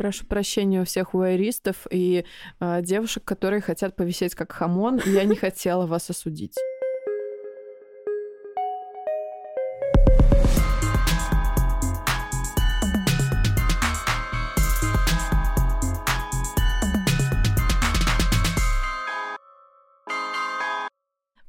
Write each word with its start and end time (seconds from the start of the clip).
Прошу 0.00 0.24
прощения 0.24 0.80
у 0.80 0.86
всех 0.86 1.12
уайристов 1.12 1.86
и 1.90 2.24
э, 2.58 2.80
девушек, 2.80 3.22
которые 3.22 3.60
хотят 3.60 3.96
повисеть 3.96 4.34
как 4.34 4.50
хамон. 4.50 4.98
Я 5.04 5.24
не 5.24 5.36
хотела 5.36 5.84
вас 5.84 6.08
осудить. 6.08 6.54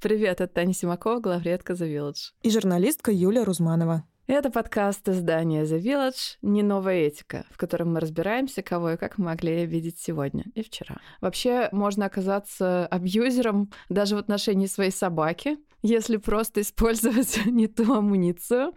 Привет, 0.01 0.41
это 0.41 0.53
Таня 0.53 0.73
Симакова, 0.73 1.21
главредка 1.21 1.71
The 1.71 1.87
Village. 1.87 2.33
И 2.43 2.49
журналистка 2.49 3.13
Юлия 3.13 3.43
Рузманова. 3.43 4.03
Это 4.33 4.49
подкаст 4.49 5.09
издания 5.09 5.63
The 5.63 5.81
Village 5.81 6.37
«Не 6.41 6.63
новая 6.63 7.01
этика», 7.01 7.45
в 7.51 7.57
котором 7.57 7.91
мы 7.91 7.99
разбираемся, 7.99 8.61
кого 8.61 8.91
и 8.91 8.95
как 8.95 9.17
мы 9.17 9.25
могли 9.25 9.65
видеть 9.65 9.99
сегодня 9.99 10.45
и 10.55 10.63
вчера. 10.63 11.01
Вообще, 11.19 11.67
можно 11.73 12.05
оказаться 12.05 12.87
абьюзером 12.87 13.73
даже 13.89 14.15
в 14.15 14.19
отношении 14.19 14.67
своей 14.67 14.91
собаки, 14.91 15.57
если 15.81 16.15
просто 16.15 16.61
использовать 16.61 17.41
не 17.45 17.67
ту 17.67 17.93
амуницию. 17.93 18.71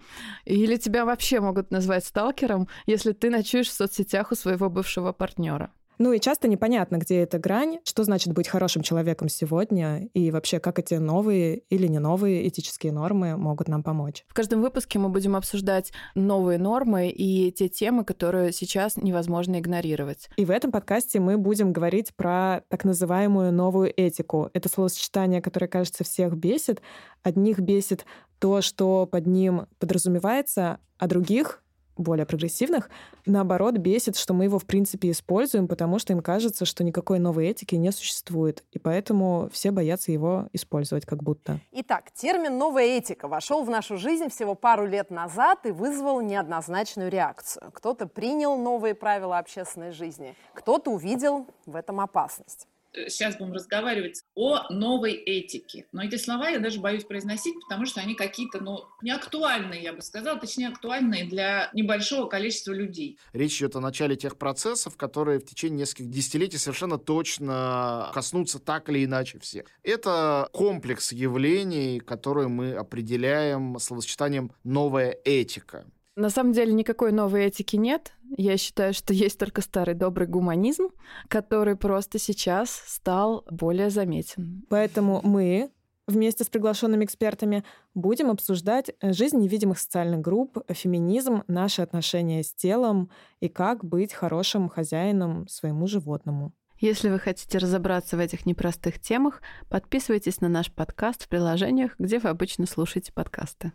Или 0.44 0.74
тебя 0.74 1.04
вообще 1.04 1.38
могут 1.38 1.70
назвать 1.70 2.04
сталкером, 2.04 2.66
если 2.86 3.12
ты 3.12 3.30
ночуешь 3.30 3.68
в 3.68 3.74
соцсетях 3.74 4.32
у 4.32 4.34
своего 4.34 4.68
бывшего 4.68 5.12
партнера. 5.12 5.70
Ну 5.98 6.12
и 6.12 6.20
часто 6.20 6.48
непонятно, 6.48 6.96
где 6.96 7.20
эта 7.20 7.38
грань, 7.38 7.78
что 7.84 8.04
значит 8.04 8.32
быть 8.32 8.48
хорошим 8.48 8.82
человеком 8.82 9.28
сегодня, 9.28 10.06
и 10.14 10.30
вообще, 10.30 10.58
как 10.58 10.78
эти 10.78 10.94
новые 10.94 11.58
или 11.70 11.86
не 11.86 11.98
новые 11.98 12.48
этические 12.48 12.92
нормы 12.92 13.36
могут 13.36 13.68
нам 13.68 13.82
помочь. 13.82 14.24
В 14.28 14.34
каждом 14.34 14.62
выпуске 14.62 14.98
мы 14.98 15.08
будем 15.08 15.36
обсуждать 15.36 15.92
новые 16.14 16.58
нормы 16.58 17.08
и 17.08 17.52
те 17.52 17.68
темы, 17.68 18.04
которые 18.04 18.52
сейчас 18.52 18.96
невозможно 18.96 19.58
игнорировать. 19.58 20.28
И 20.36 20.44
в 20.44 20.50
этом 20.50 20.72
подкасте 20.72 21.20
мы 21.20 21.38
будем 21.38 21.72
говорить 21.72 22.14
про 22.14 22.62
так 22.68 22.84
называемую 22.84 23.52
новую 23.52 23.92
этику. 23.96 24.50
Это 24.52 24.68
словосочетание, 24.68 25.40
которое, 25.40 25.68
кажется, 25.68 26.04
всех 26.04 26.36
бесит. 26.36 26.80
Одних 27.22 27.60
бесит 27.60 28.04
то, 28.38 28.60
что 28.60 29.06
под 29.06 29.26
ним 29.26 29.66
подразумевается, 29.78 30.78
а 30.98 31.06
других 31.06 31.63
более 31.96 32.26
прогрессивных, 32.26 32.90
наоборот, 33.26 33.76
бесит, 33.76 34.16
что 34.16 34.34
мы 34.34 34.44
его, 34.44 34.58
в 34.58 34.66
принципе, 34.66 35.10
используем, 35.10 35.68
потому 35.68 35.98
что 35.98 36.12
им 36.12 36.20
кажется, 36.20 36.64
что 36.64 36.84
никакой 36.84 37.18
новой 37.18 37.48
этики 37.48 37.74
не 37.74 37.92
существует. 37.92 38.64
И 38.72 38.78
поэтому 38.78 39.48
все 39.52 39.70
боятся 39.70 40.12
его 40.12 40.48
использовать 40.52 41.06
как 41.06 41.22
будто. 41.22 41.60
Итак, 41.72 42.10
термин 42.12 42.58
«новая 42.58 42.84
этика» 42.84 43.28
вошел 43.28 43.62
в 43.64 43.70
нашу 43.70 43.96
жизнь 43.96 44.28
всего 44.28 44.54
пару 44.54 44.86
лет 44.86 45.10
назад 45.10 45.66
и 45.66 45.70
вызвал 45.70 46.20
неоднозначную 46.20 47.10
реакцию. 47.10 47.70
Кто-то 47.72 48.06
принял 48.06 48.56
новые 48.56 48.94
правила 48.94 49.38
общественной 49.38 49.92
жизни, 49.92 50.34
кто-то 50.54 50.90
увидел 50.90 51.46
в 51.66 51.76
этом 51.76 52.00
опасность 52.00 52.66
сейчас 53.08 53.36
будем 53.36 53.52
разговаривать 53.52 54.22
о 54.34 54.72
новой 54.72 55.12
этике. 55.12 55.86
Но 55.92 56.02
эти 56.02 56.16
слова 56.16 56.48
я 56.48 56.58
даже 56.58 56.80
боюсь 56.80 57.04
произносить, 57.04 57.54
потому 57.62 57.86
что 57.86 58.00
они 58.00 58.14
какие-то, 58.14 58.60
ну, 58.60 58.84
актуальные, 59.10 59.82
я 59.82 59.92
бы 59.92 60.02
сказала, 60.02 60.38
точнее, 60.38 60.68
актуальные 60.68 61.24
для 61.26 61.70
небольшого 61.72 62.28
количества 62.28 62.72
людей. 62.72 63.18
Речь 63.32 63.58
идет 63.58 63.76
о 63.76 63.80
начале 63.80 64.16
тех 64.16 64.36
процессов, 64.38 64.96
которые 64.96 65.38
в 65.38 65.44
течение 65.44 65.80
нескольких 65.80 66.10
десятилетий 66.10 66.58
совершенно 66.58 66.98
точно 66.98 68.10
коснутся 68.14 68.58
так 68.58 68.88
или 68.88 69.04
иначе 69.04 69.38
всех. 69.38 69.66
Это 69.82 70.48
комплекс 70.52 71.12
явлений, 71.12 72.00
которые 72.00 72.48
мы 72.48 72.72
определяем 72.74 73.78
словосочетанием 73.78 74.52
«новая 74.64 75.16
этика». 75.24 75.86
На 76.16 76.30
самом 76.30 76.52
деле 76.52 76.72
никакой 76.72 77.10
новой 77.10 77.46
этики 77.46 77.76
нет. 77.76 78.12
Я 78.36 78.56
считаю, 78.56 78.94
что 78.94 79.12
есть 79.14 79.38
только 79.38 79.60
старый 79.62 79.94
добрый 79.94 80.26
гуманизм, 80.26 80.88
который 81.28 81.76
просто 81.76 82.18
сейчас 82.18 82.70
стал 82.86 83.44
более 83.50 83.90
заметен. 83.90 84.64
Поэтому 84.68 85.20
мы 85.24 85.70
вместе 86.06 86.44
с 86.44 86.48
приглашенными 86.48 87.04
экспертами 87.04 87.64
будем 87.94 88.30
обсуждать 88.30 88.92
жизнь 89.02 89.38
невидимых 89.38 89.78
социальных 89.78 90.20
групп, 90.20 90.58
феминизм, 90.68 91.42
наши 91.48 91.82
отношения 91.82 92.42
с 92.42 92.52
телом 92.52 93.10
и 93.40 93.48
как 93.48 93.84
быть 93.84 94.12
хорошим 94.12 94.68
хозяином 94.68 95.48
своему 95.48 95.86
животному. 95.86 96.52
Если 96.78 97.08
вы 97.08 97.18
хотите 97.18 97.58
разобраться 97.58 98.16
в 98.16 98.20
этих 98.20 98.46
непростых 98.46 99.00
темах, 99.00 99.40
подписывайтесь 99.70 100.40
на 100.40 100.48
наш 100.48 100.70
подкаст 100.70 101.24
в 101.24 101.28
приложениях, 101.28 101.94
где 101.98 102.18
вы 102.18 102.28
обычно 102.28 102.66
слушаете 102.66 103.12
подкасты. 103.12 103.72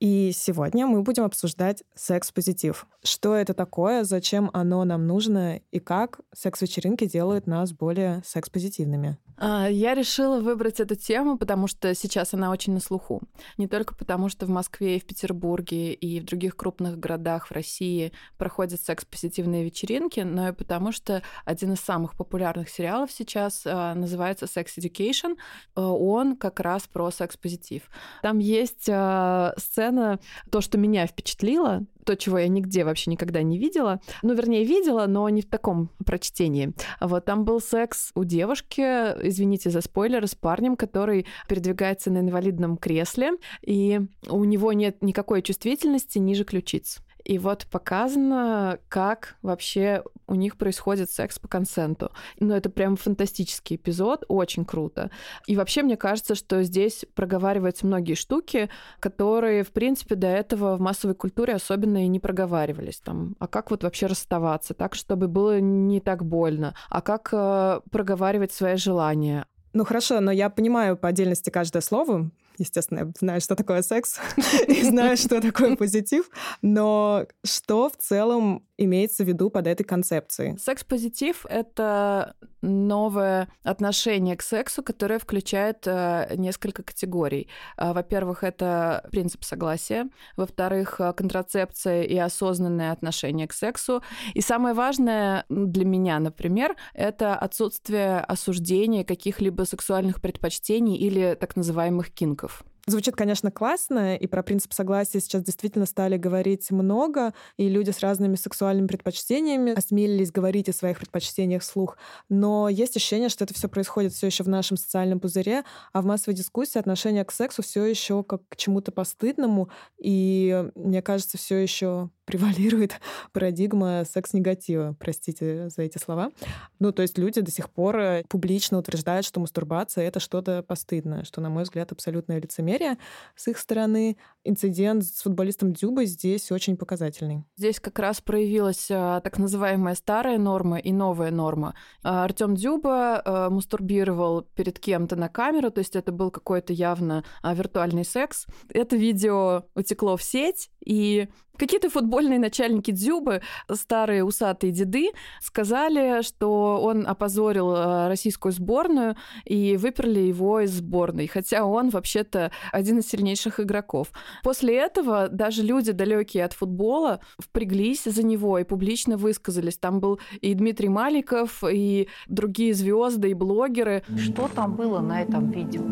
И 0.00 0.32
сегодня 0.34 0.86
мы 0.86 1.02
будем 1.02 1.24
обсуждать 1.24 1.84
секс-позитив. 1.94 2.86
Что 3.04 3.34
это 3.34 3.52
такое, 3.52 4.02
зачем 4.04 4.48
оно 4.54 4.82
нам 4.84 5.06
нужно 5.06 5.60
и 5.70 5.78
как 5.78 6.20
секс-вечеринки 6.34 7.04
делают 7.04 7.46
нас 7.46 7.74
более 7.74 8.22
секс-позитивными. 8.24 9.18
А, 9.42 9.68
я 9.68 9.94
решила 9.94 10.38
выбрать 10.38 10.80
эту 10.80 10.96
тему, 10.96 11.38
потому 11.38 11.66
что 11.66 11.94
сейчас 11.94 12.34
она 12.34 12.50
очень 12.50 12.74
на 12.74 12.80
слуху. 12.80 13.22
Не 13.56 13.68
только 13.68 13.94
потому, 13.94 14.28
что 14.28 14.44
в 14.44 14.50
Москве 14.50 14.96
и 14.96 15.00
в 15.00 15.06
Петербурге 15.06 15.94
и 15.94 16.20
в 16.20 16.24
других 16.24 16.56
крупных 16.56 16.98
городах 16.98 17.46
в 17.46 17.52
России 17.52 18.12
проходят 18.36 18.82
секс-позитивные 18.82 19.64
вечеринки, 19.64 20.20
но 20.20 20.50
и 20.50 20.52
потому, 20.52 20.92
что 20.92 21.22
один 21.46 21.72
из 21.72 21.80
самых 21.80 22.16
популярных 22.16 22.68
сериалов 22.68 23.10
сейчас 23.10 23.62
а, 23.64 23.94
называется 23.94 24.44
Sex 24.44 24.66
Education. 24.76 25.36
А, 25.74 25.90
он 25.90 26.36
как 26.36 26.60
раз 26.60 26.82
про 26.82 27.10
секс-позитив. 27.10 27.88
Там 28.22 28.38
есть 28.38 28.82
сцена, 28.82 30.18
то, 30.50 30.60
что 30.60 30.76
меня 30.76 31.06
впечатлило, 31.06 31.86
то, 32.04 32.16
чего 32.16 32.38
я 32.38 32.48
нигде 32.48 32.84
вообще 32.84 33.10
никогда 33.10 33.42
не 33.42 33.58
видела. 33.58 34.00
Ну, 34.22 34.34
вернее, 34.34 34.64
видела, 34.64 35.06
но 35.06 35.28
не 35.28 35.42
в 35.42 35.48
таком 35.48 35.90
прочтении. 36.04 36.72
Вот 37.00 37.24
там 37.24 37.44
был 37.44 37.60
секс 37.60 38.10
у 38.14 38.24
девушки, 38.24 38.80
извините 38.80 39.70
за 39.70 39.80
спойлер, 39.80 40.26
с 40.26 40.34
парнем, 40.34 40.76
который 40.76 41.26
передвигается 41.48 42.10
на 42.10 42.18
инвалидном 42.18 42.76
кресле, 42.76 43.32
и 43.62 44.00
у 44.28 44.44
него 44.44 44.72
нет 44.72 45.02
никакой 45.02 45.42
чувствительности 45.42 46.18
ниже 46.18 46.44
ключиц. 46.44 47.00
И 47.24 47.38
вот 47.38 47.66
показано, 47.66 48.78
как 48.88 49.36
вообще 49.42 50.02
у 50.26 50.34
них 50.34 50.56
происходит 50.56 51.10
секс 51.10 51.38
по 51.38 51.48
консенту. 51.48 52.12
Ну, 52.38 52.54
это 52.54 52.70
прям 52.70 52.96
фантастический 52.96 53.76
эпизод, 53.76 54.24
очень 54.28 54.64
круто. 54.64 55.10
И 55.46 55.56
вообще, 55.56 55.82
мне 55.82 55.96
кажется, 55.96 56.34
что 56.34 56.62
здесь 56.62 57.04
проговариваются 57.14 57.86
многие 57.86 58.14
штуки, 58.14 58.70
которые, 59.00 59.64
в 59.64 59.72
принципе, 59.72 60.14
до 60.14 60.28
этого 60.28 60.76
в 60.76 60.80
массовой 60.80 61.14
культуре 61.14 61.54
особенно 61.54 62.04
и 62.04 62.08
не 62.08 62.20
проговаривались. 62.20 63.00
Там, 63.00 63.36
а 63.38 63.46
как 63.46 63.70
вот 63.70 63.82
вообще 63.82 64.06
расставаться 64.06 64.74
так, 64.74 64.94
чтобы 64.94 65.28
было 65.28 65.60
не 65.60 66.00
так 66.00 66.24
больно? 66.24 66.74
А 66.88 67.00
как 67.00 67.30
э, 67.32 67.80
проговаривать 67.90 68.52
свои 68.52 68.76
желания? 68.76 69.46
Ну 69.72 69.84
хорошо, 69.84 70.20
но 70.20 70.32
я 70.32 70.50
понимаю 70.50 70.96
по 70.96 71.08
отдельности 71.08 71.50
каждое 71.50 71.80
слово, 71.80 72.30
естественно, 72.60 72.98
я 73.00 73.12
знаю, 73.18 73.40
что 73.40 73.56
такое 73.56 73.82
секс, 73.82 74.18
и 74.68 74.82
знаю, 74.82 75.16
что 75.16 75.40
такое 75.40 75.76
позитив, 75.76 76.30
но 76.62 77.26
что 77.44 77.88
в 77.90 77.96
целом 77.96 78.64
имеется 78.76 79.24
в 79.24 79.28
виду 79.28 79.50
под 79.50 79.66
этой 79.66 79.84
концепцией? 79.84 80.56
Секс-позитив— 80.58 81.46
это 81.48 82.34
новое 82.62 83.48
отношение 83.62 84.36
к 84.36 84.42
сексу, 84.42 84.82
которое 84.82 85.18
включает 85.18 85.86
э, 85.86 86.34
несколько 86.36 86.82
категорий. 86.82 87.48
Э, 87.76 87.92
во-первых, 87.92 88.42
это 88.42 89.06
принцип 89.10 89.44
согласия. 89.44 90.08
Во-вторых, 90.36 90.96
э, 90.98 91.12
контрацепция 91.12 92.02
и 92.02 92.16
осознанное 92.16 92.92
отношение 92.92 93.46
к 93.46 93.52
сексу. 93.52 94.02
И 94.34 94.40
самое 94.40 94.74
важное 94.74 95.44
для 95.48 95.84
меня, 95.84 96.18
например, 96.18 96.76
это 96.94 97.34
отсутствие 97.34 98.20
осуждения 98.20 99.04
каких-либо 99.04 99.64
сексуальных 99.64 100.20
предпочтений 100.20 100.96
или 100.96 101.36
так 101.38 101.56
называемых 101.56 102.10
кинков. 102.10 102.49
Звучит, 102.86 103.14
конечно, 103.14 103.50
классно, 103.50 104.16
и 104.16 104.26
про 104.26 104.42
принцип 104.42 104.72
согласия 104.72 105.20
сейчас 105.20 105.42
действительно 105.42 105.86
стали 105.86 106.16
говорить 106.16 106.70
много, 106.70 107.34
и 107.56 107.68
люди 107.68 107.90
с 107.90 108.00
разными 108.00 108.36
сексуальными 108.36 108.86
предпочтениями 108.86 109.72
осмелились 109.72 110.32
говорить 110.32 110.68
о 110.68 110.72
своих 110.72 110.98
предпочтениях 110.98 111.62
вслух. 111.62 111.98
Но 112.28 112.68
есть 112.68 112.96
ощущение, 112.96 113.28
что 113.28 113.44
это 113.44 113.54
все 113.54 113.68
происходит 113.68 114.12
все 114.12 114.26
еще 114.26 114.44
в 114.44 114.48
нашем 114.48 114.76
социальном 114.76 115.20
пузыре, 115.20 115.64
а 115.92 116.00
в 116.02 116.06
массовой 116.06 116.34
дискуссии 116.34 116.78
отношение 116.78 117.24
к 117.24 117.32
сексу 117.32 117.62
все 117.62 117.84
еще 117.84 118.24
как 118.24 118.42
к 118.48 118.56
чему-то 118.56 118.92
постыдному, 118.92 119.70
и 119.98 120.70
мне 120.74 121.02
кажется, 121.02 121.38
все 121.38 121.56
еще 121.56 122.10
превалирует 122.30 123.00
парадигма 123.32 124.04
секс-негатива, 124.08 124.94
простите 125.00 125.68
за 125.68 125.82
эти 125.82 125.98
слова. 125.98 126.30
Ну, 126.78 126.92
то 126.92 127.02
есть 127.02 127.18
люди 127.18 127.40
до 127.40 127.50
сих 127.50 127.68
пор 127.70 127.98
э, 127.98 128.24
публично 128.28 128.78
утверждают, 128.78 129.26
что 129.26 129.40
мастурбация— 129.40 130.04
это 130.06 130.20
что-то 130.20 130.62
постыдное, 130.62 131.24
что, 131.24 131.40
на 131.40 131.50
мой 131.50 131.64
взгляд, 131.64 131.90
абсолютное 131.90 132.40
лицемерие 132.40 132.98
с 133.34 133.48
их 133.48 133.58
стороны. 133.58 134.16
Инцидент 134.44 135.04
с 135.04 135.22
футболистом 135.22 135.72
Дзюбой 135.72 136.06
здесь 136.06 136.52
очень 136.52 136.76
показательный. 136.76 137.44
Здесь 137.56 137.80
как 137.80 137.98
раз 137.98 138.20
проявилась 138.20 138.88
а, 138.92 139.20
так 139.20 139.38
называемая 139.38 139.96
старая 139.96 140.38
норма 140.38 140.78
и 140.78 140.92
новая 140.92 141.32
норма. 141.32 141.74
А, 142.04 142.24
Артем 142.24 142.54
Дзюба 142.54 143.22
а, 143.24 143.50
мастурбировал 143.50 144.42
перед 144.42 144.78
кем-то 144.78 145.16
на 145.16 145.28
камеру, 145.28 145.72
то 145.72 145.80
есть 145.80 145.96
это 145.96 146.12
был 146.12 146.30
какой-то 146.30 146.72
явно 146.72 147.24
а, 147.42 147.54
виртуальный 147.54 148.04
секс. 148.04 148.46
Это 148.72 148.94
видео 148.94 149.64
утекло 149.74 150.16
в 150.16 150.22
сеть, 150.22 150.70
И 150.84 151.28
Какие-то 151.60 151.90
футбольные 151.90 152.38
начальники 152.38 152.90
Дзюбы, 152.90 153.42
старые 153.70 154.24
усатые 154.24 154.72
деды, 154.72 155.10
сказали, 155.42 156.22
что 156.22 156.80
он 156.82 157.06
опозорил 157.06 157.74
э, 157.74 158.08
российскую 158.08 158.52
сборную 158.52 159.14
и 159.44 159.76
выперли 159.76 160.20
его 160.20 160.60
из 160.60 160.70
сборной, 160.70 161.26
хотя 161.26 161.66
он 161.66 161.90
вообще-то 161.90 162.50
один 162.72 163.00
из 163.00 163.08
сильнейших 163.08 163.60
игроков. 163.60 164.08
После 164.42 164.74
этого 164.74 165.28
даже 165.28 165.62
люди, 165.62 165.92
далекие 165.92 166.46
от 166.46 166.54
футбола, 166.54 167.20
впряглись 167.38 168.04
за 168.04 168.22
него 168.22 168.58
и 168.58 168.64
публично 168.64 169.18
высказались. 169.18 169.76
Там 169.76 170.00
был 170.00 170.18
и 170.40 170.54
Дмитрий 170.54 170.88
Маликов, 170.88 171.62
и 171.70 172.08
другие 172.26 172.72
звезды, 172.72 173.32
и 173.32 173.34
блогеры. 173.34 174.02
Что 174.16 174.48
там 174.48 174.76
было 174.76 175.00
на 175.00 175.20
этом 175.20 175.50
видео? 175.50 175.82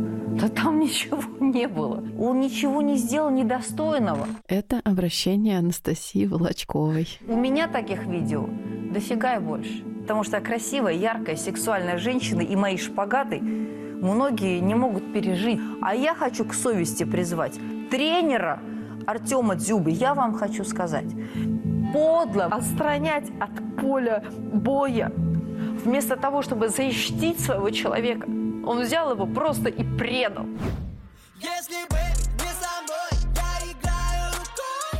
Да 0.40 0.48
там 0.48 0.78
ничего 0.80 1.22
не 1.40 1.68
было. 1.68 2.02
Он 2.18 2.40
ничего 2.40 2.80
не 2.80 2.96
сделал 2.96 3.28
недостойного. 3.28 4.26
Это 4.46 4.77
обращение 4.84 5.58
Анастасии 5.58 6.26
Волочковой. 6.26 7.08
У 7.26 7.36
меня 7.36 7.68
таких 7.68 8.06
видео 8.06 8.48
дофига 8.92 9.36
и 9.36 9.40
больше. 9.40 9.82
Потому 10.02 10.24
что 10.24 10.40
красивая, 10.40 10.94
яркая, 10.94 11.36
сексуальная 11.36 11.98
женщина 11.98 12.40
и 12.40 12.56
мои 12.56 12.76
шпагаты 12.76 13.40
многие 13.40 14.60
не 14.60 14.74
могут 14.74 15.12
пережить. 15.12 15.60
А 15.82 15.94
я 15.94 16.14
хочу 16.14 16.44
к 16.44 16.54
совести 16.54 17.04
призвать 17.04 17.58
тренера 17.90 18.60
Артема 19.06 19.54
Дзюбы. 19.54 19.90
Я 19.90 20.14
вам 20.14 20.34
хочу 20.34 20.64
сказать, 20.64 21.08
подло 21.92 22.44
отстранять 22.46 23.26
от 23.40 23.50
поля 23.80 24.24
боя 24.52 25.12
вместо 25.84 26.16
того, 26.16 26.42
чтобы 26.42 26.68
защитить 26.68 27.40
своего 27.40 27.70
человека, 27.70 28.26
он 28.66 28.82
взял 28.82 29.10
его 29.10 29.26
просто 29.26 29.68
и 29.68 29.84
предал. 29.96 30.46
Если 31.40 31.88
бы 31.88 32.07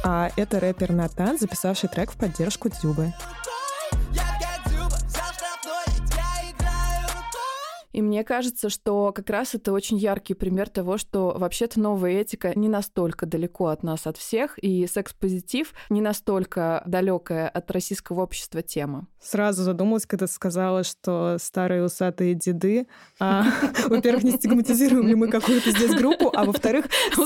а 0.04 0.30
это 0.36 0.60
рэпер 0.60 0.92
Натан, 0.92 1.38
записавший 1.38 1.88
трек 1.88 2.12
в 2.12 2.16
поддержку 2.16 2.68
Дзюбы. 2.68 3.12
И 7.98 8.00
мне 8.00 8.22
кажется, 8.22 8.68
что 8.68 9.12
как 9.12 9.28
раз 9.28 9.56
это 9.56 9.72
очень 9.72 9.96
яркий 9.96 10.34
пример 10.34 10.68
того, 10.68 10.98
что 10.98 11.34
вообще-то 11.36 11.80
новая 11.80 12.20
этика 12.20 12.52
не 12.54 12.68
настолько 12.68 13.26
далеко 13.26 13.66
от 13.66 13.82
нас, 13.82 14.06
от 14.06 14.16
всех, 14.16 14.56
и 14.60 14.86
секс-позитив 14.86 15.74
не 15.90 16.00
настолько 16.00 16.84
далекая 16.86 17.48
от 17.48 17.68
российского 17.72 18.22
общества 18.22 18.62
тема. 18.62 19.08
Сразу 19.20 19.64
задумалась, 19.64 20.06
когда 20.06 20.28
сказала, 20.28 20.84
что 20.84 21.38
старые 21.40 21.84
усатые 21.84 22.34
деды. 22.34 22.86
А, 23.18 23.46
во-первых, 23.88 24.22
не 24.22 24.30
стигматизируем 24.30 25.08
ли 25.08 25.16
мы 25.16 25.26
какую-то 25.26 25.72
здесь 25.72 25.96
группу, 25.96 26.30
а 26.32 26.44
во-вторых, 26.44 26.84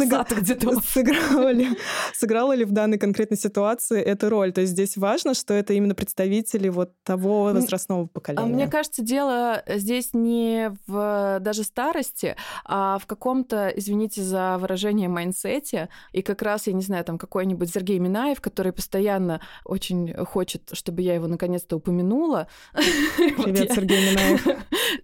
сыграла 2.14 2.54
ли, 2.54 2.64
в 2.64 2.72
данной 2.72 2.96
конкретной 2.96 3.36
ситуации 3.36 4.00
эту 4.00 4.30
роль. 4.30 4.54
То 4.54 4.62
есть 4.62 4.72
здесь 4.72 4.96
важно, 4.96 5.34
что 5.34 5.52
это 5.52 5.74
именно 5.74 5.94
представители 5.94 6.70
вот 6.70 6.92
того 7.02 7.42
возрастного 7.42 8.06
поколения. 8.06 8.46
Мне 8.46 8.68
кажется, 8.68 9.02
дело 9.02 9.62
здесь 9.66 10.14
не 10.14 10.61
в 10.86 11.38
даже 11.40 11.64
старости, 11.64 12.36
а 12.64 12.98
в 12.98 13.06
каком-то, 13.06 13.68
извините 13.68 14.22
за 14.22 14.56
выражение, 14.58 15.08
майнсете. 15.08 15.88
И 16.12 16.22
как 16.22 16.42
раз, 16.42 16.66
я 16.66 16.72
не 16.72 16.82
знаю, 16.82 17.04
там 17.04 17.18
какой-нибудь 17.18 17.70
Сергей 17.70 17.98
Минаев, 17.98 18.40
который 18.40 18.72
постоянно 18.72 19.40
очень 19.64 20.14
хочет, 20.24 20.70
чтобы 20.72 21.02
я 21.02 21.14
его 21.14 21.26
наконец-то 21.26 21.76
упомянула. 21.76 22.48
Привет, 22.72 23.72
Сергей 23.72 24.10
Минаев. 24.10 24.46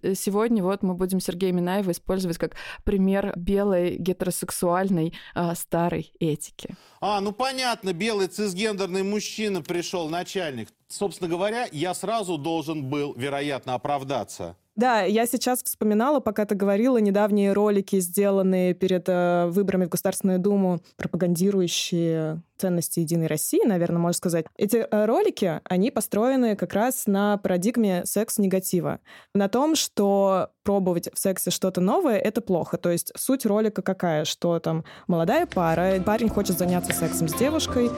Сегодня 0.17 0.63
вот 0.63 0.83
мы 0.83 0.93
будем 0.93 1.19
Сергея 1.19 1.51
Минаева 1.51 1.91
использовать 1.91 2.37
как 2.37 2.55
пример 2.83 3.33
белой 3.35 3.97
гетеросексуальной 3.97 5.13
а, 5.33 5.55
старой 5.55 6.11
этики. 6.19 6.75
А, 7.01 7.21
ну 7.21 7.31
понятно, 7.31 7.93
белый 7.93 8.27
цисгендерный 8.27 9.03
мужчина 9.03 9.61
пришел, 9.61 10.09
начальник. 10.09 10.69
Собственно 10.87 11.29
говоря, 11.29 11.67
я 11.71 11.93
сразу 11.93 12.37
должен 12.37 12.89
был, 12.89 13.13
вероятно, 13.15 13.75
оправдаться. 13.75 14.57
Да, 14.79 15.01
я 15.01 15.25
сейчас 15.25 15.61
вспоминала, 15.61 16.21
пока 16.21 16.45
ты 16.45 16.55
говорила, 16.55 16.99
недавние 16.99 17.51
ролики, 17.51 17.99
сделанные 17.99 18.73
перед 18.73 19.09
э, 19.09 19.47
выборами 19.47 19.83
в 19.83 19.89
Государственную 19.89 20.39
Думу, 20.39 20.79
пропагандирующие 20.95 22.41
ценности 22.57 23.01
Единой 23.01 23.27
России, 23.27 23.59
наверное, 23.65 23.99
можно 23.99 24.13
сказать. 24.13 24.45
Эти 24.55 24.77
э, 24.77 25.05
ролики, 25.05 25.59
они 25.65 25.91
построены 25.91 26.55
как 26.55 26.71
раз 26.71 27.07
на 27.07 27.35
парадигме 27.35 28.05
секс-негатива. 28.05 29.01
На 29.33 29.49
том, 29.49 29.75
что 29.75 30.51
пробовать 30.63 31.09
в 31.13 31.19
сексе 31.19 31.51
что-то 31.51 31.81
новое— 31.81 32.17
это 32.17 32.39
плохо. 32.39 32.77
То 32.77 32.89
есть 32.89 33.11
суть 33.17 33.45
ролика 33.45 33.81
какая? 33.81 34.23
Что 34.23 34.61
там 34.61 34.85
молодая 35.07 35.45
пара, 35.45 36.01
парень 36.05 36.29
хочет 36.29 36.57
заняться 36.57 36.93
сексом 36.93 37.27
с 37.27 37.33
девушкой. 37.33 37.89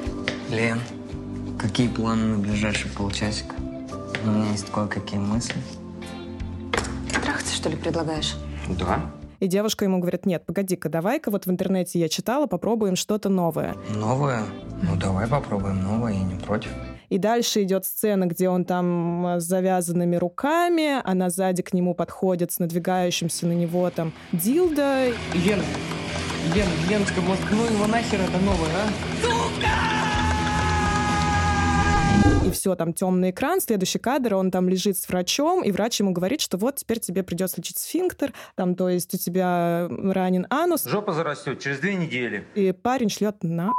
Лен, 0.49 0.79
какие 1.59 1.89
планы 1.89 2.37
на 2.37 2.39
ближайший 2.39 2.89
полчасика? 2.89 3.53
У 4.25 4.29
меня 4.31 4.49
есть 4.49 4.65
кое-какие 4.71 5.19
мысли 5.19 5.53
что 7.61 7.69
ли, 7.69 7.75
предлагаешь? 7.75 8.35
Да. 8.79 8.99
И 9.39 9.45
девушка 9.45 9.85
ему 9.85 9.99
говорит, 9.99 10.25
нет, 10.25 10.43
погоди-ка, 10.47 10.89
давай-ка 10.89 11.29
вот 11.29 11.45
в 11.45 11.51
интернете 11.51 11.99
я 11.99 12.09
читала, 12.09 12.47
попробуем 12.47 12.95
что-то 12.95 13.29
новое. 13.29 13.75
Новое? 13.95 14.41
Ну, 14.81 14.95
давай 14.95 15.27
попробуем 15.27 15.83
новое, 15.83 16.13
я 16.13 16.23
не 16.23 16.35
против. 16.39 16.71
И 17.09 17.19
дальше 17.19 17.61
идет 17.61 17.85
сцена, 17.85 18.25
где 18.25 18.49
он 18.49 18.65
там 18.65 19.35
с 19.37 19.43
завязанными 19.43 20.15
руками, 20.15 21.01
она 21.03 21.29
сзади 21.29 21.61
к 21.61 21.71
нему 21.73 21.93
подходит 21.93 22.51
с 22.51 22.57
надвигающимся 22.57 23.45
на 23.45 23.53
него 23.53 23.87
там 23.91 24.11
дилдо. 24.31 25.09
Лена, 25.35 25.63
Лена, 26.55 26.71
Леночка, 26.89 27.21
вот 27.21 27.37
ну 27.51 27.65
его 27.65 27.85
нахер 27.85 28.21
это 28.21 28.43
новое, 28.43 28.69
а? 28.69 29.21
Сука! 29.21 30.00
И 32.45 32.51
все, 32.51 32.75
там 32.75 32.93
темный 32.93 33.31
экран, 33.31 33.61
следующий 33.61 33.99
кадр, 33.99 34.35
он 34.35 34.51
там 34.51 34.67
лежит 34.67 34.97
с 34.97 35.07
врачом, 35.07 35.63
и 35.63 35.71
врач 35.71 35.99
ему 35.99 36.11
говорит, 36.11 36.41
что 36.41 36.57
вот 36.57 36.77
теперь 36.77 36.99
тебе 36.99 37.23
придется 37.23 37.57
лечить 37.57 37.77
сфинктер, 37.77 38.33
там, 38.55 38.75
то 38.75 38.89
есть 38.89 39.13
у 39.13 39.17
тебя 39.17 39.87
ранен 39.89 40.47
анус. 40.49 40.85
Жопа 40.85 41.13
зарастет 41.13 41.59
через 41.59 41.79
две 41.79 41.95
недели. 41.95 42.45
И 42.55 42.71
парень 42.71 43.09
шлет 43.09 43.43
на 43.43 43.71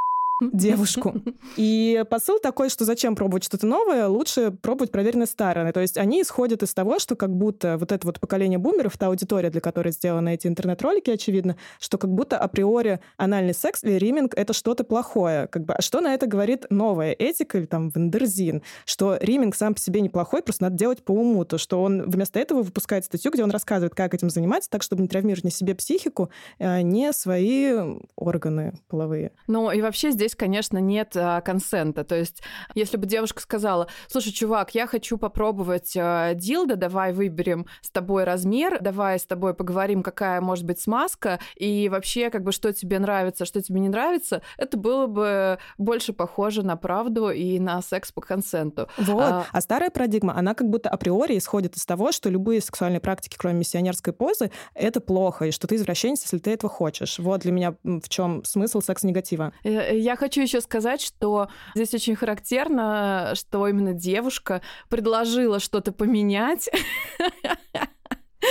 девушку. 0.52 1.14
И 1.56 2.04
посыл 2.10 2.38
такой, 2.38 2.68
что 2.68 2.84
зачем 2.84 3.14
пробовать 3.14 3.44
что-то 3.44 3.66
новое, 3.66 4.06
лучше 4.08 4.50
пробовать 4.50 4.90
проверенные 4.90 5.26
старые. 5.26 5.72
То 5.72 5.80
есть 5.80 5.96
они 5.98 6.22
исходят 6.22 6.62
из 6.62 6.74
того, 6.74 6.98
что 6.98 7.16
как 7.16 7.34
будто 7.34 7.78
вот 7.78 7.92
это 7.92 8.06
вот 8.06 8.20
поколение 8.20 8.58
бумеров, 8.58 8.96
та 8.98 9.06
аудитория, 9.06 9.50
для 9.50 9.60
которой 9.60 9.92
сделаны 9.92 10.34
эти 10.34 10.46
интернет-ролики, 10.46 11.10
очевидно, 11.10 11.56
что 11.78 11.98
как 11.98 12.10
будто 12.10 12.38
априори 12.38 13.00
анальный 13.16 13.54
секс 13.54 13.84
или 13.84 13.94
риминг— 13.94 14.34
это 14.36 14.52
что-то 14.52 14.84
плохое. 14.84 15.46
Как 15.48 15.64
бы, 15.64 15.74
а 15.74 15.82
что 15.82 16.00
на 16.00 16.14
это 16.14 16.26
говорит 16.26 16.66
новая 16.70 17.12
этика 17.12 17.58
или 17.58 17.66
там 17.66 17.90
Вендерзин? 17.90 18.62
Что 18.84 19.16
риминг 19.20 19.54
сам 19.54 19.74
по 19.74 19.80
себе 19.80 20.00
неплохой, 20.00 20.42
просто 20.42 20.64
надо 20.64 20.76
делать 20.76 21.04
по 21.04 21.12
уму. 21.12 21.44
То, 21.44 21.58
что 21.58 21.82
он 21.82 22.02
вместо 22.02 22.40
этого 22.40 22.62
выпускает 22.62 23.04
статью, 23.04 23.30
где 23.32 23.42
он 23.44 23.50
рассказывает, 23.50 23.94
как 23.94 24.14
этим 24.14 24.30
заниматься, 24.30 24.70
так, 24.70 24.82
чтобы 24.82 25.02
не 25.02 25.08
травмировать 25.08 25.44
ни 25.44 25.50
себе 25.50 25.74
психику, 25.74 26.30
а 26.58 26.82
не 26.82 27.12
свои 27.12 27.72
органы 28.16 28.74
половые. 28.88 29.32
Ну 29.46 29.70
и 29.70 29.80
вообще 29.82 30.10
здесь 30.10 30.31
здесь, 30.32 30.36
конечно, 30.36 30.78
нет 30.78 31.12
а, 31.16 31.40
консента. 31.40 32.04
То 32.04 32.16
есть, 32.16 32.42
если 32.74 32.96
бы 32.96 33.06
девушка 33.06 33.40
сказала, 33.40 33.88
слушай, 34.08 34.32
чувак, 34.32 34.74
я 34.74 34.86
хочу 34.86 35.18
попробовать 35.18 35.94
а, 35.96 36.34
дилда, 36.34 36.76
давай 36.76 37.12
выберем 37.12 37.66
с 37.82 37.90
тобой 37.90 38.24
размер, 38.24 38.80
давай 38.80 39.18
с 39.18 39.24
тобой 39.24 39.54
поговорим, 39.54 40.02
какая 40.02 40.40
может 40.40 40.64
быть 40.64 40.80
смазка, 40.80 41.38
и 41.56 41.88
вообще, 41.88 42.30
как 42.30 42.42
бы, 42.42 42.52
что 42.52 42.72
тебе 42.72 42.98
нравится, 42.98 43.44
что 43.44 43.62
тебе 43.62 43.80
не 43.80 43.88
нравится, 43.88 44.42
это 44.56 44.76
было 44.76 45.06
бы 45.06 45.58
больше 45.78 46.12
похоже 46.12 46.62
на 46.62 46.76
правду 46.76 47.30
и 47.30 47.58
на 47.58 47.82
секс 47.82 48.12
по 48.12 48.20
консенту. 48.20 48.88
Вот. 48.96 49.22
А, 49.22 49.46
а 49.52 49.60
старая 49.60 49.90
парадигма, 49.90 50.36
она 50.36 50.54
как 50.54 50.68
будто 50.68 50.88
априори 50.88 51.36
исходит 51.36 51.76
из 51.76 51.84
того, 51.84 52.12
что 52.12 52.30
любые 52.30 52.60
сексуальные 52.60 53.00
практики, 53.00 53.36
кроме 53.38 53.60
миссионерской 53.60 54.12
позы, 54.12 54.50
это 54.74 55.00
плохо, 55.00 55.46
и 55.46 55.50
что 55.50 55.66
ты 55.66 55.76
извращенец, 55.76 56.22
если 56.22 56.38
ты 56.38 56.50
этого 56.50 56.72
хочешь. 56.72 57.18
Вот 57.18 57.40
для 57.40 57.52
меня 57.52 57.74
в 57.82 58.08
чем 58.08 58.44
смысл 58.44 58.80
секс-негатива. 58.80 59.52
Э, 59.64 59.96
я 59.98 60.16
хочу 60.22 60.40
еще 60.40 60.60
сказать, 60.60 61.02
что 61.02 61.48
здесь 61.74 61.92
очень 61.94 62.14
характерно, 62.14 63.32
что 63.34 63.66
именно 63.66 63.92
девушка 63.92 64.62
предложила 64.88 65.58
что-то 65.58 65.90
поменять. 65.90 66.70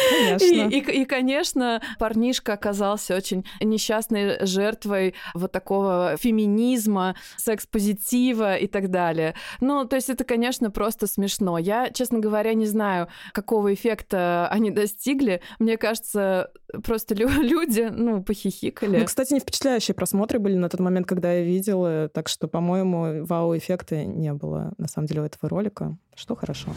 Конечно. 0.09 0.45
И, 0.45 0.79
и, 0.79 1.01
и, 1.01 1.05
конечно, 1.05 1.81
парнишка 1.99 2.53
оказался 2.53 3.15
очень 3.15 3.45
несчастной 3.59 4.45
жертвой 4.45 5.15
вот 5.33 5.51
такого 5.51 6.15
феминизма, 6.17 7.15
секс-позитива 7.37 8.55
и 8.55 8.67
так 8.67 8.89
далее. 8.89 9.35
Ну, 9.59 9.85
то 9.85 9.95
есть 9.95 10.09
это, 10.09 10.23
конечно, 10.23 10.71
просто 10.71 11.07
смешно. 11.07 11.57
Я, 11.57 11.89
честно 11.89 12.19
говоря, 12.19 12.53
не 12.53 12.65
знаю, 12.65 13.07
какого 13.33 13.73
эффекта 13.73 14.47
они 14.49 14.71
достигли. 14.71 15.41
Мне 15.59 15.77
кажется, 15.77 16.51
просто 16.83 17.15
люди, 17.15 17.89
ну, 17.91 18.23
похихикали. 18.23 18.99
Ну, 18.99 19.05
кстати, 19.05 19.33
не 19.33 19.39
впечатляющие 19.39 19.95
просмотры 19.95 20.39
были 20.39 20.55
на 20.55 20.69
тот 20.69 20.79
момент, 20.79 21.07
когда 21.07 21.33
я 21.33 21.43
видела, 21.43 22.09
так 22.09 22.29
что, 22.29 22.47
по-моему, 22.47 23.25
вау-эффекта 23.25 24.05
не 24.05 24.33
было, 24.33 24.73
на 24.77 24.87
самом 24.87 25.07
деле, 25.07 25.21
у 25.21 25.25
этого 25.25 25.49
ролика, 25.49 25.97
что 26.15 26.35
хорошо. 26.35 26.69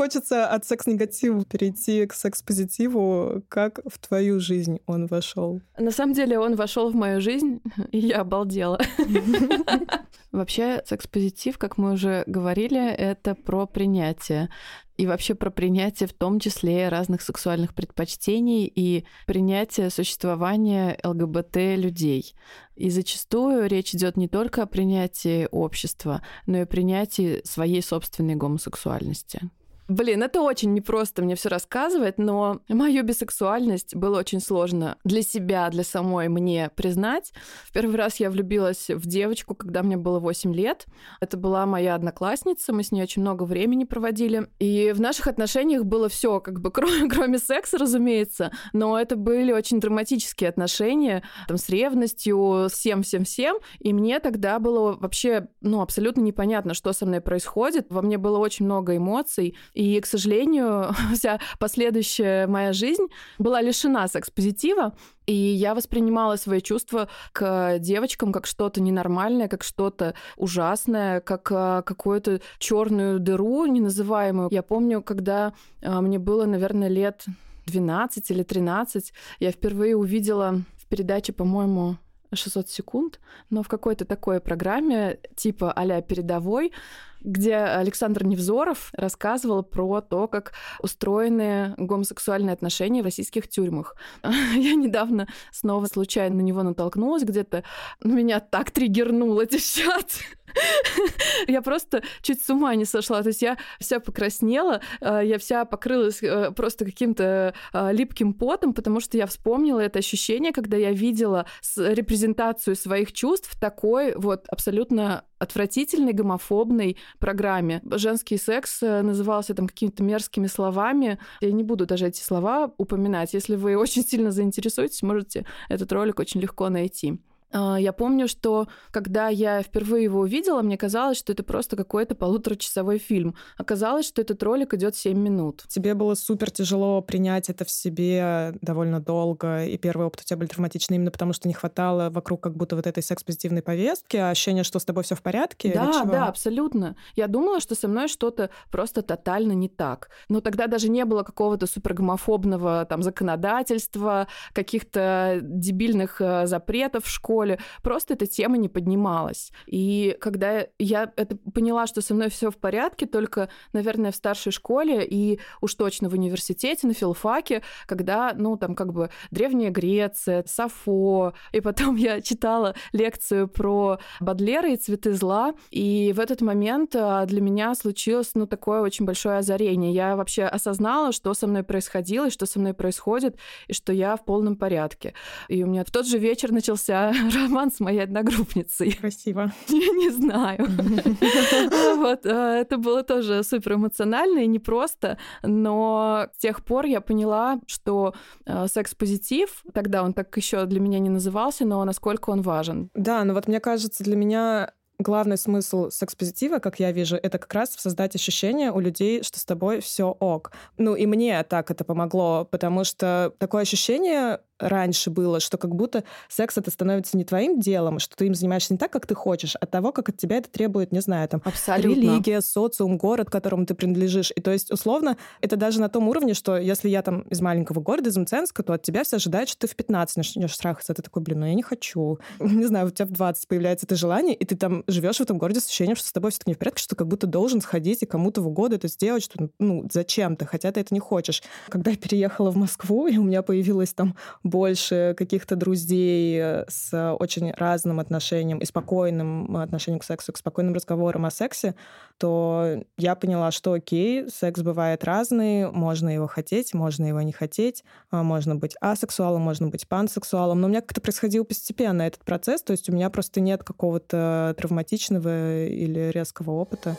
Хочется 0.00 0.46
от 0.46 0.64
секс-негатива 0.64 1.44
перейти 1.44 2.06
к 2.06 2.14
секс-позитиву. 2.14 3.42
Как 3.50 3.80
в 3.84 3.98
твою 3.98 4.40
жизнь 4.40 4.80
он 4.86 5.06
вошел? 5.06 5.60
На 5.76 5.90
самом 5.90 6.14
деле 6.14 6.38
он 6.38 6.56
вошел 6.56 6.90
в 6.90 6.94
мою 6.94 7.20
жизнь, 7.20 7.60
и 7.92 7.98
я 7.98 8.22
обалдела. 8.22 8.80
Вообще, 10.32 10.82
секс-позитив, 10.86 11.58
как 11.58 11.76
мы 11.76 11.92
уже 11.92 12.24
говорили, 12.26 12.82
это 12.90 13.34
про 13.34 13.66
принятие. 13.66 14.48
И 14.96 15.06
вообще 15.06 15.34
про 15.34 15.50
принятие 15.50 16.08
в 16.08 16.14
том 16.14 16.40
числе 16.40 16.88
разных 16.88 17.20
сексуальных 17.20 17.74
предпочтений 17.74 18.72
и 18.74 19.04
принятие 19.26 19.90
существования 19.90 20.98
ЛГБТ 21.04 21.56
людей. 21.76 22.34
И 22.74 22.88
зачастую 22.88 23.68
речь 23.68 23.94
идет 23.94 24.16
не 24.16 24.28
только 24.28 24.62
о 24.62 24.66
принятии 24.66 25.46
общества, 25.50 26.22
но 26.46 26.62
и 26.62 26.64
принятии 26.64 27.42
своей 27.44 27.82
собственной 27.82 28.36
гомосексуальности. 28.36 29.50
Блин, 29.90 30.22
это 30.22 30.40
очень 30.40 30.72
непросто 30.72 31.20
мне 31.20 31.34
все 31.34 31.48
рассказывать, 31.48 32.16
но 32.16 32.60
мою 32.68 33.02
бисексуальность 33.02 33.96
было 33.96 34.20
очень 34.20 34.38
сложно 34.38 34.98
для 35.02 35.20
себя, 35.20 35.68
для 35.68 35.82
самой 35.82 36.28
мне 36.28 36.70
признать. 36.76 37.32
В 37.64 37.72
первый 37.72 37.96
раз 37.96 38.20
я 38.20 38.30
влюбилась 38.30 38.88
в 38.88 39.04
девочку, 39.08 39.56
когда 39.56 39.82
мне 39.82 39.96
было 39.96 40.20
8 40.20 40.54
лет. 40.54 40.86
Это 41.20 41.36
была 41.36 41.66
моя 41.66 41.96
одноклассница, 41.96 42.72
мы 42.72 42.84
с 42.84 42.92
ней 42.92 43.02
очень 43.02 43.22
много 43.22 43.42
времени 43.42 43.82
проводили. 43.82 44.46
И 44.60 44.92
в 44.92 45.00
наших 45.00 45.26
отношениях 45.26 45.84
было 45.84 46.08
все, 46.08 46.38
как 46.38 46.60
бы, 46.60 46.70
кроме, 46.70 47.10
кроме 47.10 47.40
секса, 47.40 47.76
разумеется, 47.76 48.52
но 48.72 48.96
это 48.96 49.16
были 49.16 49.50
очень 49.50 49.80
драматические 49.80 50.50
отношения, 50.50 51.24
там, 51.48 51.56
с 51.56 51.68
ревностью, 51.68 52.68
всем-всем-всем. 52.72 53.56
И 53.80 53.92
мне 53.92 54.20
тогда 54.20 54.60
было 54.60 54.92
вообще, 54.92 55.48
ну, 55.60 55.80
абсолютно 55.80 56.20
непонятно, 56.20 56.74
что 56.74 56.92
со 56.92 57.06
мной 57.06 57.20
происходит. 57.20 57.86
Во 57.90 58.02
мне 58.02 58.18
было 58.18 58.38
очень 58.38 58.66
много 58.66 58.96
эмоций, 58.96 59.56
и, 59.80 59.98
к 59.98 60.04
сожалению, 60.04 60.94
вся 61.14 61.40
последующая 61.58 62.46
моя 62.46 62.74
жизнь 62.74 63.06
была 63.38 63.62
лишена 63.62 64.08
секс-позитива, 64.08 64.92
и 65.24 65.32
я 65.32 65.74
воспринимала 65.74 66.36
свои 66.36 66.60
чувства 66.60 67.08
к 67.32 67.78
девочкам 67.78 68.30
как 68.30 68.44
что-то 68.46 68.82
ненормальное, 68.82 69.48
как 69.48 69.62
что-то 69.62 70.14
ужасное, 70.36 71.20
как 71.20 71.50
а, 71.50 71.80
какую-то 71.80 72.42
черную 72.58 73.20
дыру 73.20 73.64
неназываемую. 73.64 74.48
Я 74.50 74.62
помню, 74.62 75.00
когда 75.00 75.54
а, 75.82 76.02
мне 76.02 76.18
было, 76.18 76.44
наверное, 76.44 76.88
лет 76.88 77.24
12 77.64 78.30
или 78.32 78.42
13, 78.42 79.14
я 79.38 79.50
впервые 79.50 79.96
увидела 79.96 80.60
в 80.76 80.86
передаче, 80.88 81.32
по-моему, 81.32 81.96
600 82.34 82.68
секунд, 82.68 83.18
но 83.48 83.62
в 83.62 83.68
какой-то 83.68 84.04
такой 84.04 84.40
программе 84.40 85.18
типа 85.36 85.72
а 85.72 86.02
передовой 86.02 86.72
где 87.20 87.56
Александр 87.56 88.24
Невзоров 88.24 88.90
рассказывал 88.92 89.62
про 89.62 90.00
то, 90.00 90.28
как 90.28 90.52
устроены 90.80 91.74
гомосексуальные 91.76 92.52
отношения 92.52 93.02
в 93.02 93.04
российских 93.04 93.48
тюрьмах. 93.48 93.96
Я 94.22 94.74
недавно 94.74 95.28
снова 95.52 95.86
случайно 95.86 96.36
на 96.36 96.40
него 96.40 96.62
натолкнулась 96.62 97.24
где-то. 97.24 97.64
Меня 98.02 98.40
так 98.40 98.70
триггернуло, 98.70 99.46
девчат. 99.46 100.06
Я 101.46 101.62
просто 101.62 102.02
чуть 102.22 102.42
с 102.42 102.50
ума 102.50 102.74
не 102.74 102.84
сошла. 102.84 103.22
То 103.22 103.28
есть 103.28 103.42
я 103.42 103.56
вся 103.78 104.00
покраснела, 104.00 104.80
э, 105.00 105.22
я 105.24 105.38
вся 105.38 105.64
покрылась 105.64 106.22
э, 106.22 106.50
просто 106.52 106.84
каким-то 106.84 107.54
э, 107.72 107.92
липким 107.92 108.34
потом, 108.34 108.74
потому 108.74 109.00
что 109.00 109.16
я 109.16 109.26
вспомнила 109.26 109.80
это 109.80 109.98
ощущение, 109.98 110.52
когда 110.52 110.76
я 110.76 110.92
видела 110.92 111.46
репрезентацию 111.76 112.76
своих 112.76 113.12
чувств 113.12 113.58
такой 113.60 114.14
вот 114.16 114.46
абсолютно 114.48 115.24
отвратительной, 115.38 116.12
гомофобной 116.12 116.98
программе. 117.18 117.82
Женский 117.92 118.38
секс 118.38 118.82
э, 118.82 119.02
назывался 119.02 119.54
там 119.54 119.66
какими-то 119.66 120.02
мерзкими 120.02 120.46
словами. 120.46 121.18
Я 121.40 121.52
не 121.52 121.64
буду 121.64 121.86
даже 121.86 122.06
эти 122.06 122.22
слова 122.22 122.72
упоминать. 122.78 123.34
Если 123.34 123.56
вы 123.56 123.76
очень 123.78 124.04
сильно 124.04 124.30
заинтересуетесь, 124.30 125.02
можете 125.02 125.46
этот 125.68 125.92
ролик 125.92 126.20
очень 126.20 126.40
легко 126.40 126.68
найти. 126.68 127.20
А, 127.52 127.76
я 127.78 127.92
помню, 127.92 128.28
что 128.28 128.68
когда 128.90 129.28
я 129.28 129.62
впервые 129.62 130.04
его 130.04 130.20
увидела, 130.20 130.62
мне 130.62 130.76
казалось, 130.76 131.18
что 131.18 131.32
это 131.32 131.42
просто 131.42 131.76
какой-то 131.76 132.14
полуторачасовой 132.14 132.98
фильм. 132.98 133.34
Оказалось, 133.56 134.06
что 134.06 134.22
этот 134.22 134.42
ролик 134.42 134.74
идет 134.74 134.96
7 134.96 135.18
минут. 135.18 135.64
Тебе 135.68 135.94
было 135.94 136.14
супер 136.14 136.50
тяжело 136.50 137.00
принять 137.02 137.50
это 137.50 137.64
в 137.64 137.70
себе 137.70 138.54
довольно 138.60 139.00
долго, 139.00 139.64
и 139.64 139.76
первый 139.78 140.06
опыт 140.06 140.22
у 140.22 140.24
тебя 140.24 140.36
был 140.36 140.46
травматичный 140.46 140.96
именно 140.96 141.10
потому, 141.10 141.32
что 141.32 141.48
не 141.48 141.54
хватало 141.54 142.10
вокруг 142.10 142.42
как 142.42 142.56
будто 142.56 142.76
вот 142.76 142.86
этой 142.86 143.02
секс-позитивной 143.02 143.62
повестки, 143.62 144.16
а 144.16 144.30
ощущение, 144.30 144.64
что 144.64 144.78
с 144.78 144.84
тобой 144.84 145.02
все 145.04 145.14
в 145.14 145.22
порядке? 145.22 145.72
Да, 145.74 146.04
да, 146.04 146.26
абсолютно. 146.26 146.96
Я 147.16 147.26
думала, 147.26 147.60
что 147.60 147.74
со 147.74 147.88
мной 147.88 148.08
что-то 148.08 148.50
просто 148.70 149.02
тотально 149.02 149.52
не 149.52 149.68
так. 149.68 150.10
Но 150.28 150.40
тогда 150.40 150.66
даже 150.66 150.88
не 150.88 151.04
было 151.04 151.22
какого-то 151.22 151.66
супергомофобного 151.66 152.86
там 152.88 153.02
законодательства, 153.02 154.28
каких-то 154.52 155.38
дебильных 155.42 156.20
э, 156.20 156.46
запретов 156.46 157.04
в 157.04 157.10
школе, 157.10 157.39
школе, 157.40 157.58
просто 157.82 158.14
эта 158.14 158.26
тема 158.26 158.56
не 158.58 158.68
поднималась. 158.68 159.52
И 159.66 160.16
когда 160.20 160.66
я 160.78 161.12
это 161.16 161.36
поняла, 161.54 161.86
что 161.86 162.02
со 162.02 162.14
мной 162.14 162.28
все 162.28 162.50
в 162.50 162.56
порядке, 162.56 163.06
только, 163.06 163.48
наверное, 163.72 164.10
в 164.10 164.16
старшей 164.16 164.52
школе 164.52 165.06
и 165.06 165.40
уж 165.60 165.74
точно 165.74 166.08
в 166.08 166.14
университете, 166.14 166.86
на 166.86 166.94
филфаке, 166.94 167.62
когда, 167.86 168.34
ну, 168.36 168.56
там 168.56 168.74
как 168.74 168.92
бы 168.92 169.10
Древняя 169.30 169.70
Греция, 169.70 170.44
Сафо, 170.46 171.32
и 171.52 171.60
потом 171.60 171.96
я 171.96 172.20
читала 172.20 172.74
лекцию 172.92 173.48
про 173.48 173.98
Бадлера 174.20 174.70
и 174.70 174.76
цветы 174.76 175.12
зла, 175.14 175.54
и 175.70 176.12
в 176.14 176.20
этот 176.20 176.42
момент 176.42 176.94
а, 176.94 177.24
для 177.26 177.40
меня 177.40 177.74
случилось, 177.74 178.32
ну, 178.34 178.46
такое 178.46 178.80
очень 178.82 179.06
большое 179.06 179.38
озарение. 179.38 179.92
Я 179.92 180.16
вообще 180.16 180.44
осознала, 180.44 181.12
что 181.12 181.34
со 181.34 181.46
мной 181.46 181.62
происходило, 181.62 182.26
и 182.26 182.30
что 182.30 182.46
со 182.46 182.58
мной 182.58 182.74
происходит, 182.74 183.38
и 183.68 183.72
что 183.72 183.92
я 183.92 184.16
в 184.16 184.24
полном 184.24 184.56
порядке. 184.56 185.14
И 185.48 185.64
у 185.64 185.66
меня 185.66 185.84
в 185.84 185.90
тот 185.90 186.06
же 186.06 186.18
вечер 186.18 186.52
начался 186.52 187.12
роман 187.30 187.70
с 187.70 187.80
моей 187.80 188.00
одногруппницей. 188.00 188.92
Красиво. 188.92 189.52
Я 189.68 189.88
не 189.92 190.10
знаю. 190.10 190.66
Вот, 192.00 192.24
а, 192.26 192.56
это 192.56 192.78
было 192.78 193.02
тоже 193.02 193.42
супер 193.42 193.74
эмоционально 193.74 194.40
и 194.40 194.46
непросто, 194.46 195.18
но 195.42 196.28
с 196.36 196.38
тех 196.40 196.64
пор 196.64 196.86
я 196.86 197.00
поняла, 197.00 197.60
что 197.66 198.14
а, 198.46 198.68
секс-позитив, 198.68 199.62
тогда 199.72 200.02
он 200.02 200.12
так 200.12 200.34
еще 200.36 200.64
для 200.66 200.80
меня 200.80 200.98
не 200.98 201.10
назывался, 201.10 201.64
но 201.64 201.84
насколько 201.84 202.30
он 202.30 202.42
важен. 202.42 202.90
Да, 202.94 203.24
но 203.24 203.34
вот 203.34 203.48
мне 203.48 203.60
кажется, 203.60 204.04
для 204.04 204.16
меня 204.16 204.72
главный 205.00 205.36
смысл 205.36 205.90
секс-позитива, 205.90 206.58
как 206.58 206.78
я 206.78 206.92
вижу, 206.92 207.16
это 207.16 207.38
как 207.38 207.52
раз 207.54 207.74
создать 207.76 208.14
ощущение 208.14 208.70
у 208.72 208.80
людей, 208.80 209.22
что 209.22 209.38
с 209.38 209.44
тобой 209.44 209.80
все 209.80 210.16
ок. 210.20 210.52
Ну 210.78 210.94
и 210.94 211.06
мне 211.06 211.42
так 211.44 211.70
это 211.70 211.84
помогло, 211.84 212.46
потому 212.50 212.84
что 212.84 213.32
такое 213.38 213.62
ощущение 213.62 214.40
раньше 214.60 215.10
было, 215.10 215.40
что 215.40 215.58
как 215.58 215.74
будто 215.74 216.04
секс 216.28 216.56
это 216.58 216.70
становится 216.70 217.16
не 217.16 217.24
твоим 217.24 217.60
делом, 217.60 217.98
что 217.98 218.16
ты 218.16 218.26
им 218.26 218.34
занимаешься 218.34 218.74
не 218.74 218.78
так, 218.78 218.92
как 218.92 219.06
ты 219.06 219.14
хочешь, 219.14 219.56
а 219.60 219.66
того, 219.66 219.92
как 219.92 220.08
от 220.10 220.16
тебя 220.16 220.36
это 220.38 220.50
требует, 220.50 220.92
не 220.92 221.00
знаю, 221.00 221.28
там, 221.28 221.42
Абсолютно. 221.44 221.88
религия, 221.88 222.40
социум, 222.40 222.98
город, 222.98 223.30
которому 223.30 223.66
ты 223.66 223.74
принадлежишь. 223.74 224.32
И 224.34 224.40
то 224.40 224.50
есть, 224.50 224.70
условно, 224.70 225.16
это 225.40 225.56
даже 225.56 225.80
на 225.80 225.88
том 225.88 226.08
уровне, 226.08 226.34
что 226.34 226.56
если 226.56 226.88
я 226.88 227.02
там 227.02 227.20
из 227.22 227.40
маленького 227.40 227.80
города, 227.80 228.10
из 228.10 228.16
Мценска, 228.16 228.62
то 228.62 228.72
от 228.72 228.82
тебя 228.82 229.04
все 229.04 229.16
ожидают, 229.16 229.48
что 229.48 229.66
ты 229.66 229.72
в 229.72 229.76
15 229.76 230.16
начнешь 230.16 230.54
страхаться. 230.54 230.94
Ты 230.94 231.02
такой, 231.02 231.22
блин, 231.22 231.40
ну 231.40 231.46
я 231.46 231.54
не 231.54 231.62
хочу. 231.62 232.18
Не 232.40 232.66
знаю, 232.66 232.86
у 232.86 232.90
тебя 232.90 233.06
в 233.06 233.10
20 233.10 233.48
появляется 233.48 233.86
это 233.86 233.96
желание, 233.96 234.34
и 234.34 234.44
ты 234.44 234.56
там 234.56 234.84
живешь 234.86 235.16
в 235.16 235.20
этом 235.20 235.38
городе 235.38 235.60
с 235.60 235.66
ощущением, 235.66 235.96
что 235.96 236.08
с 236.08 236.12
тобой 236.12 236.30
все-таки 236.30 236.50
не 236.50 236.54
в 236.54 236.58
порядке, 236.58 236.80
что 236.82 236.90
ты 236.90 236.96
как 236.96 237.08
будто 237.08 237.26
должен 237.26 237.60
сходить 237.60 238.02
и 238.02 238.06
кому-то 238.06 238.42
в 238.42 238.48
угоду 238.48 238.76
это 238.76 238.88
сделать, 238.88 239.24
что, 239.24 239.48
ну, 239.58 239.86
зачем-то, 239.90 240.46
хотя 240.46 240.72
ты 240.72 240.80
это 240.80 240.92
не 240.92 241.00
хочешь. 241.00 241.42
Когда 241.68 241.90
я 241.90 241.96
переехала 241.96 242.50
в 242.50 242.56
Москву, 242.56 243.06
и 243.06 243.16
у 243.16 243.22
меня 243.22 243.42
появилось 243.42 243.92
там 243.92 244.16
больше 244.50 245.14
каких-то 245.16 245.56
друзей 245.56 246.38
э, 246.40 246.64
с 246.68 247.14
очень 247.14 247.52
разным 247.52 248.00
отношением 248.00 248.58
и 248.58 248.64
спокойным 248.64 249.56
отношением 249.56 250.00
к 250.00 250.04
сексу, 250.04 250.32
к 250.32 250.36
спокойным 250.36 250.74
разговорам 250.74 251.24
о 251.24 251.30
сексе, 251.30 251.74
то 252.18 252.82
я 252.98 253.14
поняла, 253.14 253.50
что 253.50 253.72
окей, 253.72 254.28
секс 254.28 254.60
бывает 254.60 255.04
разный, 255.04 255.70
можно 255.70 256.08
его 256.12 256.26
хотеть, 256.26 256.74
можно 256.74 257.06
его 257.06 257.22
не 257.22 257.32
хотеть, 257.32 257.84
а, 258.10 258.22
можно 258.22 258.56
быть 258.56 258.76
асексуалом, 258.80 259.42
можно 259.42 259.68
быть 259.68 259.88
пансексуалом, 259.88 260.60
но 260.60 260.66
у 260.66 260.70
меня 260.70 260.82
как-то 260.82 261.00
происходил 261.00 261.44
постепенно 261.44 262.02
этот 262.02 262.24
процесс, 262.24 262.62
то 262.62 262.72
есть 262.72 262.90
у 262.90 262.92
меня 262.92 263.08
просто 263.08 263.40
нет 263.40 263.64
какого-то 263.64 264.54
травматичного 264.58 265.66
или 265.66 266.10
резкого 266.10 266.50
опыта. 266.50 266.96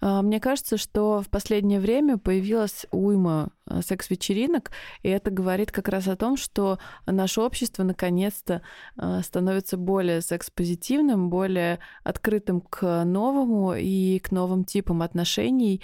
Мне 0.00 0.40
кажется, 0.40 0.76
что 0.76 1.22
в 1.22 1.28
последнее 1.28 1.80
время 1.80 2.18
появилась 2.18 2.86
уйма 2.90 3.50
а, 3.66 3.82
секс-вечеринок, 3.82 4.70
и 5.02 5.08
это 5.08 5.30
говорит 5.30 5.72
как 5.72 5.88
раз 5.88 6.08
о 6.08 6.16
том, 6.16 6.36
что 6.36 6.78
наше 7.06 7.40
общество 7.40 7.82
наконец-то 7.82 8.62
а, 8.96 9.22
становится 9.22 9.76
более 9.76 10.20
секс-позитивным, 10.20 11.30
более 11.30 11.80
открытым 12.04 12.60
к 12.60 13.04
новому 13.04 13.74
и 13.74 14.18
к 14.20 14.30
новым 14.30 14.64
типам 14.64 15.02
отношений, 15.02 15.82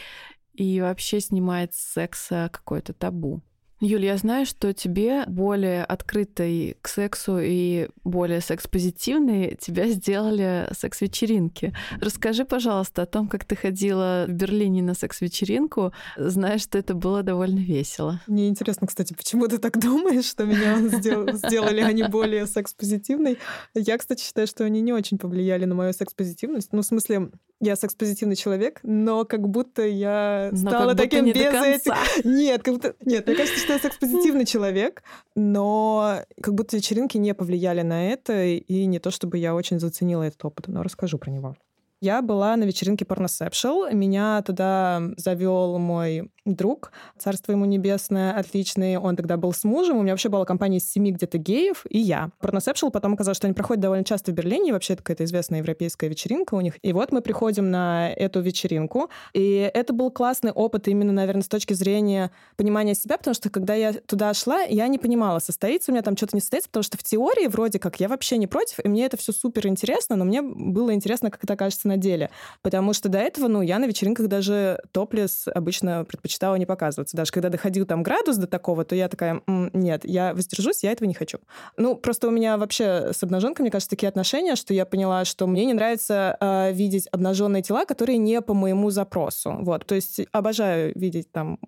и 0.52 0.80
вообще 0.80 1.20
снимает 1.20 1.74
с 1.74 1.78
секса 1.78 2.48
какое-то 2.52 2.92
табу. 2.92 3.42
Юль, 3.80 4.04
я 4.04 4.16
знаю, 4.16 4.46
что 4.46 4.72
тебе 4.72 5.24
более 5.26 5.84
открытой 5.84 6.76
к 6.80 6.88
сексу 6.88 7.38
и 7.40 7.88
более 8.04 8.40
секс-позитивной 8.40 9.58
тебя 9.60 9.88
сделали 9.88 10.68
секс-вечеринки. 10.72 11.74
Расскажи, 12.00 12.44
пожалуйста, 12.44 13.02
о 13.02 13.06
том, 13.06 13.28
как 13.28 13.44
ты 13.44 13.56
ходила 13.56 14.26
в 14.28 14.32
Берлине 14.32 14.82
на 14.82 14.94
секс-вечеринку, 14.94 15.92
зная, 16.16 16.58
что 16.58 16.78
это 16.78 16.94
было 16.94 17.22
довольно 17.22 17.58
весело. 17.58 18.20
Мне 18.26 18.48
интересно, 18.48 18.86
кстати, 18.86 19.12
почему 19.12 19.48
ты 19.48 19.58
так 19.58 19.78
думаешь, 19.78 20.26
что 20.26 20.44
меня 20.44 20.78
сделали 21.36 21.80
они 21.80 22.04
более 22.04 22.46
секс-позитивной? 22.46 23.38
Я, 23.74 23.98
кстати, 23.98 24.22
считаю, 24.22 24.46
что 24.46 24.64
они 24.64 24.80
не 24.80 24.92
очень 24.92 25.18
повлияли 25.18 25.64
на 25.64 25.74
мою 25.74 25.92
секс-позитивность. 25.92 26.72
Ну, 26.72 26.82
в 26.82 26.86
смысле, 26.86 27.30
я 27.60 27.76
секс-позитивный 27.76 28.36
человек, 28.36 28.80
но 28.82 29.24
как 29.24 29.48
будто 29.48 29.82
я 29.82 30.50
стала 30.54 30.94
таким 30.94 31.26
без 31.26 31.36
этих... 31.36 31.94
Нет, 32.24 32.62
как 32.62 32.74
будто... 32.74 32.94
Нет, 33.04 33.26
мне 33.26 33.36
кажется, 33.36 33.60
что 33.60 33.72
я 33.72 33.78
секс-позитивный 33.78 34.44
человек, 34.44 35.02
но 35.34 36.20
как 36.40 36.54
будто 36.54 36.76
вечеринки 36.76 37.16
не 37.16 37.34
повлияли 37.34 37.82
на 37.82 38.10
это, 38.10 38.44
и 38.44 38.86
не 38.86 38.98
то 38.98 39.10
чтобы 39.10 39.38
я 39.38 39.54
очень 39.54 39.78
заценила 39.78 40.22
этот 40.24 40.44
опыт, 40.44 40.68
но 40.68 40.82
расскажу 40.82 41.18
про 41.18 41.30
него. 41.30 41.56
Я 42.00 42.20
была 42.22 42.56
на 42.56 42.64
вечеринке 42.64 43.04
Pornoceptual. 43.04 43.94
Меня 43.94 44.42
туда 44.42 45.02
завел 45.16 45.78
мой 45.78 46.30
друг, 46.44 46.92
царство 47.18 47.52
ему 47.52 47.64
небесное, 47.64 48.36
отличный. 48.38 48.98
Он 48.98 49.16
тогда 49.16 49.36
был 49.36 49.52
с 49.52 49.64
мужем. 49.64 49.96
У 49.96 50.02
меня 50.02 50.12
вообще 50.12 50.28
была 50.28 50.44
компания 50.44 50.78
из 50.78 50.90
семи 50.90 51.12
где-то 51.12 51.38
геев 51.38 51.86
и 51.88 51.98
я. 51.98 52.30
Pornoceptual 52.42 52.90
потом 52.90 53.14
оказалось, 53.14 53.38
что 53.38 53.46
они 53.46 53.54
проходят 53.54 53.80
довольно 53.80 54.04
часто 54.04 54.32
в 54.32 54.34
Берлине. 54.34 54.68
И 54.68 54.72
вообще 54.72 54.96
какая-то 54.96 55.24
известная 55.24 55.60
европейская 55.60 56.08
вечеринка 56.08 56.54
у 56.54 56.60
них. 56.60 56.74
И 56.82 56.92
вот 56.92 57.12
мы 57.12 57.22
приходим 57.22 57.70
на 57.70 58.10
эту 58.10 58.40
вечеринку. 58.40 59.08
И 59.32 59.70
это 59.72 59.92
был 59.92 60.10
классный 60.10 60.52
опыт 60.52 60.88
именно, 60.88 61.12
наверное, 61.12 61.42
с 61.42 61.48
точки 61.48 61.72
зрения 61.72 62.30
понимания 62.56 62.94
себя, 62.94 63.16
потому 63.16 63.34
что 63.34 63.48
когда 63.48 63.74
я 63.74 63.92
туда 63.92 64.34
шла, 64.34 64.60
я 64.62 64.88
не 64.88 64.98
понимала, 64.98 65.38
состоится 65.38 65.90
у 65.90 65.94
меня 65.94 66.02
там 66.02 66.16
что-то 66.16 66.36
не 66.36 66.40
состоится, 66.40 66.68
потому 66.68 66.82
что 66.82 66.98
в 66.98 67.02
теории 67.02 67.46
вроде 67.46 67.78
как 67.78 68.00
я 68.00 68.08
вообще 68.08 68.36
не 68.36 68.46
против, 68.46 68.80
и 68.84 68.88
мне 68.88 69.06
это 69.06 69.16
все 69.16 69.32
супер 69.32 69.66
интересно, 69.66 70.16
но 70.16 70.24
мне 70.24 70.42
было 70.42 70.92
интересно, 70.94 71.30
как 71.30 71.44
это 71.44 71.54
окажется 71.54 71.83
на 71.84 71.96
деле. 71.96 72.30
Потому 72.62 72.92
что 72.92 73.08
до 73.08 73.18
этого, 73.18 73.48
ну, 73.48 73.62
я 73.62 73.78
на 73.78 73.86
вечеринках 73.86 74.28
даже 74.28 74.80
топлес 74.92 75.46
обычно 75.46 76.04
предпочитала 76.04 76.56
не 76.56 76.66
показываться. 76.66 77.16
Даже 77.16 77.32
когда 77.32 77.48
доходил 77.48 77.86
там 77.86 78.02
градус 78.02 78.36
до 78.36 78.46
такого, 78.46 78.84
то 78.84 78.94
я 78.94 79.08
такая, 79.08 79.42
нет, 79.46 80.02
я 80.04 80.34
воздержусь, 80.34 80.82
я 80.82 80.92
этого 80.92 81.06
не 81.08 81.14
хочу. 81.14 81.38
Ну, 81.76 81.96
просто 81.96 82.28
у 82.28 82.30
меня 82.30 82.56
вообще 82.56 83.12
с 83.12 83.22
обнаженкой, 83.22 83.64
мне 83.64 83.70
кажется, 83.70 83.90
такие 83.90 84.08
отношения, 84.08 84.56
что 84.56 84.74
я 84.74 84.84
поняла, 84.84 85.24
что 85.24 85.46
мне 85.46 85.64
не 85.64 85.74
нравится 85.74 86.36
э, 86.40 86.72
видеть 86.72 87.08
обнаженные 87.12 87.62
тела, 87.62 87.84
которые 87.84 88.18
не 88.18 88.40
по 88.40 88.54
моему 88.54 88.90
запросу. 88.90 89.56
Вот, 89.60 89.86
то 89.86 89.94
есть 89.94 90.20
обожаю 90.32 90.92
видеть 90.94 91.30
там 91.32 91.58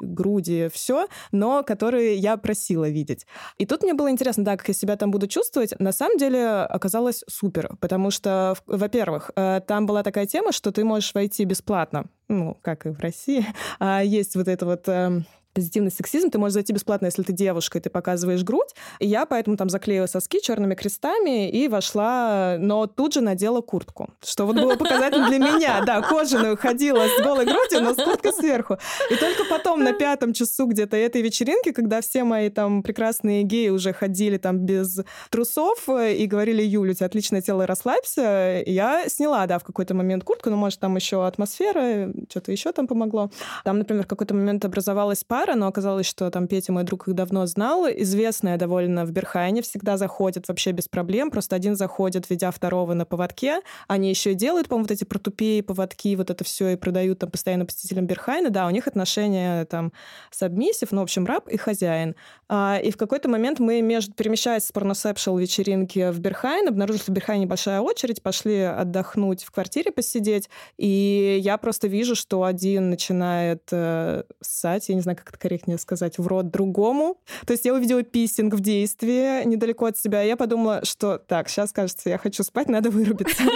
груди, 0.00 0.68
все, 0.72 1.06
но 1.32 1.62
которые 1.62 2.16
я 2.16 2.36
просила 2.36 2.88
видеть. 2.88 3.26
И 3.58 3.66
тут 3.66 3.82
мне 3.82 3.94
было 3.94 4.10
интересно, 4.10 4.44
да, 4.44 4.56
как 4.56 4.68
я 4.68 4.74
себя 4.74 4.96
там 4.96 5.10
буду 5.10 5.26
чувствовать. 5.26 5.78
На 5.78 5.92
самом 5.92 6.18
деле 6.18 6.46
оказалось 6.46 7.24
супер, 7.28 7.76
потому 7.80 8.10
что, 8.10 8.54
во-первых, 8.66 9.30
э, 9.36 9.60
там 9.66 9.86
была 9.86 10.02
такая 10.02 10.26
тема, 10.26 10.52
что 10.52 10.72
ты 10.72 10.84
можешь 10.84 11.14
войти 11.14 11.44
бесплатно, 11.44 12.06
ну, 12.28 12.56
как 12.62 12.86
и 12.86 12.90
в 12.90 13.00
России. 13.00 13.46
А 13.78 14.02
есть 14.02 14.36
вот 14.36 14.48
это 14.48 14.66
вот 14.66 14.88
эм, 14.88 15.26
позитивный 15.54 15.90
сексизм, 15.90 16.30
ты 16.30 16.38
можешь 16.38 16.54
зайти 16.54 16.72
бесплатно, 16.72 17.06
если 17.06 17.22
ты 17.22 17.32
девушка, 17.32 17.78
и 17.78 17.80
ты 17.80 17.88
показываешь 17.88 18.42
грудь. 18.42 18.74
И 18.98 19.06
я 19.06 19.24
поэтому 19.24 19.56
там 19.56 19.68
заклеила 19.68 20.06
соски 20.06 20.40
черными 20.40 20.74
крестами 20.74 21.48
и 21.48 21.68
вошла, 21.68 22.56
но 22.58 22.86
тут 22.86 23.14
же 23.14 23.20
надела 23.20 23.60
куртку, 23.60 24.10
что 24.22 24.46
вот 24.46 24.56
было 24.56 24.76
показательно 24.76 25.28
для 25.28 25.38
меня. 25.38 25.82
Да, 25.84 26.02
кожаную 26.02 26.56
ходила 26.56 27.06
с 27.06 27.22
голой 27.22 27.44
грудью, 27.44 27.82
но 27.82 27.94
с 27.94 27.96
курткой 27.96 28.32
сверху. 28.32 28.78
И 29.10 29.16
только 29.16 29.44
потом 29.48 29.82
на 29.84 29.92
пятом 29.92 30.32
часу 30.32 30.66
где-то 30.66 30.96
этой 30.96 31.22
вечеринки, 31.22 31.72
когда 31.72 32.00
все 32.00 32.24
мои 32.24 32.50
там 32.50 32.82
прекрасные 32.82 33.44
геи 33.44 33.68
уже 33.68 33.92
ходили 33.92 34.38
там 34.38 34.58
без 34.58 35.00
трусов 35.30 35.88
и 35.88 36.26
говорили, 36.26 36.62
Юля, 36.62 36.92
у 36.92 36.94
тебя 36.94 37.06
отличное 37.06 37.40
тело, 37.40 37.66
расслабься, 37.66 38.62
я 38.66 39.08
сняла, 39.08 39.46
да, 39.46 39.58
в 39.58 39.64
какой-то 39.64 39.94
момент 39.94 40.24
куртку, 40.24 40.50
ну, 40.50 40.56
может, 40.56 40.80
там 40.80 40.96
еще 40.96 41.26
атмосфера, 41.26 42.12
что-то 42.28 42.50
еще 42.50 42.72
там 42.72 42.86
помогло. 42.86 43.30
Там, 43.64 43.78
например, 43.78 44.04
в 44.04 44.08
какой-то 44.08 44.34
момент 44.34 44.64
образовалась 44.64 45.22
пара, 45.24 45.43
пара, 45.44 45.56
но 45.56 45.66
оказалось, 45.66 46.06
что 46.06 46.30
там 46.30 46.46
Петя, 46.46 46.72
мой 46.72 46.84
друг, 46.84 47.08
их 47.08 47.14
давно 47.14 47.46
знал. 47.46 47.86
Известная 47.86 48.56
довольно 48.56 49.04
в 49.04 49.12
Берхайне, 49.12 49.62
всегда 49.62 49.96
заходят 49.96 50.48
вообще 50.48 50.72
без 50.72 50.88
проблем. 50.88 51.30
Просто 51.30 51.56
один 51.56 51.76
заходит, 51.76 52.30
ведя 52.30 52.50
второго 52.50 52.94
на 52.94 53.04
поводке. 53.04 53.60
Они 53.86 54.08
еще 54.08 54.32
и 54.32 54.34
делают, 54.34 54.68
по-моему, 54.68 54.84
вот 54.84 54.90
эти 54.90 55.04
протупеи, 55.04 55.60
поводки, 55.60 56.16
вот 56.16 56.30
это 56.30 56.44
все 56.44 56.70
и 56.70 56.76
продают 56.76 57.18
там 57.18 57.30
постоянно 57.30 57.66
посетителям 57.66 58.06
Берхайна. 58.06 58.50
Да, 58.50 58.66
у 58.66 58.70
них 58.70 58.86
отношения 58.86 59.64
там 59.66 59.92
сабмиссив, 60.30 60.92
ну, 60.92 61.00
в 61.00 61.04
общем, 61.04 61.26
раб 61.26 61.48
и 61.48 61.56
хозяин. 61.56 62.14
А, 62.48 62.78
и 62.82 62.90
в 62.90 62.96
какой-то 62.96 63.28
момент 63.28 63.58
мы, 63.58 63.82
между, 63.82 64.14
перемещаясь 64.14 64.64
с 64.64 64.72
порносепшл 64.72 65.36
вечеринки 65.36 66.10
в 66.10 66.20
Берхайн, 66.20 66.68
обнаружили, 66.68 67.02
что 67.02 67.12
в 67.12 67.14
Берхайне 67.14 67.46
большая 67.46 67.80
очередь, 67.80 68.22
пошли 68.22 68.60
отдохнуть 68.60 69.44
в 69.44 69.50
квартире 69.50 69.92
посидеть, 69.92 70.48
и 70.78 71.38
я 71.42 71.58
просто 71.58 71.86
вижу, 71.88 72.14
что 72.14 72.44
один 72.44 72.90
начинает 72.90 73.62
э, 73.72 74.24
ссать, 74.40 74.88
я 74.88 74.94
не 74.94 75.00
знаю, 75.00 75.16
как 75.16 75.33
это 75.34 75.38
корректнее 75.38 75.78
сказать, 75.78 76.18
в 76.18 76.26
рот 76.26 76.50
другому. 76.50 77.18
То 77.46 77.52
есть 77.52 77.64
я 77.64 77.74
увидела 77.74 78.02
писинг 78.02 78.54
в 78.54 78.60
действии 78.60 79.44
недалеко 79.44 79.86
от 79.86 79.98
себя, 79.98 80.22
и 80.24 80.28
я 80.28 80.36
подумала, 80.36 80.80
что 80.84 81.18
так, 81.18 81.48
сейчас, 81.48 81.72
кажется, 81.72 82.08
я 82.08 82.18
хочу 82.18 82.42
спать, 82.42 82.68
надо 82.68 82.90
вырубиться. 82.90 83.42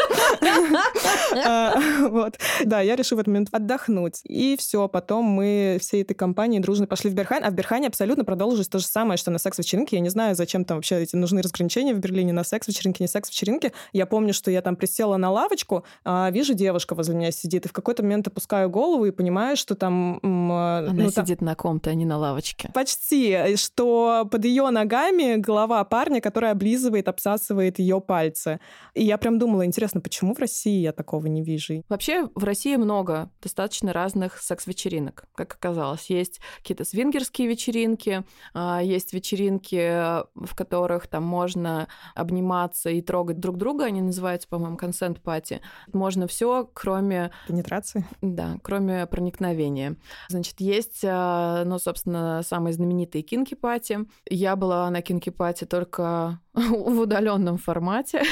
А, 1.45 1.75
вот. 2.09 2.39
Да, 2.65 2.81
я 2.81 2.97
решила 2.97 3.19
в 3.19 3.21
этот 3.21 3.29
момент 3.29 3.49
отдохнуть. 3.53 4.21
И 4.25 4.57
все, 4.59 4.89
потом 4.89 5.25
мы 5.25 5.79
всей 5.81 6.03
этой 6.03 6.15
компанией 6.15 6.61
дружно 6.61 6.87
пошли 6.87 7.11
в 7.11 7.15
Берхайн, 7.15 7.45
а 7.45 7.51
в 7.51 7.55
Берхайне 7.55 7.87
абсолютно 7.87 8.25
продолжилось 8.25 8.69
то 8.69 8.79
же 8.79 8.87
самое, 8.87 9.19
что 9.19 9.31
на 9.31 9.39
секс-вечеринке. 9.39 9.97
Я 9.97 10.01
не 10.01 10.09
знаю, 10.09 10.35
зачем 10.35 10.65
там 10.65 10.79
вообще 10.79 11.03
эти 11.03 11.17
нужны 11.17 11.43
разграничения 11.43 11.95
в 11.95 11.99
Берлине 11.99 12.33
на 12.33 12.45
секс-вечеринке, 12.45 13.05
не 13.05 13.09
секс-вечеринке. 13.09 13.73
Я 13.93 14.07
помню, 14.07 14.33
что 14.33 14.51
я 14.51 14.63
там 14.63 14.77
присела 14.77 15.17
на 15.17 15.31
лавочку, 15.31 15.85
а 16.05 16.31
вижу, 16.31 16.55
девушка 16.55 16.95
возле 16.95 17.15
меня 17.15 17.31
сидит, 17.31 17.67
и 17.67 17.69
в 17.69 17.73
какой-то 17.73 18.03
момент 18.03 18.27
опускаю 18.27 18.71
голову 18.71 19.05
и 19.05 19.11
понимаю, 19.11 19.57
что 19.57 19.75
там... 19.75 20.19
Она 20.23 20.93
ну, 20.93 21.11
сидит 21.11 21.41
на 21.41 21.55
ком-то, 21.69 21.91
а 21.91 21.95
не 21.95 22.07
на 22.07 22.17
лавочке. 22.17 22.71
Почти. 22.73 23.57
Что 23.57 24.27
под 24.31 24.47
ее 24.47 24.71
ногами 24.71 25.37
голова 25.37 25.85
парня, 25.85 26.23
который 26.23 26.51
облизывает, 26.51 27.09
обсасывает 27.09 27.79
ее 27.79 28.01
пальцы. 28.01 28.59
И 28.95 29.05
я 29.05 29.19
прям 29.19 29.39
думала, 29.39 29.67
интересно, 29.67 30.01
почему 30.01 30.35
в 30.35 30.39
России 30.39 30.81
я 30.81 30.93
такого 30.93 31.27
не 31.27 31.43
вижу? 31.43 31.85
Вообще 31.91 32.31
в 32.35 32.43
России 32.45 32.77
много 32.77 33.31
достаточно 33.43 33.93
разных 33.93 34.39
секс-вечеринок, 34.39 35.25
как 35.35 35.53
оказалось. 35.53 36.09
Есть 36.09 36.41
какие-то 36.57 36.87
свингерские 36.87 37.49
вечеринки, 37.49 38.25
а, 38.55 38.81
есть 38.83 39.13
вечеринки, 39.13 40.23
в 40.35 40.55
которых 40.57 41.07
там 41.07 41.23
можно 41.23 41.89
обниматься 42.15 42.89
и 42.89 43.03
трогать 43.03 43.41
друг 43.41 43.59
друга, 43.59 43.85
они 43.85 44.01
называются, 44.01 44.49
по-моему, 44.49 44.79
консент-пати. 44.79 45.61
Можно 45.93 46.27
все, 46.29 46.67
кроме... 46.73 47.31
Пенетрации? 47.47 48.07
Да, 48.23 48.57
кроме 48.63 49.07
проникновения. 49.07 49.97
Значит, 50.29 50.61
есть, 50.61 51.03
а, 51.05 51.58
ну, 51.65 51.79
собственно, 51.79 52.43
самые 52.43 52.73
знаменитые 52.73 53.23
кинки-пати. 53.23 54.01
Я 54.29 54.57
была 54.57 54.91
на 54.91 55.03
кинки-пати 55.03 55.65
только 55.65 56.41
в 56.55 57.01
удаленном 57.01 57.59
формате. 57.59 58.23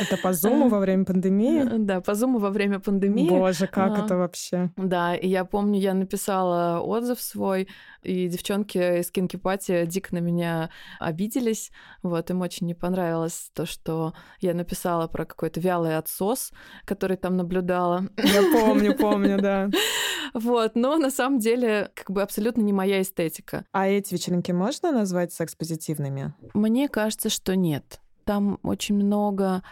Это 0.00 0.16
по 0.22 0.32
зуму 0.32 0.68
во 0.68 0.78
время 0.78 1.04
пандемии? 1.04 1.78
Да, 1.78 2.00
по 2.00 2.14
зуму 2.14 2.38
во 2.38 2.50
время 2.50 2.80
пандемии. 2.80 3.28
Боже, 3.28 3.66
как 3.66 3.98
а, 3.98 4.04
это 4.04 4.16
вообще? 4.16 4.70
Да, 4.76 5.14
и 5.14 5.28
я 5.28 5.44
помню, 5.44 5.80
я 5.80 5.94
написала 5.94 6.80
отзыв 6.80 7.20
свой, 7.20 7.68
и 8.04 8.28
девчонки 8.28 9.00
из 9.00 9.10
Кинки 9.10 9.36
Пати 9.36 9.86
дико 9.86 10.14
на 10.14 10.18
меня 10.18 10.70
обиделись. 11.00 11.70
Вот, 12.02 12.30
им 12.30 12.40
очень 12.40 12.66
не 12.66 12.74
понравилось 12.74 13.50
то, 13.54 13.66
что 13.66 14.14
я 14.40 14.54
написала 14.54 15.08
про 15.08 15.24
какой-то 15.24 15.60
вялый 15.60 15.96
отсос, 15.96 16.52
который 16.84 17.16
там 17.16 17.36
наблюдала. 17.36 18.08
Я 18.16 18.42
помню, 18.52 18.96
помню, 18.96 19.40
да. 19.40 19.70
Вот, 20.34 20.74
но 20.74 20.96
на 20.96 21.10
самом 21.10 21.38
деле 21.38 21.90
как 21.94 22.10
бы 22.10 22.20
абсолютно 22.20 22.60
не 22.62 22.72
моя 22.72 23.00
эстетика. 23.02 23.64
А 23.70 23.86
эти 23.86 24.14
вечеринки 24.14 24.50
можно 24.50 24.90
назвать 24.90 25.32
секс-позитивными? 25.32 26.34
Мне 26.54 26.88
кажется, 26.88 27.28
что 27.28 27.54
нет. 27.54 28.00
Там 28.24 28.58
очень 28.64 28.96
много 28.96 29.62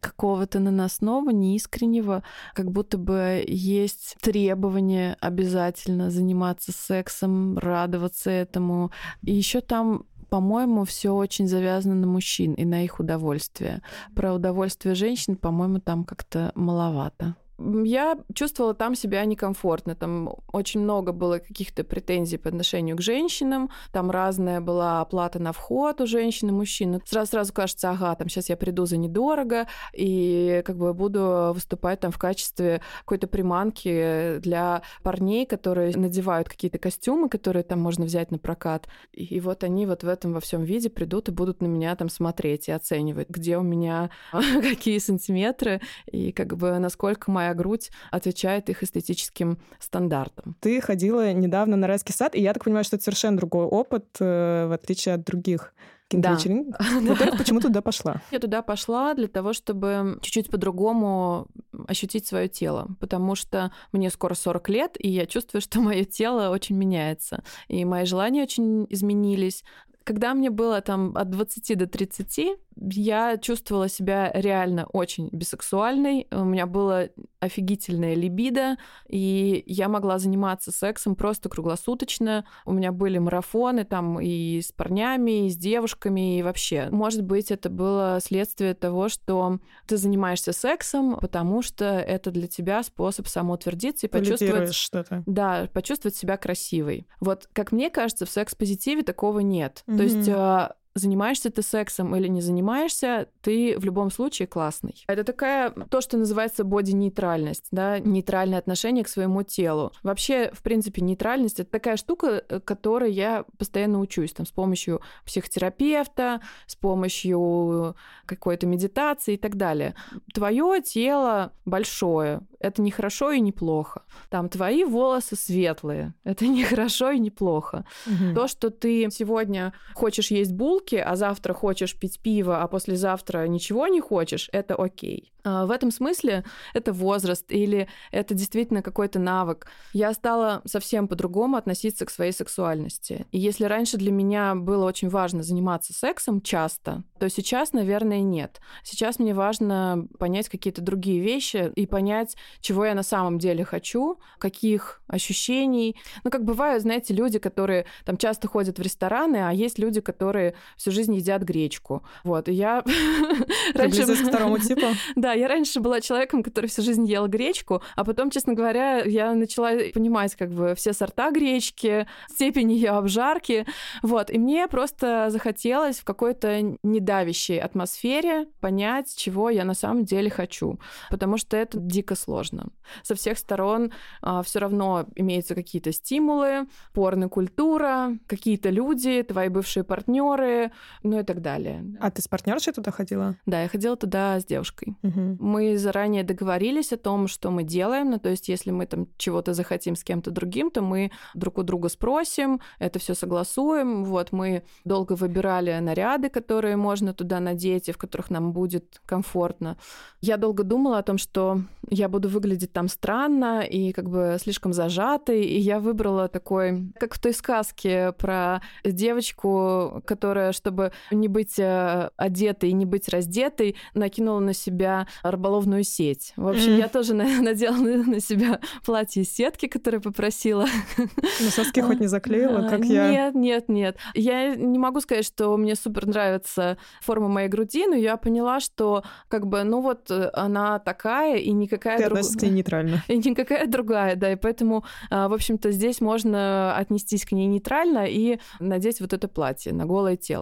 какого-то 0.00 0.60
наносного, 0.60 1.30
неискреннего, 1.30 2.22
как 2.54 2.70
будто 2.70 2.98
бы 2.98 3.44
есть 3.46 4.16
требование 4.20 5.16
обязательно 5.20 6.10
заниматься 6.10 6.72
сексом, 6.72 7.58
радоваться 7.58 8.30
этому. 8.30 8.90
И 9.22 9.32
еще 9.32 9.60
там 9.60 10.04
по-моему, 10.28 10.84
все 10.84 11.14
очень 11.14 11.46
завязано 11.46 11.94
на 11.94 12.06
мужчин 12.06 12.54
и 12.54 12.64
на 12.64 12.84
их 12.84 12.98
удовольствие. 12.98 13.80
Про 14.14 14.34
удовольствие 14.34 14.96
женщин, 14.96 15.36
по-моему, 15.36 15.78
там 15.78 16.04
как-то 16.04 16.50
маловато. 16.56 17.36
Я 17.58 18.18
чувствовала 18.34 18.74
там 18.74 18.94
себя 18.94 19.24
некомфортно. 19.24 19.94
Там 19.94 20.34
очень 20.52 20.80
много 20.80 21.12
было 21.12 21.38
каких-то 21.38 21.84
претензий 21.84 22.36
по 22.36 22.48
отношению 22.48 22.96
к 22.96 23.00
женщинам. 23.00 23.70
Там 23.92 24.10
разная 24.10 24.60
была 24.60 25.00
оплата 25.00 25.38
на 25.38 25.52
вход 25.52 26.00
у 26.00 26.06
женщин 26.06 26.50
и 26.50 26.52
мужчин. 26.52 27.00
Сразу-сразу 27.04 27.52
кажется, 27.52 27.90
ага, 27.90 28.14
там 28.14 28.28
сейчас 28.28 28.48
я 28.48 28.56
приду 28.56 28.86
за 28.86 28.96
недорого 28.96 29.66
и 29.92 30.62
как 30.64 30.76
бы 30.76 30.92
буду 30.92 31.52
выступать 31.54 32.00
там 32.00 32.10
в 32.10 32.18
качестве 32.18 32.82
какой-то 33.00 33.26
приманки 33.26 34.38
для 34.38 34.82
парней, 35.02 35.46
которые 35.46 35.96
надевают 35.96 36.48
какие-то 36.48 36.78
костюмы, 36.78 37.28
которые 37.28 37.62
там 37.62 37.80
можно 37.80 38.04
взять 38.04 38.30
на 38.30 38.38
прокат. 38.38 38.86
И 39.12 39.40
вот 39.40 39.64
они 39.64 39.86
вот 39.86 40.02
в 40.02 40.08
этом 40.08 40.32
во 40.32 40.40
всем 40.40 40.64
виде 40.64 40.90
придут 40.90 41.28
и 41.28 41.32
будут 41.32 41.62
на 41.62 41.66
меня 41.66 41.96
там 41.96 42.08
смотреть 42.08 42.68
и 42.68 42.72
оценивать, 42.72 43.30
где 43.30 43.56
у 43.56 43.62
меня 43.62 44.10
какие 44.32 44.98
сантиметры 44.98 45.80
и 46.06 46.32
как 46.32 46.56
бы 46.56 46.78
насколько 46.78 47.30
моя 47.30 47.45
грудь 47.54 47.90
отвечает 48.10 48.68
их 48.70 48.82
эстетическим 48.82 49.58
стандартам. 49.78 50.56
Ты 50.60 50.80
ходила 50.80 51.32
недавно 51.32 51.76
на 51.76 51.86
райский 51.86 52.12
сад, 52.12 52.34
и 52.34 52.40
я 52.40 52.52
так 52.52 52.64
понимаю, 52.64 52.84
что 52.84 52.96
это 52.96 53.04
совершенно 53.04 53.36
другой 53.36 53.64
опыт, 53.66 54.06
э, 54.20 54.66
в 54.68 54.72
отличие 54.72 55.14
от 55.14 55.24
других. 55.24 55.72
Да. 56.10 56.38
Во-первых, 57.00 57.38
почему 57.38 57.60
туда 57.60 57.82
пошла? 57.82 58.22
Я 58.30 58.38
туда 58.38 58.62
пошла 58.62 59.14
для 59.14 59.26
того, 59.26 59.52
чтобы 59.52 60.18
чуть-чуть 60.22 60.50
по-другому 60.50 61.48
ощутить 61.88 62.26
свое 62.26 62.48
тело, 62.48 62.88
потому 63.00 63.34
что 63.34 63.72
мне 63.92 64.10
скоро 64.10 64.34
40 64.34 64.68
лет, 64.68 64.96
и 64.98 65.08
я 65.08 65.26
чувствую, 65.26 65.60
что 65.60 65.80
мое 65.80 66.04
тело 66.04 66.50
очень 66.50 66.76
меняется, 66.76 67.42
и 67.66 67.84
мои 67.84 68.04
желания 68.04 68.42
очень 68.42 68.86
изменились. 68.88 69.64
Когда 70.04 70.34
мне 70.34 70.50
было 70.50 70.80
там 70.80 71.16
от 71.16 71.30
20 71.30 71.76
до 71.76 71.86
30, 71.88 72.56
я 72.78 73.38
чувствовала 73.38 73.88
себя 73.88 74.30
реально 74.34 74.86
очень 74.86 75.28
бисексуальной. 75.32 76.26
У 76.30 76.44
меня 76.44 76.66
было 76.66 77.08
офигительная 77.40 78.14
либидо, 78.14 78.76
и 79.08 79.62
я 79.66 79.88
могла 79.88 80.18
заниматься 80.18 80.72
сексом 80.72 81.16
просто 81.16 81.48
круглосуточно. 81.48 82.46
У 82.64 82.72
меня 82.72 82.92
были 82.92 83.18
марафоны 83.18 83.84
там 83.84 84.20
и 84.20 84.60
с 84.60 84.72
парнями, 84.72 85.46
и 85.46 85.50
с 85.50 85.56
девушками, 85.56 86.38
и 86.38 86.42
вообще. 86.42 86.88
Может 86.90 87.22
быть, 87.22 87.50
это 87.50 87.70
было 87.70 88.18
следствие 88.22 88.74
того, 88.74 89.08
что 89.08 89.58
ты 89.86 89.96
занимаешься 89.96 90.52
сексом, 90.52 91.18
потому 91.20 91.62
что 91.62 91.84
это 91.84 92.30
для 92.30 92.46
тебя 92.46 92.82
способ 92.82 93.26
самоутвердиться 93.26 94.06
и 94.06 94.10
почувствовать... 94.10 94.74
что-то. 94.74 95.22
Да, 95.26 95.68
почувствовать 95.72 96.16
себя 96.16 96.36
красивой. 96.36 97.06
Вот, 97.20 97.48
как 97.52 97.72
мне 97.72 97.90
кажется, 97.90 98.26
в 98.26 98.30
секс-позитиве 98.30 99.02
такого 99.02 99.40
нет. 99.40 99.84
Mm-hmm. 99.86 99.96
То 99.96 100.02
есть 100.02 100.28
а, 100.28 100.74
занимаешься 100.96 101.50
ты 101.50 101.62
сексом 101.62 102.16
или 102.16 102.26
не 102.28 102.40
занимаешься, 102.40 103.28
ты 103.42 103.78
в 103.78 103.84
любом 103.84 104.10
случае 104.10 104.48
классный. 104.48 105.04
Это 105.06 105.24
такая, 105.24 105.70
то, 105.70 106.00
что 106.00 106.16
называется 106.16 106.64
боди-нейтральность, 106.64 107.68
да, 107.70 107.98
нейтральное 107.98 108.58
отношение 108.58 109.04
к 109.04 109.08
своему 109.08 109.42
телу. 109.42 109.92
Вообще, 110.02 110.50
в 110.52 110.62
принципе, 110.62 111.02
нейтральность— 111.02 111.60
это 111.60 111.70
такая 111.70 111.96
штука, 111.96 112.42
э, 112.48 112.60
которой 112.60 113.12
я 113.12 113.44
постоянно 113.58 114.00
учусь, 114.00 114.32
там, 114.32 114.46
с 114.46 114.50
помощью 114.50 115.02
психотерапевта, 115.24 116.40
с 116.66 116.76
помощью 116.76 117.94
какой-то 118.24 118.66
медитации 118.66 119.34
и 119.34 119.38
так 119.38 119.56
далее. 119.56 119.94
Твое 120.32 120.80
тело 120.82 121.52
большое, 121.64 122.40
это 122.60 122.82
не 122.82 122.90
хорошо 122.90 123.32
и 123.32 123.40
не 123.40 123.52
плохо. 123.52 124.02
Там 124.30 124.48
твои 124.48 124.84
волосы 124.84 125.36
светлые, 125.36 126.14
это 126.24 126.46
не 126.46 126.64
хорошо 126.70 127.10
и 127.10 127.18
не 127.18 127.30
плохо. 127.30 127.84
Угу. 128.06 128.34
То, 128.34 128.48
что 128.48 128.70
ты 128.70 129.08
сегодня 129.10 129.72
хочешь 129.94 130.30
есть 130.30 130.52
булки, 130.52 130.85
а 130.94 131.16
завтра 131.16 131.52
хочешь 131.52 131.98
пить 131.98 132.20
пиво, 132.20 132.62
а 132.62 132.68
послезавтра 132.68 133.46
ничего 133.46 133.86
не 133.88 134.00
хочешь, 134.00 134.48
это 134.52 134.74
окей. 134.74 135.32
А, 135.46 135.64
в 135.64 135.70
этом 135.70 135.92
смысле 135.92 136.44
это 136.74 136.92
возраст 136.92 137.44
или 137.52 137.88
это 138.10 138.34
действительно 138.34 138.82
какой-то 138.82 139.20
навык. 139.20 139.68
Я 139.92 140.12
стала 140.12 140.60
совсем 140.64 141.06
по-другому 141.06 141.56
относиться 141.56 142.04
к 142.04 142.10
своей 142.10 142.32
сексуальности. 142.32 143.26
И 143.30 143.38
если 143.38 143.64
раньше 143.64 143.96
для 143.96 144.10
меня 144.10 144.56
было 144.56 144.84
очень 144.84 145.08
важно 145.08 145.44
заниматься 145.44 145.92
сексом 145.92 146.40
часто, 146.40 147.04
то 147.20 147.28
сейчас, 147.28 147.72
наверное, 147.72 148.22
нет. 148.22 148.60
Сейчас 148.82 149.20
мне 149.20 149.34
важно 149.34 150.08
понять 150.18 150.48
какие-то 150.48 150.82
другие 150.82 151.20
вещи 151.20 151.70
и 151.76 151.86
понять, 151.86 152.36
чего 152.60 152.84
я 152.84 152.94
на 152.94 153.04
самом 153.04 153.38
деле 153.38 153.64
хочу, 153.64 154.18
каких 154.38 155.00
ощущений. 155.06 155.96
Ну, 156.24 156.30
как 156.30 156.44
бывают, 156.44 156.82
знаете, 156.82 157.14
люди, 157.14 157.38
которые 157.38 157.86
там 158.04 158.16
часто 158.16 158.48
ходят 158.48 158.78
в 158.78 158.82
рестораны, 158.82 159.48
а 159.48 159.52
есть 159.52 159.78
люди, 159.78 160.00
которые 160.00 160.54
всю 160.76 160.90
жизнь 160.90 161.14
едят 161.14 161.42
гречку. 161.42 162.02
Вот, 162.24 162.48
и 162.48 162.52
я... 162.52 162.84
раньше... 163.74 164.06
к 164.06 164.28
второму 164.28 164.58
типу? 164.58 164.86
Да, 165.16 165.32
я 165.32 165.48
раньше 165.48 165.80
была 165.80 166.00
человеком, 166.00 166.42
который 166.42 166.66
всю 166.66 166.82
жизнь 166.82 167.04
ел 167.06 167.26
гречку, 167.26 167.82
а 167.94 168.04
потом, 168.04 168.30
честно 168.30 168.54
говоря, 168.54 169.02
я 169.04 169.34
начала 169.34 169.70
понимать 169.92 170.34
как 170.34 170.50
бы 170.50 170.74
все 170.74 170.92
сорта 170.92 171.30
гречки, 171.30 172.06
степень 172.28 172.72
ее 172.72 172.90
обжарки, 172.90 173.66
вот, 174.02 174.30
и 174.30 174.38
мне 174.38 174.68
просто 174.68 175.28
захотелось 175.30 175.98
в 175.98 176.04
какой-то 176.04 176.76
недавящей 176.82 177.58
атмосфере 177.58 178.46
понять, 178.60 179.14
чего 179.16 179.50
я 179.50 179.64
на 179.64 179.74
самом 179.74 180.04
деле 180.04 180.30
хочу, 180.30 180.78
потому 181.10 181.38
что 181.38 181.56
это 181.56 181.78
дико 181.78 182.14
сложно. 182.14 182.68
Со 183.02 183.14
всех 183.14 183.38
сторон 183.38 183.92
а, 184.22 184.42
все 184.42 184.58
равно 184.58 185.06
имеются 185.14 185.54
какие-то 185.54 185.92
стимулы, 185.92 186.66
порно-культура, 186.92 188.18
какие-то 188.26 188.70
люди, 188.70 189.22
твои 189.22 189.48
бывшие 189.48 189.84
партнеры, 189.84 190.65
ну 191.02 191.20
и 191.20 191.22
так 191.22 191.40
далее. 191.40 191.84
А 192.00 192.10
ты 192.10 192.22
с 192.22 192.28
партнершей 192.28 192.72
туда 192.72 192.90
ходила? 192.90 193.36
Да, 193.46 193.62
я 193.62 193.68
ходила 193.68 193.96
туда 193.96 194.40
с 194.40 194.44
девушкой. 194.44 194.96
Угу. 195.02 195.36
Мы 195.40 195.78
заранее 195.78 196.24
договорились 196.24 196.92
о 196.92 196.96
том, 196.96 197.28
что 197.28 197.50
мы 197.50 197.64
делаем. 197.64 198.10
Ну, 198.10 198.18
то 198.18 198.28
есть, 198.28 198.48
если 198.48 198.70
мы 198.70 198.86
там 198.86 199.08
чего-то 199.16 199.54
захотим 199.54 199.96
с 199.96 200.04
кем-то 200.04 200.30
другим, 200.30 200.70
то 200.70 200.82
мы 200.82 201.10
друг 201.34 201.58
у 201.58 201.62
друга 201.62 201.88
спросим, 201.88 202.60
это 202.78 202.98
все 202.98 203.14
согласуем. 203.14 204.04
Вот 204.04 204.32
мы 204.32 204.62
долго 204.84 205.14
выбирали 205.14 205.78
наряды, 205.78 206.28
которые 206.28 206.76
можно 206.76 207.12
туда 207.14 207.40
надеть 207.40 207.88
и 207.88 207.92
в 207.92 207.98
которых 207.98 208.30
нам 208.30 208.52
будет 208.52 209.00
комфортно. 209.06 209.76
Я 210.20 210.36
долго 210.36 210.62
думала 210.62 210.98
о 210.98 211.02
том, 211.02 211.18
что 211.18 211.60
я 211.88 212.08
буду 212.08 212.28
выглядеть 212.28 212.72
там 212.72 212.88
странно 212.88 213.60
и 213.60 213.92
как 213.92 214.08
бы 214.08 214.36
слишком 214.40 214.72
зажатой, 214.72 215.44
и 215.44 215.58
я 215.58 215.78
выбрала 215.78 216.28
такой, 216.28 216.92
как 216.98 217.14
в 217.14 217.20
той 217.20 217.32
сказке 217.32 218.12
про 218.12 218.60
девочку, 218.84 220.02
которая, 220.04 220.52
чтобы 220.56 220.92
не 221.10 221.28
быть 221.28 221.58
э, 221.58 222.10
одетой 222.16 222.70
и 222.70 222.72
не 222.72 222.86
быть 222.86 223.08
раздетой, 223.08 223.76
накинула 223.94 224.40
на 224.40 224.54
себя 224.54 225.06
рыболовную 225.22 225.84
сеть. 225.84 226.32
В 226.36 226.48
общем, 226.48 226.72
mm. 226.72 226.78
я 226.78 226.88
тоже 226.88 227.14
надела 227.42 227.76
на 227.76 228.20
себя 228.20 228.60
платье 228.84 229.22
из 229.22 229.32
сетки, 229.32 229.66
которое 229.66 230.00
попросила. 230.00 230.66
Ну, 231.38 231.50
соски 231.50 231.80
хоть 231.80 232.00
не 232.00 232.06
заклеила, 232.06 232.68
как 232.68 232.84
я? 232.84 233.10
Нет, 233.10 233.34
нет, 233.34 233.68
нет. 233.68 233.96
Я 234.14 234.54
не 234.54 234.78
могу 234.78 235.00
сказать, 235.00 235.24
что 235.24 235.56
мне 235.56 235.74
супер 235.74 236.06
нравится 236.06 236.78
форма 237.02 237.28
моей 237.28 237.48
груди, 237.48 237.86
но 237.86 237.94
я 237.94 238.16
поняла, 238.16 238.60
что 238.60 239.04
как 239.28 239.46
бы, 239.46 239.62
ну 239.64 239.80
вот 239.80 240.10
э, 240.10 240.30
она 240.32 240.78
такая 240.78 241.36
и 241.36 241.52
никакая 241.52 241.98
другая. 241.98 242.22
Ты 242.22 242.38
друг... 242.38 242.52
нейтрально. 242.52 243.04
И 243.08 243.16
никакая 243.18 243.66
другая, 243.66 244.16
да, 244.16 244.32
и 244.32 244.36
поэтому, 244.36 244.84
а, 245.10 245.28
в 245.28 245.32
общем-то, 245.32 245.70
здесь 245.70 246.00
можно 246.00 246.76
отнестись 246.76 247.24
к 247.24 247.32
ней 247.32 247.46
нейтрально 247.46 248.06
и 248.06 248.38
надеть 248.60 249.00
вот 249.00 249.12
это 249.12 249.28
платье 249.28 249.72
на 249.72 249.86
голое 249.86 250.16
тело. 250.16 250.35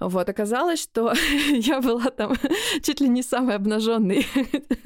Вот, 0.00 0.28
оказалось, 0.28 0.82
что 0.82 1.12
я 1.50 1.80
была 1.80 2.10
там 2.10 2.34
чуть 2.82 3.00
ли 3.00 3.08
не 3.08 3.22
самой 3.22 3.56
обнаженной 3.56 4.26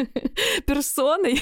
персоной. 0.67 1.41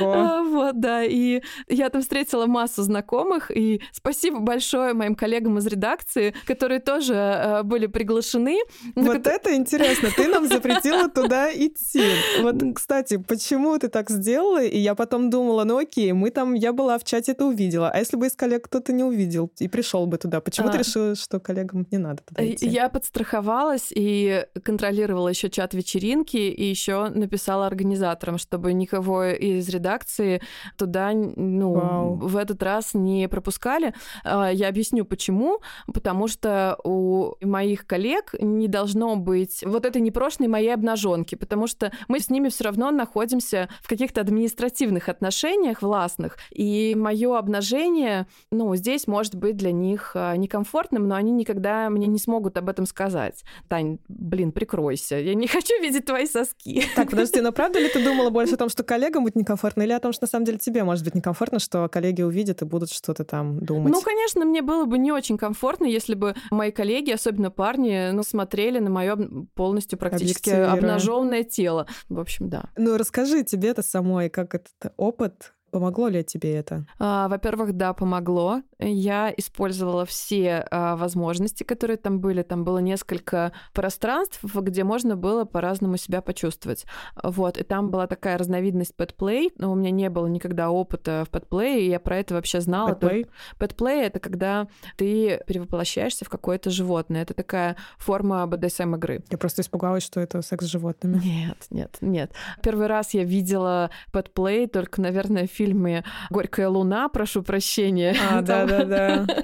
Ого. 0.00 0.12
А, 0.12 0.42
вот, 0.42 0.80
да. 0.80 1.04
И 1.04 1.42
я 1.68 1.90
там 1.90 2.02
встретила 2.02 2.46
массу 2.46 2.82
знакомых. 2.82 3.50
И 3.54 3.80
спасибо 3.92 4.40
большое 4.40 4.92
моим 4.94 5.14
коллегам 5.14 5.58
из 5.58 5.66
редакции, 5.66 6.34
которые 6.46 6.80
тоже 6.80 7.14
э, 7.14 7.62
были 7.62 7.86
приглашены. 7.86 8.58
Вот 8.94 9.24
ко... 9.24 9.30
это 9.30 9.54
интересно. 9.54 10.10
Ты 10.14 10.28
нам 10.28 10.46
запретила 10.46 11.08
туда 11.08 11.52
идти. 11.52 12.02
Вот, 12.40 12.56
кстати, 12.74 13.16
почему 13.16 13.78
ты 13.78 13.88
так 13.88 14.10
сделала? 14.10 14.62
И 14.62 14.78
я 14.78 14.94
потом 14.94 15.30
думала, 15.30 15.64
ну 15.64 15.78
окей, 15.78 16.12
мы 16.12 16.30
там, 16.30 16.54
я 16.54 16.72
была 16.72 16.98
в 16.98 17.04
чате, 17.04 17.32
это 17.32 17.44
увидела. 17.44 17.90
А 17.90 17.98
если 17.98 18.16
бы 18.16 18.26
из 18.26 18.34
коллег 18.34 18.64
кто-то 18.64 18.92
не 18.92 19.04
увидел 19.04 19.50
и 19.58 19.68
пришел 19.68 20.06
бы 20.06 20.18
туда, 20.18 20.40
почему 20.40 20.68
а... 20.68 20.72
ты 20.72 20.78
решила, 20.78 21.14
что 21.14 21.40
коллегам 21.40 21.86
не 21.90 21.98
надо 21.98 22.22
туда 22.22 22.46
идти? 22.46 22.66
Я 22.66 22.88
подстраховалась 22.88 23.88
и 23.90 24.44
контролировала 24.62 25.28
еще 25.28 25.50
чат 25.50 25.74
вечеринки, 25.74 26.36
и 26.36 26.64
еще 26.64 27.08
написала 27.08 27.66
организаторам, 27.66 28.38
чтобы 28.38 28.72
никого 28.72 29.24
из 29.46 29.68
редакции 29.68 30.40
туда, 30.76 31.12
ну, 31.12 31.72
Вау. 31.74 32.14
в 32.16 32.36
этот 32.36 32.62
раз 32.62 32.94
не 32.94 33.28
пропускали. 33.28 33.94
А, 34.24 34.50
Я 34.50 34.68
объясню, 34.68 35.04
почему. 35.04 35.60
Потому 35.92 36.28
что 36.28 36.78
у 36.84 37.34
моих 37.40 37.86
коллег 37.86 38.34
не 38.40 38.68
должно 38.68 39.16
быть 39.16 39.62
вот 39.64 39.84
этой 39.84 40.00
непрошенной 40.00 40.48
моей 40.48 40.72
обнаженки, 40.74 41.34
потому 41.34 41.66
что 41.66 41.92
мы 42.08 42.20
с 42.20 42.30
ними 42.30 42.48
все 42.48 42.64
равно 42.64 42.90
находимся 42.90 43.68
в 43.82 43.88
каких-то 43.88 44.20
административных 44.20 45.08
отношениях 45.08 45.82
властных, 45.82 46.38
и 46.50 46.94
мое 46.96 47.38
обнажение, 47.38 48.26
ну, 48.50 48.74
здесь 48.76 49.06
может 49.06 49.34
быть 49.34 49.56
для 49.56 49.72
них 49.72 50.12
а, 50.14 50.36
некомфортным, 50.36 51.06
но 51.08 51.14
они 51.14 51.32
никогда 51.32 51.88
мне 51.90 52.06
не 52.06 52.18
смогут 52.18 52.56
об 52.56 52.68
этом 52.68 52.86
сказать. 52.86 53.44
Тань, 53.68 53.98
блин, 54.08 54.52
прикройся, 54.52 55.16
я 55.16 55.34
не 55.34 55.46
хочу 55.46 55.80
видеть 55.80 56.06
твои 56.06 56.26
соски. 56.26 56.84
Так, 56.94 57.10
подожди, 57.10 57.40
но 57.40 57.52
правда 57.52 57.78
ли 57.78 57.88
ты 57.88 58.02
думала 58.02 58.30
больше 58.30 58.54
о 58.54 58.58
том, 58.58 58.68
что 58.68 58.82
коллегам 58.82 59.24
некомфортно, 59.36 59.82
или 59.82 59.92
о 59.92 60.00
том, 60.00 60.12
что 60.12 60.24
на 60.24 60.28
самом 60.28 60.44
деле 60.44 60.58
тебе 60.58 60.84
может 60.84 61.04
быть 61.04 61.14
некомфортно, 61.14 61.58
что 61.58 61.88
коллеги 61.88 62.22
увидят 62.22 62.62
и 62.62 62.64
будут 62.64 62.90
что-то 62.90 63.24
там 63.24 63.60
думать? 63.60 63.92
Ну, 63.92 64.00
конечно, 64.00 64.44
мне 64.44 64.62
было 64.62 64.84
бы 64.84 64.98
не 64.98 65.12
очень 65.12 65.38
комфортно, 65.38 65.86
если 65.86 66.14
бы 66.14 66.34
мои 66.50 66.70
коллеги, 66.70 67.10
особенно 67.10 67.50
парни, 67.50 68.10
ну, 68.12 68.22
смотрели 68.22 68.78
на 68.78 68.90
мое 68.90 69.16
полностью 69.54 69.98
практически 69.98 70.50
обнаженное 70.50 71.44
тело. 71.44 71.86
В 72.08 72.18
общем, 72.18 72.48
да. 72.48 72.70
Ну, 72.76 72.96
расскажи 72.96 73.44
тебе 73.44 73.68
это 73.68 73.82
самой, 73.82 74.28
как 74.30 74.54
этот 74.54 74.92
опыт, 74.96 75.52
помогло 75.76 76.08
ли 76.08 76.24
тебе 76.24 76.54
это? 76.54 76.86
А, 76.98 77.28
Во-первых, 77.28 77.74
да, 77.74 77.92
помогло. 77.92 78.62
Я 78.78 79.30
использовала 79.36 80.06
все 80.06 80.66
а, 80.70 80.96
возможности, 80.96 81.64
которые 81.64 81.98
там 81.98 82.18
были. 82.18 82.40
Там 82.40 82.64
было 82.64 82.78
несколько 82.78 83.52
пространств, 83.74 84.40
где 84.42 84.84
можно 84.84 85.16
было 85.16 85.44
по-разному 85.44 85.98
себя 85.98 86.22
почувствовать. 86.22 86.86
Вот. 87.22 87.58
И 87.58 87.62
там 87.62 87.90
была 87.90 88.06
такая 88.06 88.38
разновидность 88.38 88.96
пэтплей, 88.96 89.52
но 89.58 89.70
у 89.70 89.74
меня 89.74 89.90
не 89.90 90.08
было 90.08 90.26
никогда 90.28 90.70
опыта 90.70 91.24
в 91.26 91.30
пэтплее, 91.30 91.82
и 91.82 91.90
я 91.90 92.00
про 92.00 92.16
это 92.16 92.32
вообще 92.32 92.62
знала. 92.62 92.94
Пэтплей? 92.94 93.26
Пэтплей— 93.58 94.02
это 94.06 94.18
когда 94.18 94.68
ты 94.96 95.42
перевоплощаешься 95.46 96.24
в 96.24 96.30
какое-то 96.30 96.70
животное. 96.70 97.20
Это 97.20 97.34
такая 97.34 97.76
форма 97.98 98.46
БДСМ-игры. 98.46 99.24
Я 99.30 99.36
просто 99.36 99.60
испугалась, 99.60 100.04
что 100.04 100.20
это 100.20 100.40
секс 100.40 100.64
с 100.64 100.68
животными. 100.68 101.20
Нет, 101.22 101.66
нет, 101.68 101.98
нет. 102.00 102.32
Первый 102.62 102.86
раз 102.86 103.12
я 103.12 103.24
видела 103.24 103.90
пэтплей 104.10 104.66
только, 104.68 105.02
наверное, 105.02 105.46
в 105.46 105.50
фильме 105.66 106.04
«Горькая 106.30 106.68
луна», 106.68 107.08
прошу 107.08 107.42
прощения. 107.42 108.16
А, 108.30 108.40
да-да-да. 108.42 109.26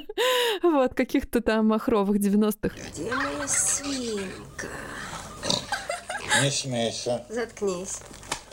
Вот, 0.62 0.94
каких-то 0.94 1.40
там 1.40 1.68
махровых 1.68 2.18
90-х. 2.18 2.76
Где 2.92 3.12
моя 3.12 3.48
свинка? 3.48 4.68
Не 6.40 6.50
смейся. 6.50 7.26
Заткнись. 7.28 7.98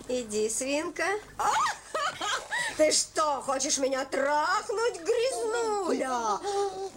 Иди, 0.07 0.49
свинка. 0.49 1.03
Ты 2.77 2.91
что, 2.91 3.41
хочешь 3.41 3.77
меня 3.77 4.05
трахнуть, 4.05 5.01
грязнуля? 5.01 6.39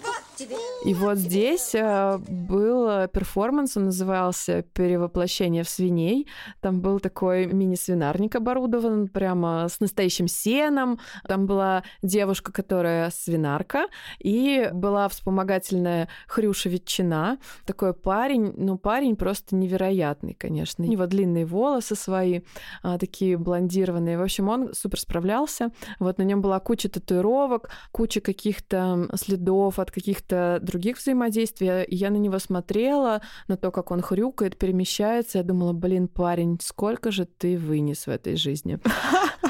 Вот 0.03 0.23
тебе. 0.37 0.57
И 0.85 0.95
вот 0.95 1.19
здесь 1.19 1.75
э, 1.75 2.19
был 2.19 2.89
э, 2.89 3.09
перформанс, 3.09 3.77
он 3.77 3.87
назывался 3.87 4.63
«Перевоплощение 4.63 5.65
в 5.65 5.69
свиней». 5.69 6.29
Там 6.61 6.81
был 6.81 7.01
такой 7.01 7.47
мини-свинарник 7.47 8.37
оборудован 8.37 9.09
прямо 9.09 9.67
с 9.69 9.81
настоящим 9.81 10.29
сеном. 10.29 11.01
Там 11.27 11.47
была 11.47 11.83
девушка, 12.03 12.53
которая 12.53 13.11
свинарка, 13.11 13.87
и 14.21 14.71
была 14.73 15.09
вспомогательная 15.09 16.09
Хрюша 16.29 16.69
Ветчина. 16.69 17.39
Такой 17.67 17.93
парень, 17.93 18.53
ну, 18.57 18.79
парень 18.79 19.17
просто 19.17 19.57
невероятный, 19.57 20.35
конечно. 20.35 20.85
У 20.85 20.89
него 20.89 21.07
длинные 21.07 21.45
волосы 21.45 21.97
свои, 21.97 22.41
а, 22.83 22.99
такие 22.99 23.37
блондированные. 23.37 24.19
В 24.19 24.23
общем, 24.23 24.49
он 24.49 24.75
супер 24.75 25.01
справлялся. 25.03 25.71
Вот 25.99 26.19
на 26.19 26.23
нем 26.23 26.41
была 26.41 26.61
куча 26.61 26.89
татуировок, 26.89 27.71
куча 27.91 28.21
каких-то 28.21 29.09
следов 29.15 29.79
от 29.79 29.91
каких-то 29.91 30.59
других 30.63 30.99
взаимодействий. 30.99 31.85
И 31.85 31.97
я 31.97 32.11
на 32.11 32.17
него 32.17 32.39
смотрела, 32.39 33.21
на 33.49 33.57
то, 33.57 33.71
как 33.71 33.91
он 33.91 34.01
хрюкает, 34.01 34.59
перемещается. 34.59 35.39
Я 35.39 35.45
думала, 35.45 35.73
блин, 35.73 36.09
парень, 36.09 36.59
сколько 36.63 37.11
же 37.11 37.27
ты 37.27 37.59
вынес 37.59 38.07
в 38.07 38.11
этой 38.11 38.37
жизни? 38.37 38.79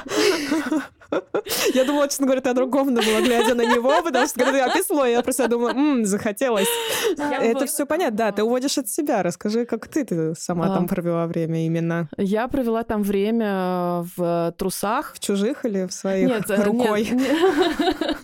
Я 1.74 1.84
думала, 1.84 2.08
честно 2.08 2.26
говоря, 2.26 2.40
ты 2.40 2.48
о 2.50 2.54
другом 2.54 2.94
думала, 2.94 3.20
глядя 3.20 3.54
на 3.54 3.62
него, 3.62 4.02
потому 4.02 4.26
что 4.26 4.38
когда 4.40 4.52
ты 4.52 4.60
описывала, 4.60 5.04
я 5.04 5.22
просто 5.22 5.46
думала, 5.48 5.70
«М, 5.70 6.04
захотелось. 6.06 6.68
Это 7.18 7.66
все 7.66 7.84
понятно, 7.84 8.16
да, 8.16 8.32
ты 8.32 8.42
уводишь 8.42 8.78
от 8.78 8.88
себя. 8.88 9.22
Расскажи, 9.22 9.66
как 9.66 9.88
ты, 9.88 10.04
ты 10.04 10.34
сама 10.34 10.66
А. 10.66 10.74
там 10.74 10.88
провела 10.88 11.26
время 11.26 11.66
именно. 11.66 12.08
Я 12.16 12.48
провела 12.48 12.82
там 12.82 13.02
время 13.02 14.04
в 14.16 14.54
трусах. 14.56 15.12
В 15.14 15.20
чужих 15.20 15.66
или 15.66 15.86
в 15.86 15.92
своих 15.92 16.28
Нет, 16.28 16.50
э, 16.50 16.62
рукой? 16.62 17.08
нет, 17.10 18.16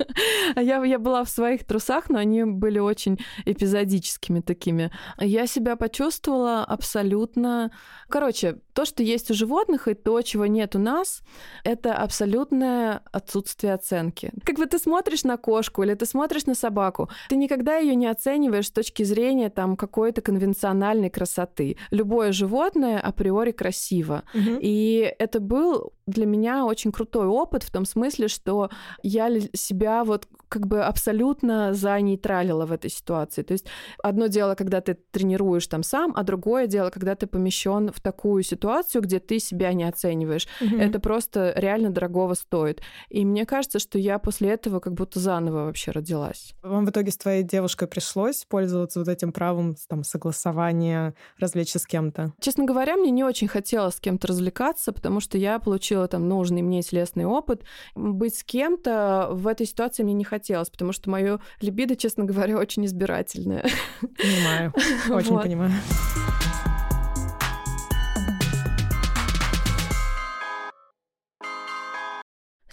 Я, 0.56 0.82
я 0.84 0.98
была 0.98 1.24
в 1.24 1.28
своих 1.30 1.64
трусах, 1.64 2.08
но 2.08 2.18
они 2.18 2.44
были 2.44 2.78
очень 2.78 3.18
эпизодическими 3.44 4.40
такими. 4.40 4.90
Я 5.20 5.46
себя 5.46 5.76
почувствовала 5.76 6.64
абсолютно... 6.64 7.70
Короче, 8.08 8.56
то, 8.78 8.84
что 8.84 9.02
есть 9.02 9.28
у 9.32 9.34
животных, 9.34 9.88
и 9.88 9.94
то, 9.94 10.22
чего 10.22 10.46
нет 10.46 10.76
у 10.76 10.78
нас, 10.78 11.22
это 11.64 11.94
абсолютное 11.94 13.02
отсутствие 13.10 13.74
оценки. 13.74 14.30
Как 14.44 14.56
бы 14.56 14.66
ты 14.66 14.78
смотришь 14.78 15.24
на 15.24 15.36
кошку 15.36 15.82
или 15.82 15.94
ты 15.94 16.06
смотришь 16.06 16.46
на 16.46 16.54
собаку, 16.54 17.08
ты 17.28 17.34
никогда 17.34 17.78
ее 17.78 17.96
не 17.96 18.06
оцениваешь 18.06 18.68
с 18.68 18.70
точки 18.70 19.02
зрения 19.02 19.50
там 19.50 19.76
какой-то 19.76 20.20
конвенциональной 20.20 21.10
красоты. 21.10 21.76
Любое 21.90 22.30
животное 22.30 23.00
априори 23.00 23.50
красиво. 23.50 24.22
Мгм. 24.32 24.58
И 24.62 25.12
это 25.18 25.40
был 25.40 25.92
для 26.08 26.26
меня 26.26 26.64
очень 26.64 26.90
крутой 26.90 27.26
опыт 27.26 27.62
в 27.62 27.70
том 27.70 27.84
смысле, 27.84 28.28
что 28.28 28.70
я 29.02 29.28
себя 29.54 30.04
вот 30.04 30.26
как 30.48 30.66
бы 30.66 30.82
абсолютно 30.82 31.74
занейтралила 31.74 32.66
в 32.66 32.72
этой 32.72 32.90
ситуации. 32.90 33.42
То 33.42 33.52
есть 33.52 33.66
одно 34.02 34.26
дело, 34.26 34.54
когда 34.54 34.80
ты 34.80 34.94
тренируешь 35.10 35.66
там 35.66 35.82
сам, 35.82 36.12
а 36.16 36.22
другое 36.22 36.66
дело, 36.66 36.90
когда 36.90 37.14
ты 37.14 37.26
помещен 37.26 37.92
в 37.92 38.00
такую 38.00 38.42
ситуацию, 38.42 39.02
где 39.02 39.18
ты 39.18 39.38
себя 39.38 39.72
не 39.72 39.84
оцениваешь. 39.84 40.48
Мгм. 40.60 40.80
Это 40.80 41.00
просто 41.00 41.52
реально 41.56 41.90
дорогого 41.90 42.34
стоит. 42.34 42.80
И 43.10 43.24
мне 43.24 43.44
кажется, 43.44 43.78
что 43.78 43.98
я 43.98 44.18
после 44.18 44.50
этого 44.50 44.80
как 44.80 44.94
будто 44.94 45.20
заново 45.20 45.66
вообще 45.66 45.90
родилась. 45.90 46.54
Вам 46.62 46.86
в 46.86 46.90
итоге 46.90 47.10
с 47.10 47.18
твоей 47.18 47.42
девушкой 47.42 47.88
пришлось 47.88 48.44
пользоваться 48.48 49.00
вот 49.00 49.08
этим 49.08 49.32
правом 49.32 49.76
там, 49.88 50.04
согласования, 50.04 51.14
развлечься 51.38 51.78
с 51.78 51.86
кем-то? 51.86 52.32
Честно 52.40 52.64
говоря, 52.64 52.96
мне 52.96 53.10
не 53.10 53.24
очень 53.24 53.48
хотелось 53.48 53.96
с 53.96 54.00
кем-то 54.00 54.28
развлекаться, 54.28 54.92
потому 54.92 55.20
что 55.20 55.36
я 55.36 55.58
получила 55.58 55.97
там 56.06 56.28
нужный 56.28 56.62
мне 56.62 56.82
телесный 56.82 57.24
опыт. 57.24 57.64
Быть 57.94 58.36
с 58.36 58.44
кем-то 58.44 59.28
в 59.32 59.46
этой 59.46 59.66
ситуации 59.66 60.02
мне 60.02 60.14
не 60.14 60.24
хотелось, 60.24 60.70
потому 60.70 60.92
что 60.92 61.10
мое 61.10 61.40
либидо, 61.60 61.96
честно 61.96 62.24
говоря, 62.24 62.56
очень 62.58 62.86
избирательное. 62.86 63.64
Понимаю, 64.00 64.72
очень 65.10 65.32
Вот. 65.32 65.42
понимаю. 65.42 65.72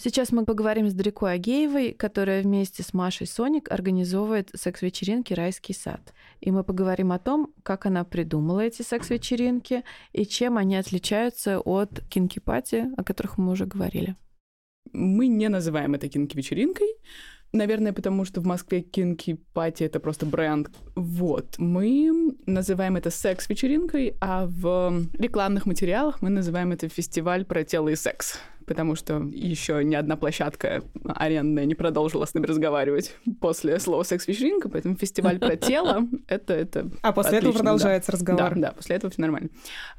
Сейчас 0.05 0.31
мы 0.31 0.45
поговорим 0.45 0.87
с 0.87 0.93
Дарикой 0.93 1.33
Агеевой, 1.33 1.91
которая 1.91 2.43
вместе 2.43 2.83
с 2.83 2.93
Машей 2.93 3.25
Соник 3.25 3.71
организовывает 3.71 4.51
секс-вечеринки 4.53 5.33
«Райский 5.33 5.73
сад». 5.73 6.13
И 6.41 6.51
мы 6.51 6.63
поговорим 6.63 7.11
о 7.11 7.17
том, 7.17 7.51
как 7.63 7.87
она 7.87 8.03
придумала 8.03 8.59
эти 8.59 8.83
секс-вечеринки 8.83 9.83
и 10.13 10.25
чем 10.27 10.59
они 10.59 10.75
отличаются 10.75 11.59
от 11.59 12.01
кинки-пати, 12.07 12.91
о 12.95 13.03
которых 13.03 13.39
мы 13.39 13.53
уже 13.53 13.65
говорили. 13.65 14.15
Мы 14.93 15.25
не 15.25 15.49
называем 15.49 15.95
это 15.95 16.07
кинки-вечеринкой. 16.07 16.87
Наверное, 17.51 17.91
потому 17.91 18.25
что 18.25 18.41
в 18.41 18.45
Москве 18.45 18.81
кинки-пати— 18.81 19.83
это 19.85 19.99
просто 19.99 20.27
бренд. 20.27 20.69
Вот. 20.95 21.57
Мы 21.57 22.35
называем 22.45 22.95
это 22.95 23.09
секс-вечеринкой, 23.09 24.13
а 24.21 24.45
в 24.45 25.07
рекламных 25.13 25.65
материалах 25.65 26.21
мы 26.21 26.29
называем 26.29 26.73
это 26.73 26.89
фестиваль 26.89 27.43
про 27.43 27.63
тело 27.63 27.89
и 27.89 27.95
секс. 27.95 28.37
Потому 28.65 28.95
что 28.95 29.19
еще 29.31 29.83
ни 29.83 29.95
одна 29.95 30.15
площадка 30.15 30.83
арендная 31.03 31.65
не 31.65 31.75
продолжила 31.75 32.25
с 32.25 32.33
нами 32.33 32.45
разговаривать 32.47 33.15
после 33.39 33.79
слова 33.79 34.03
секс-вечеринка, 34.03 34.69
поэтому 34.69 34.95
фестиваль 34.95 35.39
про 35.39 35.55
тело— 35.55 36.07
это, 36.27 36.53
это 36.53 36.89
А 37.01 37.11
после 37.11 37.37
этого 37.39 37.53
продолжается 37.53 38.11
разговор. 38.11 38.55
Да, 38.55 38.61
да, 38.69 38.71
после 38.71 38.95
этого 38.95 39.11
все 39.11 39.21
нормально. 39.21 39.49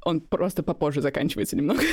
Он 0.04 0.20
просто 0.20 0.62
попозже 0.62 1.00
заканчивается 1.00 1.56
немного. 1.56 1.82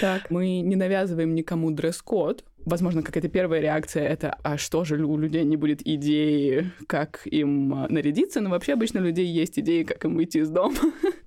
Так. 0.00 0.30
Мы 0.30 0.60
не 0.60 0.76
навязываем 0.76 1.34
никому 1.34 1.70
дресс-код. 1.70 2.44
Возможно, 2.68 3.02
какая-то 3.02 3.28
первая 3.28 3.60
реакция— 3.60 4.06
это 4.08 4.38
«а 4.42 4.56
что 4.56 4.84
же 4.84 5.04
у 5.04 5.16
людей 5.16 5.44
не 5.44 5.56
будет 5.56 5.86
идеи, 5.86 6.70
как 6.86 7.22
им 7.26 7.74
а, 7.74 7.86
нарядиться?» 7.88 8.40
Но 8.40 8.50
вообще 8.50 8.74
обычно 8.74 9.00
у 9.00 9.04
людей 9.04 9.26
есть 9.26 9.58
идеи, 9.58 9.82
как 9.82 10.04
им 10.04 10.14
выйти 10.14 10.38
из 10.38 10.50
дома. 10.50 10.76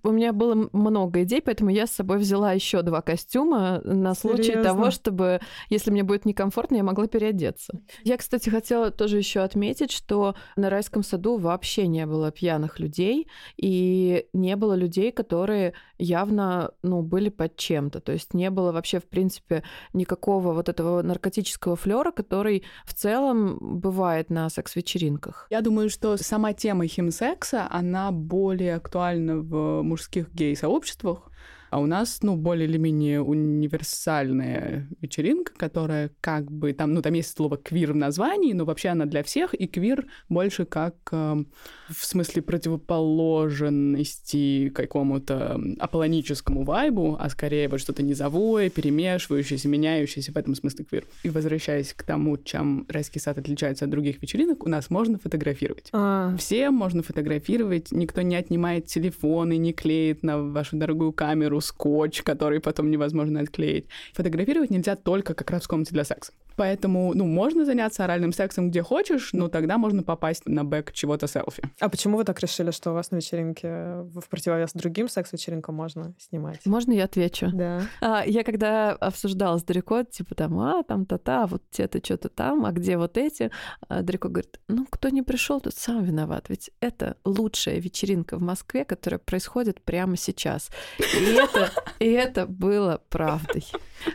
У 0.04 0.12
меня 0.12 0.34
было 0.34 0.70
много 0.74 1.24
идей, 1.24 1.42
поэтому 1.42 1.70
я 1.70 1.86
с 1.86 1.92
собой 1.92 2.18
взяла 2.18 2.54
еще 2.54 2.82
два 2.82 3.02
костюма 3.02 3.82
на 3.84 4.16
случай 4.16 4.44
Серьезно? 4.44 4.64
того, 4.64 4.92
чтобы, 4.92 5.40
если 5.70 5.92
мне 5.92 6.04
будет 6.04 6.26
некомфортно, 6.26 6.78
я 6.78 6.84
могла 6.84 7.06
переодеться. 7.08 7.80
Я, 8.04 8.18
кстати, 8.18 8.50
хотела 8.50 8.90
тоже 8.90 9.18
еще 9.18 9.42
отметить, 9.42 9.92
что 9.92 10.36
на 10.56 10.70
райском 10.70 11.04
саду 11.04 11.38
вообще 11.38 11.86
не 11.86 12.08
было 12.08 12.32
пьяных 12.32 12.80
людей, 12.80 13.28
и 13.58 14.26
не 14.34 14.56
было 14.56 14.74
людей, 14.74 15.12
которые 15.12 15.74
явно, 16.02 16.72
ну, 16.82 17.02
были 17.02 17.30
под 17.30 17.56
чем-то. 17.56 18.02
То 18.02 18.12
есть 18.12 18.34
не 18.34 18.50
было 18.50 18.72
вообще, 18.72 19.00
в 19.00 19.06
принципе, 19.06 19.64
никакого 19.94 20.54
вот 20.54 20.68
этого 20.68 21.02
наркотического 21.02 21.76
флера, 21.76 22.12
который 22.12 22.64
в 22.86 22.94
целом 22.94 23.58
бывает 23.62 24.30
на 24.30 24.50
секс-вечеринках. 24.50 25.48
Я 25.50 25.62
думаю, 25.62 25.90
что 25.90 26.18
сама 26.18 26.54
тема 26.54 26.88
химсекса, 26.88 27.68
она 27.70 28.12
более 28.12 28.76
актуальна 28.76 29.38
в 29.38 29.84
мужских 29.84 30.34
гей-сообществах, 30.34 31.30
а 31.72 31.80
у 31.80 31.86
нас, 31.86 32.20
ну, 32.22 32.36
более 32.36 32.68
или 32.68 32.78
менее 32.78 33.22
универсальная 33.22 34.90
вечеринка, 35.00 35.54
которая 35.56 36.12
как 36.20 36.52
бы 36.52 36.74
там, 36.74 36.94
ну, 36.94 37.02
там 37.02 37.14
есть 37.14 37.34
слово 37.36 37.56
квир 37.56 37.94
в 37.94 37.96
названии, 37.96 38.52
но 38.52 38.66
вообще 38.66 38.90
она 38.90 39.06
для 39.06 39.24
всех, 39.24 39.54
и 39.54 39.68
квир 39.68 40.06
больше 40.28 40.66
как 40.66 40.96
э, 41.14 41.46
в 41.88 42.06
смысле 42.06 42.42
противоположенности 42.42 44.68
какому-то 44.70 45.62
аполлоническому 45.80 46.64
вайбу, 46.64 47.16
а 47.18 47.30
скорее 47.30 47.70
вот 47.70 47.80
что-то 47.80 48.04
низовое, 48.04 48.70
перемешивающееся, 48.70 49.70
меняющееся 49.70 50.34
в 50.34 50.38
этом 50.38 50.56
смысле 50.56 50.84
квир. 50.84 51.06
И 51.24 51.30
возвращаясь 51.30 51.94
к 51.94 52.04
тому, 52.04 52.36
чем 52.36 52.86
райский 52.90 53.20
сад 53.20 53.38
отличается 53.38 53.86
от 53.86 53.92
других 53.92 54.22
вечеринок, 54.22 54.66
у 54.66 54.70
нас 54.70 54.90
можно 54.90 55.18
фотографировать. 55.18 55.88
А, 55.94 56.36
Всем 56.36 56.74
можно 56.74 57.02
фотографировать, 57.02 57.94
никто 57.94 58.24
не 58.24 58.36
отнимает 58.36 58.88
телефоны, 58.88 59.56
не 59.56 59.72
клеит 59.72 60.22
на 60.22 60.42
вашу 60.42 60.76
дорогую 60.76 61.14
камеру 61.14 61.61
скотч, 61.62 62.24
который 62.24 62.60
потом 62.60 62.92
невозможно 62.92 63.40
отклеить. 63.40 63.86
Фотографировать 64.14 64.70
нельзя 64.70 64.96
только 64.96 65.34
как 65.34 65.50
раз 65.52 65.64
в 65.64 65.68
комнате 65.68 65.92
для 65.94 66.04
секса. 66.04 66.34
Поэтому, 66.56 67.14
ну, 67.14 67.26
можно 67.26 67.66
заняться 67.66 68.04
оральным 68.04 68.34
сексом 68.34 68.70
где 68.70 68.82
хочешь, 68.84 69.34
но 69.34 69.48
тогда 69.48 69.78
можно 69.78 70.04
попасть 70.04 70.46
на 70.46 70.64
бэк 70.64 70.92
чего-то 70.94 71.28
селфи. 71.28 71.64
а 71.80 71.90
почему 71.90 72.18
вы 72.18 72.24
так 72.24 72.40
решили, 72.40 72.72
что 72.72 72.92
у 72.92 72.94
вас 72.94 73.12
на 73.12 73.18
вечеринке 73.18 73.68
э, 73.68 74.02
в 74.14 74.28
противовес 74.30 74.74
другим 74.74 75.10
секс-вечеринкам 75.10 75.76
можно 75.76 76.14
снимать? 76.20 76.66
Можно 76.66 76.94
я 76.94 77.06
отвечу? 77.06 77.50
Да. 77.54 77.82
А, 78.02 78.24
я 78.26 78.44
когда 78.44 78.92
обсуждала 78.92 79.58
с 79.58 79.64
Дарико, 79.64 80.04
типа 80.04 80.36
там, 80.36 80.60
а, 80.60 80.84
там 80.84 81.06
та-та, 81.06 81.48
вот 81.48 81.64
те-то 81.72 82.00
что-то 82.04 82.30
там, 82.30 82.66
а 82.66 82.72
где 82.72 82.98
вот 82.98 83.18
эти? 83.18 83.52
А 83.88 84.02
Дарико 84.02 84.30
говорит, 84.30 84.60
ну, 84.68 84.86
кто 84.90 85.10
не 85.10 85.22
пришел, 85.22 85.60
тот 85.60 85.76
сам 85.76 86.04
виноват, 86.04 86.50
ведь 86.50 86.72
это 86.80 87.18
лучшая 87.26 87.80
вечеринка 87.80 88.38
в 88.38 88.42
Москве, 88.42 88.86
которая 88.86 89.20
происходит 89.20 89.82
прямо 89.82 90.18
сейчас. 90.18 90.70
И 91.00 91.34
это, 91.34 91.72
и 92.00 92.06
это 92.06 92.46
было 92.46 93.02
правдой. 93.10 93.66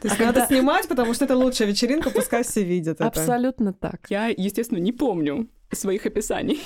То 0.03 0.09
есть 0.09 0.21
А 0.21 0.25
надо 0.25 0.47
снимать, 0.47 0.89
потому 0.89 1.15
что 1.15 1.25
это 1.25 1.37
лучшая 1.37 1.69
вечеринка, 1.69 2.11
пускай 2.27 2.43
все 2.43 2.65
видят 2.65 2.97
это. 2.97 3.07
Абсолютно 3.07 3.73
так. 3.73 4.07
Я, 4.11 4.27
естественно, 4.29 4.79
не 4.79 4.93
помню 4.93 5.49
своих 5.73 6.07
описаний 6.07 6.61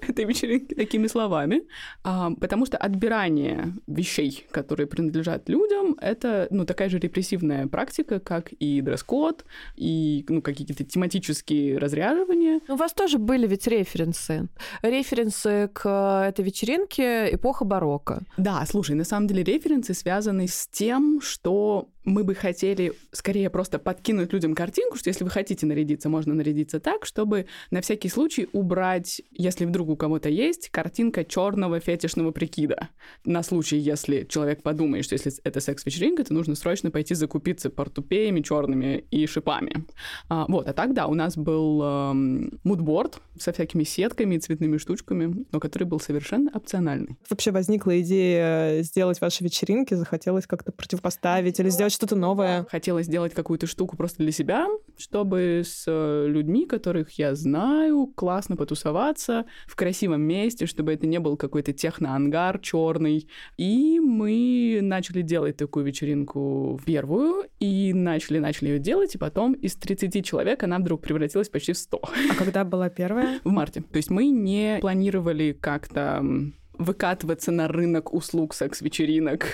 этой 0.08 0.24
вечеринки 0.24 0.74
такими 0.74 1.06
словами, 1.06 1.62
а, 2.02 2.32
потому 2.32 2.66
что 2.66 2.76
отбирание 2.76 3.74
вещей, 3.86 4.44
которые 4.50 4.86
принадлежат 4.86 5.48
людям, 5.48 5.96
это 6.00 6.48
ну, 6.50 6.64
такая 6.66 6.88
же 6.88 6.98
репрессивная 6.98 7.68
практика, 7.68 8.18
как 8.18 8.52
и 8.52 8.80
дресс-код, 8.80 9.44
и 9.76 10.24
ну, 10.28 10.42
какие-то 10.42 10.84
тематические 10.84 11.78
разряживания. 11.78 12.60
У 12.68 12.74
вас 12.74 12.92
тоже 12.92 13.18
были 13.18 13.46
ведь 13.46 13.66
референсы. 13.66 14.48
Референсы 14.82 15.70
к 15.72 16.26
этой 16.28 16.44
вечеринке 16.44 17.32
эпоха 17.32 17.64
барокко. 17.64 18.22
Да, 18.36 18.64
слушай, 18.66 18.96
на 18.96 19.04
самом 19.04 19.28
деле 19.28 19.44
референсы 19.44 19.94
связаны 19.94 20.48
с 20.48 20.66
тем, 20.66 21.20
что 21.22 21.88
мы 22.04 22.24
бы 22.24 22.34
хотели 22.34 22.92
скорее 23.12 23.50
просто 23.50 23.78
подкинуть 23.78 24.32
людям 24.32 24.54
картинку, 24.54 24.96
что 24.96 25.08
если 25.08 25.24
вы 25.24 25.30
хотите 25.30 25.66
нарядиться, 25.66 26.08
можно 26.08 26.34
нарядиться 26.34 26.80
так, 26.80 27.04
чтобы 27.04 27.46
на 27.70 27.80
всякий 27.80 28.08
случай 28.08 28.48
убрать, 28.52 29.22
если 29.32 29.64
вдруг 29.64 29.88
у 29.88 29.96
кого-то 29.96 30.28
есть, 30.28 30.70
картинка 30.70 31.24
черного 31.24 31.80
фетишного 31.80 32.30
прикида. 32.30 32.88
На 33.24 33.42
случай, 33.42 33.76
если 33.76 34.24
человек 34.28 34.62
подумает, 34.62 35.04
что 35.04 35.14
если 35.14 35.32
это 35.44 35.60
секс-вечеринка, 35.60 36.24
то 36.24 36.34
нужно 36.34 36.54
срочно 36.54 36.90
пойти 36.90 37.14
закупиться 37.14 37.70
портупеями 37.70 38.40
черными 38.40 39.04
и 39.10 39.26
шипами. 39.26 39.84
А, 40.28 40.46
вот, 40.48 40.66
а 40.66 40.72
так, 40.72 40.94
да, 40.94 41.06
у 41.06 41.14
нас 41.14 41.36
был 41.36 41.82
эм, 41.82 42.60
мудборд 42.64 43.20
со 43.38 43.52
всякими 43.52 43.84
сетками 43.84 44.36
и 44.36 44.38
цветными 44.38 44.78
штучками, 44.78 45.46
но 45.52 45.60
который 45.60 45.84
был 45.84 46.00
совершенно 46.00 46.50
опциональный. 46.54 47.16
Вообще 47.28 47.50
возникла 47.50 48.00
идея 48.00 48.82
сделать 48.82 49.20
ваши 49.20 49.44
вечеринки, 49.44 49.94
захотелось 49.94 50.46
как-то 50.46 50.72
противопоставить 50.72 51.60
или 51.60 51.68
сделать 51.68 51.89
что-то 51.90 52.16
новое. 52.16 52.66
Хотела 52.70 53.02
сделать 53.02 53.34
какую-то 53.34 53.66
штуку 53.66 53.96
просто 53.96 54.18
для 54.18 54.32
себя, 54.32 54.68
чтобы 54.96 55.62
с 55.64 55.84
э, 55.86 56.26
людьми, 56.28 56.66
которых 56.66 57.12
я 57.12 57.34
знаю, 57.34 58.06
классно 58.06 58.56
потусоваться 58.56 59.46
в 59.66 59.76
красивом 59.76 60.22
месте, 60.22 60.66
чтобы 60.66 60.92
это 60.92 61.06
не 61.06 61.18
был 61.18 61.36
какой-то 61.36 61.72
техноангар 61.72 62.58
черный. 62.58 63.28
И 63.56 64.00
мы 64.00 64.80
начали 64.82 65.22
делать 65.22 65.56
такую 65.56 65.84
вечеринку 65.84 66.80
первую, 66.84 67.44
и 67.58 67.92
начали-начали 67.92 68.68
ее 68.68 68.78
делать, 68.78 69.14
и 69.14 69.18
потом 69.18 69.52
из 69.54 69.76
30 69.76 70.24
человек 70.24 70.62
она 70.62 70.78
вдруг 70.78 71.02
превратилась 71.02 71.48
почти 71.48 71.72
в 71.72 71.78
100 71.78 72.00
А 72.30 72.34
когда 72.34 72.64
была 72.64 72.88
первая? 72.88 73.40
в 73.44 73.50
марте. 73.50 73.82
То 73.82 73.96
есть 73.96 74.10
мы 74.10 74.28
не 74.28 74.78
планировали 74.80 75.52
как-то 75.52 76.24
выкатываться 76.80 77.52
на 77.52 77.68
рынок 77.68 78.12
услуг 78.14 78.54
секс-вечеринок 78.54 79.46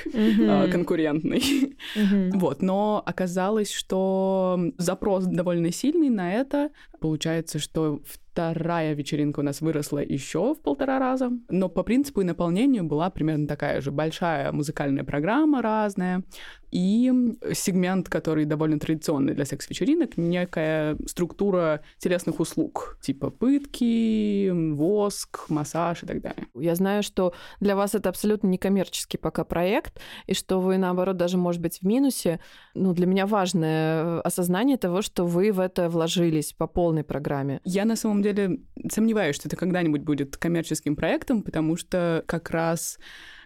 а, 0.48 0.68
конкурентный. 0.68 1.76
Мгм. 1.96 2.38
Вот, 2.38 2.62
но 2.62 3.02
оказалось, 3.04 3.72
что 3.72 4.58
запрос 4.78 5.24
довольно 5.24 5.72
сильный 5.72 6.08
на 6.08 6.32
это. 6.32 6.70
Получается, 7.00 7.58
что 7.58 8.00
вторая 8.06 8.94
вечеринка 8.94 9.40
у 9.40 9.42
нас 9.42 9.60
выросла 9.60 9.98
еще 9.98 10.54
в 10.54 10.60
полтора 10.60 10.98
раза, 10.98 11.32
но 11.50 11.68
по 11.68 11.82
принципу 11.82 12.20
и 12.20 12.24
наполнению 12.24 12.84
была 12.84 13.10
примерно 13.10 13.46
такая 13.46 13.80
же. 13.80 13.90
Большая 13.90 14.52
музыкальная 14.52 15.04
программа 15.04 15.62
разная, 15.62 16.22
и 16.70 17.12
сегмент, 17.54 18.08
который 18.08 18.44
довольно 18.44 18.78
традиционный 18.78 19.34
для 19.34 19.44
секс-вечеринок, 19.44 20.16
некая 20.16 20.96
структура 21.06 21.82
телесных 21.98 22.40
услуг, 22.40 22.98
типа 23.00 23.30
пытки, 23.30 24.50
воск, 24.72 25.48
массаж 25.48 26.02
и 26.02 26.06
так 26.06 26.20
далее. 26.20 26.46
Я 26.54 26.74
знаю, 26.74 27.02
что 27.02 27.32
для 27.60 27.76
вас 27.76 27.94
это 27.94 28.08
абсолютно 28.08 28.48
некоммерческий 28.48 29.18
пока 29.18 29.44
проект, 29.44 30.00
и 30.26 30.34
что 30.34 30.60
вы, 30.60 30.78
наоборот, 30.78 31.16
даже, 31.16 31.36
может 31.36 31.60
быть, 31.60 31.78
в 31.80 31.82
минусе. 31.86 32.40
Ну, 32.74 32.92
для 32.92 33.06
меня 33.06 33.26
важное 33.26 34.20
осознание 34.20 34.76
того, 34.76 35.02
что 35.02 35.24
вы 35.24 35.52
в 35.52 35.60
это 35.60 35.88
вложились 35.88 36.52
по 36.52 36.66
полной 36.66 37.04
программе. 37.04 37.60
Я 37.64 37.84
на 37.84 37.96
самом 37.96 38.22
деле 38.22 38.60
сомневаюсь, 38.90 39.36
что 39.36 39.48
это 39.48 39.56
когда-нибудь 39.56 40.02
будет 40.02 40.36
коммерческим 40.36 40.96
проектом, 40.96 41.42
потому 41.42 41.76
что 41.76 42.24
как 42.26 42.50
раз 42.50 42.98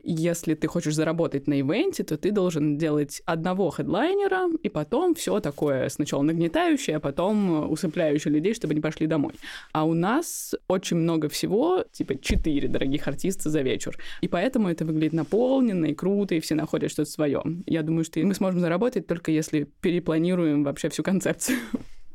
если 0.02 0.54
ты 0.54 0.66
хочешь 0.66 0.94
заработать 0.94 1.46
на 1.46 1.60
ивенте, 1.60 2.04
то 2.04 2.16
ты 2.16 2.30
должен 2.30 2.78
делать 2.78 3.22
одного 3.24 3.70
хедлайнера, 3.70 4.48
и 4.62 4.68
потом 4.68 5.14
все 5.14 5.40
такое 5.40 5.88
сначала 5.88 6.22
нагнетающее, 6.22 6.96
а 6.96 7.00
потом 7.00 7.70
усыпляющее 7.70 8.32
людей, 8.32 8.54
чтобы 8.54 8.72
они 8.72 8.80
пошли 8.80 9.06
домой. 9.06 9.34
А 9.72 9.84
у 9.84 9.94
нас 9.94 10.54
очень 10.68 10.96
много 10.96 11.28
всего, 11.28 11.84
типа 11.92 12.20
четыре 12.20 12.68
дорогих 12.68 13.06
артиста 13.08 13.50
за 13.50 13.62
вечер. 13.62 13.98
И 14.20 14.28
поэтому 14.28 14.68
это 14.68 14.84
выглядит 14.84 15.12
наполненно 15.12 15.86
и 15.86 15.94
круто, 15.94 16.34
и 16.34 16.40
все 16.40 16.54
находят 16.54 16.90
что-то 16.90 17.10
свое. 17.10 17.42
Я 17.66 17.82
думаю, 17.82 18.04
что 18.04 18.20
мы 18.20 18.34
сможем 18.34 18.60
заработать 18.60 19.06
только 19.06 19.30
если 19.30 19.64
перепланируем 19.80 20.64
вообще 20.64 20.88
всю 20.88 21.02
концепцию. 21.02 21.58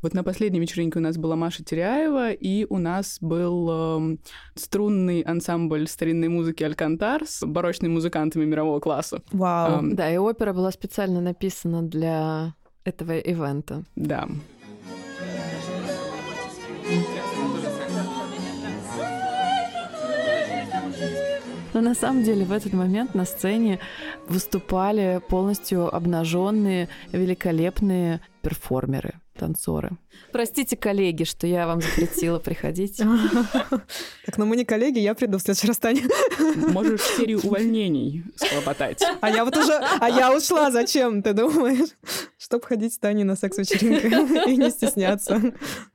Вот 0.02 0.14
на 0.14 0.22
последней 0.22 0.60
вечеринке 0.60 0.98
у 0.98 1.02
нас 1.02 1.16
была 1.16 1.36
Маша 1.36 1.64
Теряева, 1.64 2.30
и 2.32 2.66
у 2.68 2.78
нас 2.78 3.18
был 3.20 3.70
эм, 3.70 4.20
струнный 4.54 5.22
ансамбль 5.22 5.88
старинной 5.88 6.28
музыки 6.28 6.62
«Алькантар» 6.62 7.26
с 7.26 7.44
барочными 7.44 7.92
музыкантами 7.94 8.44
мирового 8.44 8.78
класса. 8.80 9.22
Вау. 9.32 9.80
Эм, 9.80 9.96
Да, 9.96 10.12
и 10.12 10.16
опера 10.16 10.52
была 10.52 10.70
специально 10.70 11.20
написана 11.20 11.82
для 11.82 12.54
этого 12.84 13.18
ивента. 13.18 13.84
да. 13.96 14.28
Но 21.74 21.82
на 21.82 21.94
самом 21.94 22.22
деле 22.22 22.44
в 22.46 22.52
этот 22.52 22.72
момент 22.72 23.14
на 23.14 23.26
сцене 23.26 23.80
выступали 24.28 25.20
полностью 25.28 25.94
обнаженные, 25.94 26.88
великолепные 27.12 28.20
перформеры. 28.40 29.20
Танцоры. 29.36 29.90
Простите, 30.32 30.76
коллеги, 30.76 31.24
что 31.24 31.46
я 31.46 31.66
вам 31.66 31.80
запретила 31.80 32.38
приходить. 32.38 32.96
Так, 32.98 34.38
но 34.38 34.46
мы 34.46 34.56
не 34.56 34.64
коллеги, 34.64 34.98
я 34.98 35.14
приду 35.14 35.38
в 35.38 35.42
следующий 35.42 35.68
раз, 35.68 35.78
Таня. 35.78 36.02
Можешь 36.72 37.02
серию 37.02 37.40
увольнений 37.42 38.24
схлопотать. 38.36 39.02
А 39.20 39.30
я 39.30 39.44
вот 39.44 39.56
уже, 39.56 39.74
а 40.00 40.08
я 40.08 40.34
ушла, 40.36 40.70
зачем, 40.70 41.22
ты 41.22 41.32
думаешь? 41.32 41.90
Чтоб 42.38 42.64
ходить 42.64 42.94
с 42.94 42.98
Таней 42.98 43.24
на 43.24 43.36
секс-вечеринку 43.36 44.48
и 44.48 44.56
не 44.56 44.70
стесняться. 44.70 45.40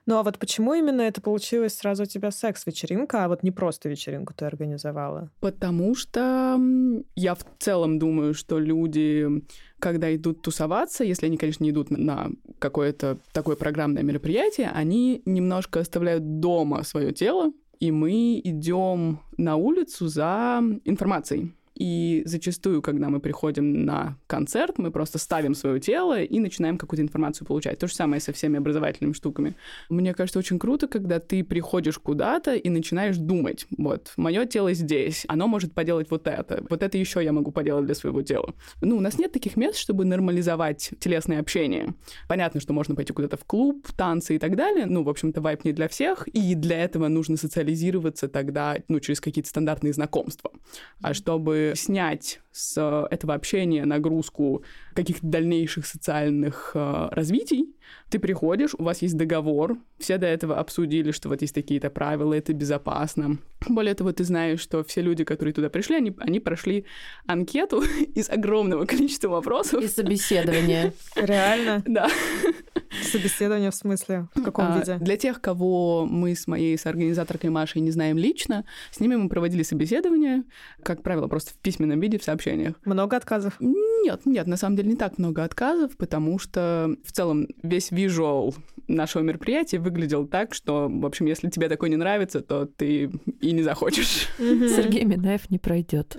Ну 0.06 0.18
а 0.18 0.24
вот 0.24 0.38
почему 0.40 0.74
именно 0.74 1.02
это 1.02 1.22
получилось 1.22 1.76
сразу 1.76 2.04
у 2.04 2.06
тебя 2.06 2.32
секс-вечеринка, 2.32 3.26
а 3.26 3.28
вот 3.28 3.44
не 3.44 3.52
просто 3.52 3.90
вечеринку 3.90 4.34
ты 4.34 4.46
организовала? 4.46 5.30
Потому 5.40 5.96
что 5.96 6.60
я 7.16 7.36
в 7.36 7.46
целом 7.60 8.00
думаю, 8.00 8.34
что 8.34 8.60
люди, 8.60 9.28
когда 9.80 10.14
идут 10.16 10.42
тусоваться, 10.42 11.04
если 11.04 11.28
они, 11.28 11.38
конечно, 11.38 11.64
не 11.64 11.70
идут 11.70 11.92
на 11.92 12.30
какое-то 12.62 13.18
такое 13.34 13.56
программное 13.56 14.04
мероприятие, 14.04 14.70
они 14.74 15.22
немножко 15.26 15.80
оставляют 15.80 16.40
дома 16.40 16.84
свое 16.84 17.12
тело, 17.12 17.52
и 17.80 17.92
мы 17.92 18.40
идем 18.44 19.20
на 19.38 19.56
улицу 19.56 20.08
за 20.08 20.62
информацией. 20.86 21.54
И 21.76 22.24
зачастую, 22.26 22.82
когда 22.82 23.10
мы 23.10 23.20
приходим 23.20 23.86
на 23.86 24.18
концерт, 24.28 24.78
мы 24.78 24.92
просто 24.92 25.18
ставим 25.18 25.56
свое 25.56 25.80
тело 25.80 26.22
и 26.22 26.40
начинаем 26.40 26.78
какую-то 26.78 27.02
информацию 27.02 27.48
получать. 27.48 27.80
То 27.80 27.88
же 27.88 27.96
самое 27.96 28.22
со 28.22 28.34
всеми 28.34 28.58
образовательными 28.58 29.14
штуками. 29.14 29.56
Мне 29.90 30.14
кажется, 30.14 30.40
очень 30.40 30.60
круто, 30.60 30.88
когда 30.88 31.20
ты 31.20 31.44
приходишь 31.44 31.98
куда-то 31.98 32.56
и 32.56 32.70
начинаешь 32.70 33.18
думать, 33.18 33.66
вот, 33.78 34.14
мое 34.18 34.46
тело 34.46 34.74
здесь, 34.74 35.26
оно 35.28 35.48
может 35.48 35.74
поделать 35.74 36.12
вот 36.12 36.28
это, 36.28 36.64
вот 36.70 36.84
это 36.84 36.98
еще 36.98 37.24
я 37.24 37.32
могу 37.32 37.52
поделать 37.52 37.86
для 37.86 37.96
своего 37.96 38.22
тела. 38.22 38.54
Ну, 38.82 38.98
у 38.98 39.02
нас 39.02 39.18
нет 39.18 39.32
таких 39.32 39.56
мест, 39.56 39.78
чтобы 39.78 40.06
нормализовать 40.06 40.92
телесное 41.00 41.40
общение. 41.40 41.94
Понятно, 42.28 42.60
что 42.60 42.74
можно 42.74 42.96
пойти 42.96 43.14
куда-то 43.14 43.38
в 43.38 43.46
клуб, 43.46 43.88
танцы 43.96 44.36
и 44.36 44.40
так 44.40 44.56
далее. 44.56 44.86
Ну, 44.86 45.04
в 45.04 45.10
общем-то, 45.10 45.42
вайп 45.42 45.64
не 45.66 45.72
для 45.72 45.88
всех, 45.88 46.28
и 46.28 46.56
для 46.56 46.84
этого 46.84 47.08
нужно 47.08 47.38
социализироваться 47.38 48.28
тогда, 48.28 48.78
ну, 48.88 49.00
через 49.00 49.22
какие-то 49.22 49.50
стандартные 49.50 49.94
знакомства. 49.94 50.52
А 51.02 51.14
чтобы 51.14 51.71
снять 51.76 52.42
с 52.52 53.08
этого 53.10 53.34
общения 53.34 53.86
нагрузку 53.86 54.64
каких-то 54.94 55.26
дальнейших 55.26 55.86
социальных 55.86 56.72
э, 56.74 57.08
развитий, 57.12 57.74
ты 58.10 58.20
приходишь, 58.20 58.72
у 58.78 58.84
вас 58.84 59.02
есть 59.02 59.16
договор, 59.16 59.78
все 59.98 60.18
до 60.18 60.28
этого 60.28 60.58
обсудили, 60.58 61.12
что 61.12 61.30
вот 61.30 61.42
есть 61.42 61.56
такие-то 61.56 61.90
правила, 61.90 62.34
это 62.34 62.54
безопасно. 62.54 63.38
Более 63.68 63.94
того, 63.94 64.12
ты 64.12 64.24
знаешь, 64.24 64.60
что 64.60 64.84
все 64.84 65.02
люди, 65.02 65.24
которые 65.24 65.54
туда 65.54 65.70
пришли, 65.70 65.96
они, 65.96 66.14
они 66.20 66.40
прошли 66.40 66.86
анкету 67.26 67.84
из 68.16 68.30
огромного 68.30 68.86
количества 68.86 69.30
вопросов. 69.30 69.84
И 69.84 69.88
собеседование. 69.88 70.94
Реально? 71.16 71.84
Да. 71.88 72.10
Собеседование 73.04 73.72
в 73.72 73.76
смысле? 73.76 74.28
В 74.36 74.44
каком 74.44 74.66
А, 74.68 74.80
виде? 74.80 74.98
Для 74.98 75.18
тех, 75.18 75.42
кого 75.42 76.06
мы 76.06 76.36
с 76.36 76.48
моей 76.48 76.78
соорганизаторкой 76.78 77.50
Машей 77.50 77.82
не 77.82 77.92
знаем 77.92 78.18
лично, 78.18 78.66
с 78.92 79.00
ними 79.00 79.16
мы 79.16 79.30
проводили 79.30 79.64
собеседование, 79.64 80.44
как 80.84 81.04
правило, 81.04 81.28
просто 81.28 81.52
в 81.54 81.58
письменном 81.58 82.00
виде 82.00 82.18
в 82.20 82.24
сообщениях. 82.24 82.76
Много 82.86 83.18
отказов? 83.18 83.56
Нет, 83.60 84.26
нет, 84.26 84.48
на 84.48 84.58
самом 84.58 84.76
деле 84.76 84.90
не 84.90 84.96
так 84.96 85.18
много 85.18 85.44
отказов, 85.44 85.96
потому 85.98 86.40
что 86.40 86.96
в 87.04 87.12
целом 87.12 87.48
весь 87.64 87.92
визуал 87.92 88.56
нашего 88.96 89.24
мероприятия 89.24 89.80
выглядел 89.80 90.28
так, 90.28 90.54
что, 90.54 90.88
в 90.90 91.06
общем, 91.06 91.26
если 91.26 91.50
тебе 91.50 91.70
такое 91.70 91.90
не 91.90 91.96
нравится, 91.96 92.42
то 92.42 92.66
ты 92.66 93.12
и 93.40 93.52
не 93.52 93.64
захочешь. 93.64 94.28
Сергей 94.38 95.04
Минаев 95.04 95.50
не 95.50 95.60
пройдет. 95.60 96.16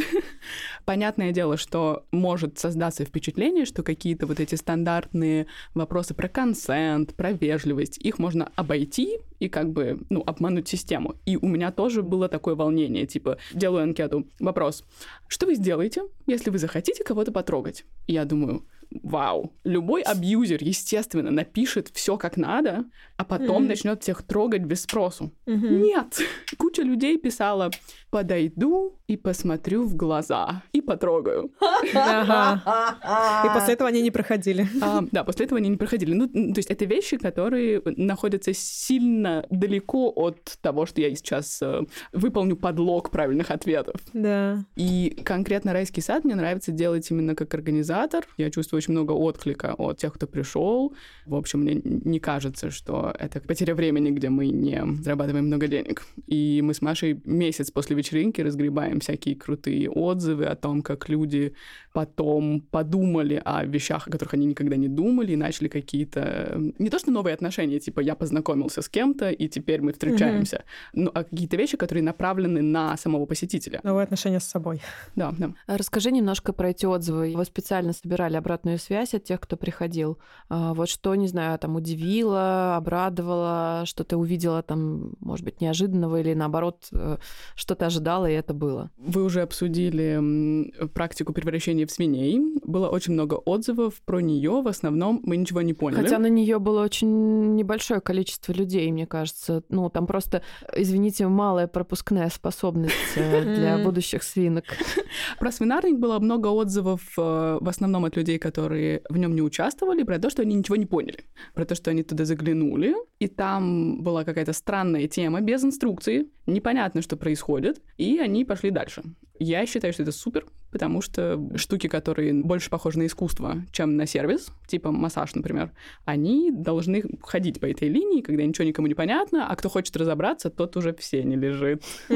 Понятное 0.84 1.32
дело, 1.32 1.56
что 1.56 2.06
может 2.10 2.58
создаться 2.58 3.04
впечатление, 3.04 3.64
что 3.64 3.82
какие-то 3.82 4.26
вот 4.26 4.40
эти 4.40 4.54
стандартные 4.54 5.46
вопросы 5.74 6.14
про 6.14 6.28
консент, 6.28 7.14
про 7.14 7.32
вежливость, 7.32 7.98
их 7.98 8.18
можно 8.18 8.50
обойти 8.56 9.18
и 9.38 9.48
как 9.48 9.70
бы, 9.70 10.00
ну, 10.10 10.22
обмануть 10.26 10.68
систему. 10.68 11.16
И 11.26 11.36
у 11.36 11.48
меня 11.48 11.72
тоже 11.72 12.02
было 12.02 12.28
такое 12.28 12.54
волнение, 12.54 13.06
типа, 13.06 13.38
делаю 13.52 13.84
анкету, 13.84 14.28
вопрос, 14.38 14.84
что 15.28 15.46
вы 15.46 15.54
сделаете, 15.54 16.02
если 16.26 16.50
вы 16.50 16.58
захотите 16.58 17.04
кого-то 17.04 17.32
потрогать? 17.32 17.84
И 18.06 18.12
я 18.12 18.24
думаю, 18.24 18.64
вау, 19.02 19.52
любой 19.64 20.02
абьюзер, 20.02 20.58
естественно, 20.62 21.30
напишет 21.30 21.90
все 21.94 22.16
как 22.16 22.36
надо, 22.36 22.84
а 23.16 23.24
потом 23.24 23.62
Мгм. 23.62 23.68
начнет 23.68 24.02
всех 24.02 24.22
трогать 24.22 24.62
без 24.62 24.82
спросу. 24.82 25.32
Мгм. 25.46 25.82
Нет. 25.82 26.18
Куча 26.58 26.82
людей 26.82 27.18
писала, 27.18 27.70
подойду 28.10 28.98
и 29.06 29.16
посмотрю 29.16 29.84
в 29.84 29.94
глаза 29.94 30.62
и 30.72 30.80
потрогаю. 30.80 31.50
И 31.84 33.48
после 33.54 33.74
этого 33.74 33.88
они 33.88 34.02
не 34.02 34.10
проходили. 34.10 34.66
А, 34.82 35.02
да, 35.10 35.24
после 35.24 35.46
этого 35.46 35.58
они 35.58 35.68
не 35.68 35.76
проходили. 35.76 36.12
Ну, 36.14 36.28
то 36.28 36.58
есть 36.58 36.70
это 36.70 36.84
вещи, 36.84 37.16
которые 37.16 37.82
находятся 37.84 38.52
сильно 38.54 39.46
далеко 39.50 40.10
от 40.14 40.58
того, 40.60 40.86
что 40.86 41.00
я 41.00 41.14
сейчас 41.14 41.60
э, 41.62 41.82
выполню 42.12 42.56
подлог 42.56 43.10
правильных 43.10 43.50
ответов. 43.50 44.00
Да. 44.12 44.64
И 44.76 45.16
конкретно 45.24 45.72
райский 45.72 46.00
сад 46.00 46.24
мне 46.24 46.34
нравится 46.34 46.72
делать 46.72 47.10
именно 47.10 47.34
как 47.34 47.52
организатор. 47.54 48.24
Я 48.36 48.50
чувствую 48.50 48.79
очень 48.80 48.92
много 48.92 49.12
отклика 49.12 49.74
от 49.78 49.98
тех, 49.98 50.14
кто 50.14 50.26
пришел. 50.26 50.94
В 51.26 51.34
общем, 51.34 51.60
мне 51.60 51.80
не 51.84 52.18
кажется, 52.18 52.70
что 52.70 53.14
это 53.18 53.40
потеря 53.40 53.74
времени, 53.74 54.10
где 54.10 54.28
мы 54.30 54.48
не 54.48 54.82
зарабатываем 55.02 55.46
много 55.46 55.68
денег. 55.68 56.06
И 56.26 56.62
мы 56.62 56.72
с 56.72 56.82
Машей 56.82 57.20
месяц 57.24 57.70
после 57.70 57.96
вечеринки 57.96 58.40
разгребаем 58.40 59.00
всякие 59.00 59.36
крутые 59.36 59.90
отзывы 59.90 60.46
о 60.46 60.56
том, 60.56 60.82
как 60.82 61.08
люди 61.08 61.52
потом 61.92 62.60
подумали 62.70 63.40
о 63.44 63.64
вещах, 63.64 64.06
о 64.08 64.10
которых 64.10 64.34
они 64.34 64.46
никогда 64.46 64.76
не 64.76 64.88
думали, 64.88 65.32
и 65.32 65.36
начали 65.36 65.68
какие-то... 65.68 66.20
э, 66.20 66.72
Не 66.78 66.90
то, 66.90 66.98
что 66.98 67.10
новые 67.10 67.34
отношения, 67.34 67.80
типа 67.80 68.00
я 68.00 68.14
познакомился 68.14 68.82
с 68.82 68.88
кем-то, 68.88 69.30
и 69.30 69.48
теперь 69.48 69.80
мы 69.80 69.92
встречаемся, 69.92 70.64
ну, 70.92 71.10
а 71.14 71.24
какие-то 71.24 71.56
вещи, 71.56 71.76
которые 71.76 72.02
направлены 72.04 72.62
на 72.62 72.96
самого 72.96 73.26
посетителя. 73.26 73.80
Новые 73.82 74.04
отношения 74.04 74.40
с 74.40 74.44
собой. 74.44 74.80
Да, 75.16 75.32
да. 75.38 75.52
А 75.66 75.76
Расскажи 75.76 76.10
немножко 76.12 76.52
про 76.52 76.70
эти 76.70 76.86
отзывы. 76.86 77.32
Вы 77.36 77.44
специально 77.44 77.92
собирали 77.92 78.36
обратную 78.36 78.78
связь 78.78 79.14
от 79.14 79.24
тех, 79.24 79.40
кто 79.40 79.56
приходил. 79.56 80.18
А, 80.48 80.74
Вот 80.74 80.88
что, 80.88 81.14
не 81.14 81.26
знаю, 81.28 81.58
там 81.58 81.76
удивило, 81.76 82.76
обрадовало, 82.76 83.82
что 83.86 84.04
ты 84.04 84.16
увидела 84.16 84.62
там, 84.62 85.12
может 85.20 85.44
быть, 85.44 85.60
неожиданного 85.60 86.20
или 86.20 86.34
наоборот, 86.34 86.88
э, 86.92 87.16
что 87.56 87.74
ты 87.74 87.84
ожидала, 87.84 88.30
и 88.30 88.34
это 88.34 88.54
было. 88.54 88.90
Вы 88.98 89.24
уже 89.24 89.42
обсудили 89.42 90.86
практику 90.94 91.32
превращения 91.32 91.79
в 91.86 91.90
свиней. 91.90 92.40
Было 92.64 92.88
очень 92.88 93.12
много 93.12 93.34
отзывов 93.34 94.00
про 94.04 94.20
нее. 94.20 94.62
В 94.62 94.68
основном 94.68 95.20
мы 95.22 95.36
ничего 95.36 95.62
не 95.62 95.74
поняли. 95.74 96.02
Хотя 96.02 96.18
на 96.18 96.28
нее 96.28 96.58
было 96.58 96.82
очень 96.82 97.54
небольшое 97.54 98.00
количество 98.00 98.52
людей, 98.52 98.90
мне 98.90 99.06
кажется. 99.06 99.62
Ну, 99.68 99.88
там 99.90 100.06
просто, 100.06 100.42
извините, 100.74 101.26
малая 101.28 101.66
пропускная 101.66 102.30
способность 102.30 102.94
э, 103.16 103.54
для 103.54 103.78
будущих 103.78 104.22
свинок. 104.22 104.64
Про 105.38 105.52
свинарник 105.52 105.98
было 105.98 106.18
много 106.18 106.48
отзывов, 106.48 107.00
э, 107.16 107.58
в 107.60 107.68
основном 107.68 108.04
от 108.04 108.16
людей, 108.16 108.38
которые 108.38 109.02
в 109.08 109.16
нем 109.16 109.34
не 109.34 109.42
участвовали, 109.42 110.02
про 110.02 110.18
то, 110.18 110.30
что 110.30 110.42
они 110.42 110.54
ничего 110.54 110.76
не 110.76 110.86
поняли, 110.86 111.24
про 111.54 111.64
то, 111.64 111.74
что 111.74 111.90
они 111.90 112.02
туда 112.02 112.24
заглянули, 112.24 112.94
и 113.20 113.28
там 113.28 114.02
была 114.02 114.24
какая-то 114.24 114.54
странная 114.54 115.06
тема 115.06 115.42
без 115.42 115.62
инструкции, 115.62 116.26
непонятно, 116.46 117.02
что 117.02 117.16
происходит, 117.16 117.80
и 117.98 118.18
они 118.18 118.46
пошли 118.46 118.70
дальше. 118.70 119.02
Я 119.38 119.64
считаю, 119.66 119.92
что 119.92 120.02
это 120.02 120.12
супер, 120.12 120.46
потому 120.70 121.00
что 121.00 121.40
штуки, 121.56 121.86
которые 121.86 122.32
больше 122.34 122.70
похожи 122.70 122.98
на 122.98 123.06
искусство, 123.06 123.62
чем 123.72 123.96
на 123.96 124.06
сервис, 124.06 124.48
типа 124.66 124.90
массаж, 124.90 125.34
например, 125.34 125.72
они 126.04 126.50
должны 126.50 127.02
ходить 127.22 127.60
по 127.60 127.66
этой 127.66 127.88
линии, 127.88 128.20
когда 128.20 128.44
ничего 128.44 128.66
никому 128.66 128.86
не 128.86 128.94
понятно, 128.94 129.46
а 129.48 129.56
кто 129.56 129.68
хочет 129.68 129.96
разобраться, 129.96 130.50
тот 130.50 130.76
уже 130.76 130.94
все 130.94 131.22
не 131.22 131.36
лежит. 131.36 131.82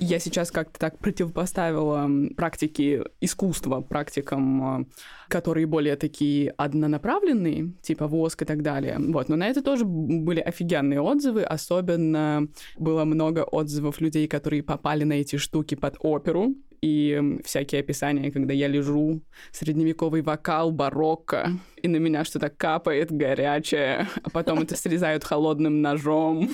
Я 0.00 0.18
сейчас 0.18 0.50
как-то 0.50 0.78
так 0.78 0.98
противопоставила 0.98 2.10
практики 2.36 3.04
искусства 3.20 3.80
практикам, 3.80 4.80
э, 4.80 4.84
которые 5.30 5.66
более 5.66 5.96
такие 5.96 6.50
однонаправленные, 6.56 7.72
типа 7.82 8.06
воск 8.06 8.42
и 8.42 8.44
так 8.44 8.62
далее. 8.62 8.96
Вот, 8.98 9.28
но 9.28 9.36
на 9.36 9.48
это 9.48 9.62
тоже 9.62 9.84
были 9.84 10.40
офигенные 10.40 11.00
отзывы, 11.00 11.42
особенно 11.42 12.48
было 12.78 13.04
много 13.04 13.44
отзывов 13.44 14.00
людей, 14.00 14.28
которые 14.28 14.62
попали 14.62 15.04
на 15.04 15.14
эти 15.14 15.36
штуки 15.36 15.76
под 15.76 15.96
оперу, 16.00 16.54
и 16.80 17.38
всякие 17.44 17.80
описания, 17.80 18.30
когда 18.30 18.54
я 18.54 18.68
лежу, 18.68 19.22
средневековый 19.52 20.22
вокал, 20.22 20.70
барокко, 20.70 21.50
и 21.76 21.88
на 21.88 21.96
меня 21.96 22.24
что-то 22.24 22.48
капает 22.48 23.10
горячее, 23.10 24.06
а 24.22 24.30
потом 24.30 24.60
это 24.60 24.76
срезают 24.76 25.24
холодным 25.24 25.82
ножом. 25.82 26.48